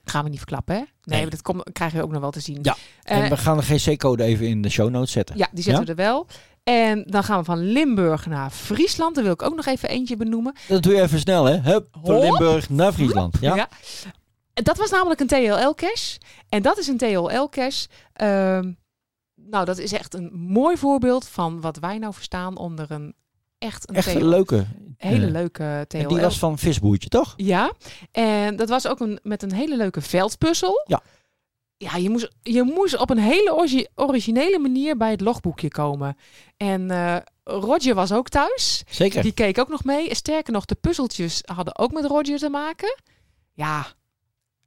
Gaan 0.05 0.25
we 0.25 0.31
niet 0.31 0.39
verklappen, 0.39 0.75
hè? 0.75 0.81
Nee, 1.05 1.21
Nee. 1.21 1.31
dat 1.31 1.43
kom, 1.43 1.63
krijgen 1.73 1.99
we 1.99 2.05
ook 2.05 2.11
nog 2.11 2.21
wel 2.21 2.31
te 2.31 2.41
zien. 2.41 2.59
Ja, 2.63 2.77
Eh, 3.03 3.17
en 3.19 3.29
we 3.31 3.37
gaan 3.37 3.57
de 3.57 3.63
GC-code 3.63 4.23
even 4.25 4.47
in 4.47 4.63
de 4.63 4.69
show 4.69 4.91
notes 4.91 5.13
zetten. 5.13 5.37
Ja, 5.37 5.49
die 5.53 5.63
zetten 5.63 5.85
we 5.85 5.91
er 5.91 5.97
wel. 5.97 6.27
En 6.63 7.05
dan 7.07 7.25
gaan 7.25 7.39
we 7.39 7.45
van 7.45 7.59
Limburg 7.73 8.27
naar 8.27 8.51
Friesland. 8.51 9.15
Daar 9.15 9.25
wil 9.25 9.33
ik 9.33 9.43
ook 9.43 9.57
nog 9.57 9.67
even 9.67 9.89
eentje 9.89 10.17
benoemen. 10.17 10.55
Dat 10.69 10.83
doe 10.83 10.95
je 10.95 11.03
even 11.03 11.19
snel, 11.19 11.45
hè? 11.45 11.57
Hup, 11.59 11.89
van 12.03 12.15
Hop. 12.15 12.23
Limburg 12.23 12.71
naar 12.71 12.93
Friesland. 12.93 13.37
Ja? 13.41 13.69
Dat 14.55 14.77
was 14.77 14.91
namelijk 14.91 15.21
een 15.21 15.27
TLL-cache. 15.27 16.19
En 16.49 16.63
dat 16.63 16.79
is 16.79 16.87
een 16.87 16.97
TLL-cache. 16.99 17.89
ehm, 18.13 18.73
nou, 19.35 19.65
dat 19.65 19.79
is 19.79 19.93
echt 19.93 20.15
een 20.15 20.31
mooi 20.35 20.77
voorbeeld 20.77 21.29
van 21.29 21.61
wat 21.61 21.79
wij 21.79 21.99
nou 21.99 22.15
verstaan 22.15 22.57
onder 22.59 22.91
een 22.91 23.15
echt 23.59 23.89
een 23.89 23.95
Echt 23.95 24.07
een 24.15 24.21
TL 24.21 24.25
leuke. 24.25 24.67
hele 24.97 25.27
eh, 25.27 25.33
leuke 25.33 25.85
TLL. 25.89 26.01
En 26.01 26.09
die 26.09 26.21
was 26.21 26.39
van 26.39 26.59
Visboertje, 26.59 27.09
toch? 27.09 27.35
Ja, 27.37 27.73
en 28.13 28.57
dat 28.57 28.69
was 28.69 28.87
ook 28.89 29.01
een, 29.01 29.19
met 29.23 29.43
een 29.43 29.53
hele 29.53 29.77
leuke 29.77 30.01
veldpuzzel. 30.01 30.85
Ja. 30.87 31.01
Ja, 31.83 31.97
je 31.97 32.11
moest, 32.11 32.29
je 32.43 32.63
moest 32.63 32.97
op 32.97 33.11
een 33.11 33.19
hele 33.19 33.69
originele 33.95 34.59
manier 34.59 34.97
bij 34.97 35.11
het 35.11 35.21
logboekje 35.21 35.69
komen. 35.69 36.17
En 36.57 36.91
eh, 36.91 37.17
Roger 37.45 37.95
was 37.95 38.13
ook 38.13 38.29
thuis. 38.29 38.83
Zeker. 38.91 39.23
Die 39.23 39.33
keek 39.33 39.59
ook 39.59 39.69
nog 39.69 39.85
mee. 39.85 40.15
Sterker 40.15 40.53
nog, 40.53 40.65
de 40.65 40.75
puzzeltjes 40.75 41.43
hadden 41.55 41.79
ook 41.79 41.93
met 41.93 42.05
Roger 42.05 42.39
te 42.39 42.49
maken. 42.49 42.97
Ja, 43.53 43.87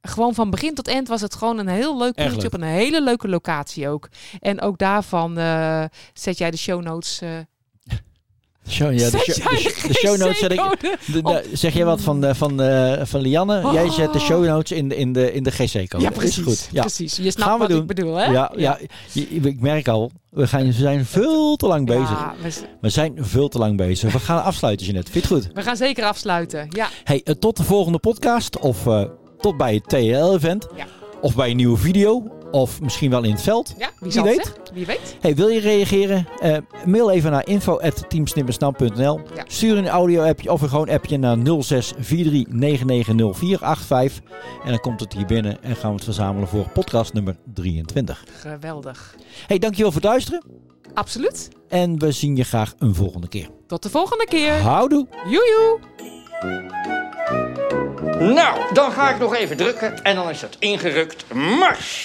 gewoon 0.00 0.34
van 0.34 0.50
begin 0.50 0.74
tot 0.74 0.88
eind 0.88 1.08
was 1.08 1.20
het 1.20 1.34
gewoon 1.34 1.58
een 1.58 1.68
heel 1.68 1.98
leuk 1.98 2.14
puzzeltje 2.14 2.46
op 2.46 2.54
een 2.54 2.62
hele 2.62 3.02
leuke 3.02 3.28
locatie 3.28 3.88
ook. 3.88 4.08
En 4.40 4.60
ook 4.60 4.78
daarvan 4.78 5.38
eh, 5.38 5.84
zet 6.12 6.38
jij 6.38 6.50
de 6.50 6.56
show 6.56 6.82
notes. 6.82 7.20
eh, 7.20 7.30
Show, 8.68 8.98
ja, 8.98 9.10
de, 9.10 9.18
show, 9.18 9.36
jij 9.36 9.62
de, 9.62 9.74
de 9.82 9.88
de 9.88 9.94
show 9.94 10.16
notes 10.18 10.38
zet 10.38 10.52
ik. 10.52 10.60
De- 11.06 11.48
zeg 11.52 11.74
jij 11.74 11.84
wat 11.84 12.00
van, 12.00 12.20
de, 12.20 12.34
van, 12.34 12.50
van 13.06 13.20
Lianne? 13.20 13.72
Jij 13.72 13.90
zet 13.90 14.12
de 14.12 14.18
show 14.18 14.46
notes 14.46 14.72
in 14.78 14.88
de, 14.88 14.96
in 14.96 15.12
de, 15.12 15.32
in 15.32 15.42
de 15.42 15.50
GC-code. 15.50 16.04
Ja, 16.04 16.10
precies. 16.10 16.38
Is 16.38 16.44
goed. 16.44 16.68
Ja. 16.72 16.80
Precies. 16.80 17.16
Je 17.16 17.30
snapt 17.30 17.58
wat 17.58 17.68
doen. 17.68 17.80
ik 17.80 17.86
bedoel, 17.86 18.14
hè? 18.14 18.24
Ja, 18.24 18.52
ja. 18.56 18.78
Ik 19.12 19.60
merk 19.60 19.88
al, 19.88 20.10
we, 20.30 20.46
gaan, 20.46 20.64
we 20.64 20.72
zijn 20.72 21.04
veel 21.04 21.56
te 21.56 21.66
lang 21.66 21.86
bezig. 21.86 22.10
Ja, 22.10 22.34
we, 22.42 22.52
We 22.80 22.88
zijn 22.88 23.14
veel 23.20 23.48
te 23.48 23.58
lang 23.58 23.76
bezig. 23.76 24.12
We 24.12 24.18
gaan 24.18 24.42
afsluiten, 24.42 24.86
Jeanette. 24.86 25.12
Vind 25.12 25.26
je 25.28 25.34
het 25.34 25.44
goed? 25.44 25.54
we 25.54 25.62
gaan 25.62 25.76
zeker 25.76 26.04
afsluiten. 26.04 26.66
Ja. 26.70 26.88
Hey, 27.04 27.20
eh, 27.24 27.34
tot 27.34 27.56
de 27.56 27.62
volgende 27.64 27.98
podcast. 27.98 28.58
Of 28.58 28.86
eh, 28.86 29.02
tot 29.40 29.56
bij 29.56 29.74
het 29.74 29.88
TL-event. 29.88 30.66
Ja. 30.76 30.86
Of 31.20 31.34
bij 31.34 31.50
een 31.50 31.56
nieuwe 31.56 31.78
video. 31.78 32.26
Of 32.54 32.80
misschien 32.80 33.10
wel 33.10 33.22
in 33.22 33.30
het 33.30 33.42
veld. 33.42 33.74
Ja, 33.78 33.86
wie 33.86 33.94
Wie 33.98 34.12
zal 34.12 34.24
het 34.24 34.36
weet. 34.36 34.44
zeggen? 34.46 34.62
Wie 34.74 34.86
weet. 34.86 35.16
Hey, 35.20 35.34
wil 35.34 35.48
je 35.48 35.60
reageren? 35.60 36.26
Eh, 36.40 36.56
mail 36.84 37.10
even 37.10 37.30
naar 37.30 37.46
info.teamsnippersnam.nl 37.46 39.20
Ja. 39.34 39.44
Stuur 39.46 39.76
een 39.78 39.88
audio-appje 39.88 40.52
of 40.52 40.62
een 40.62 40.68
gewoon 40.68 40.88
appje 40.88 41.16
naar 41.18 41.36
0643990485. 41.36 41.42
En 44.64 44.70
dan 44.70 44.80
komt 44.80 45.00
het 45.00 45.12
hier 45.12 45.26
binnen 45.26 45.62
en 45.62 45.76
gaan 45.76 45.88
we 45.90 45.94
het 45.96 46.04
verzamelen 46.04 46.48
voor 46.48 46.68
podcast 46.68 47.12
nummer 47.12 47.36
23. 47.54 48.24
Geweldig. 48.40 49.14
Hey, 49.46 49.58
dankjewel 49.58 49.92
voor 49.92 50.00
het 50.00 50.10
luisteren. 50.10 50.42
Absoluut. 50.94 51.48
En 51.68 51.98
we 51.98 52.12
zien 52.12 52.36
je 52.36 52.44
graag 52.44 52.74
een 52.78 52.94
volgende 52.94 53.28
keer. 53.28 53.48
Tot 53.66 53.82
de 53.82 53.90
volgende 53.90 54.26
keer. 54.26 54.52
Houdoe. 54.52 55.06
Joejoe. 55.24 55.78
Nou, 58.34 58.74
dan 58.74 58.92
ga 58.92 59.10
ik 59.10 59.18
nog 59.18 59.34
even 59.34 59.56
drukken 59.56 60.02
en 60.02 60.14
dan 60.14 60.30
is 60.30 60.40
het 60.40 60.56
ingerukt. 60.58 61.24
Mars! 61.34 62.02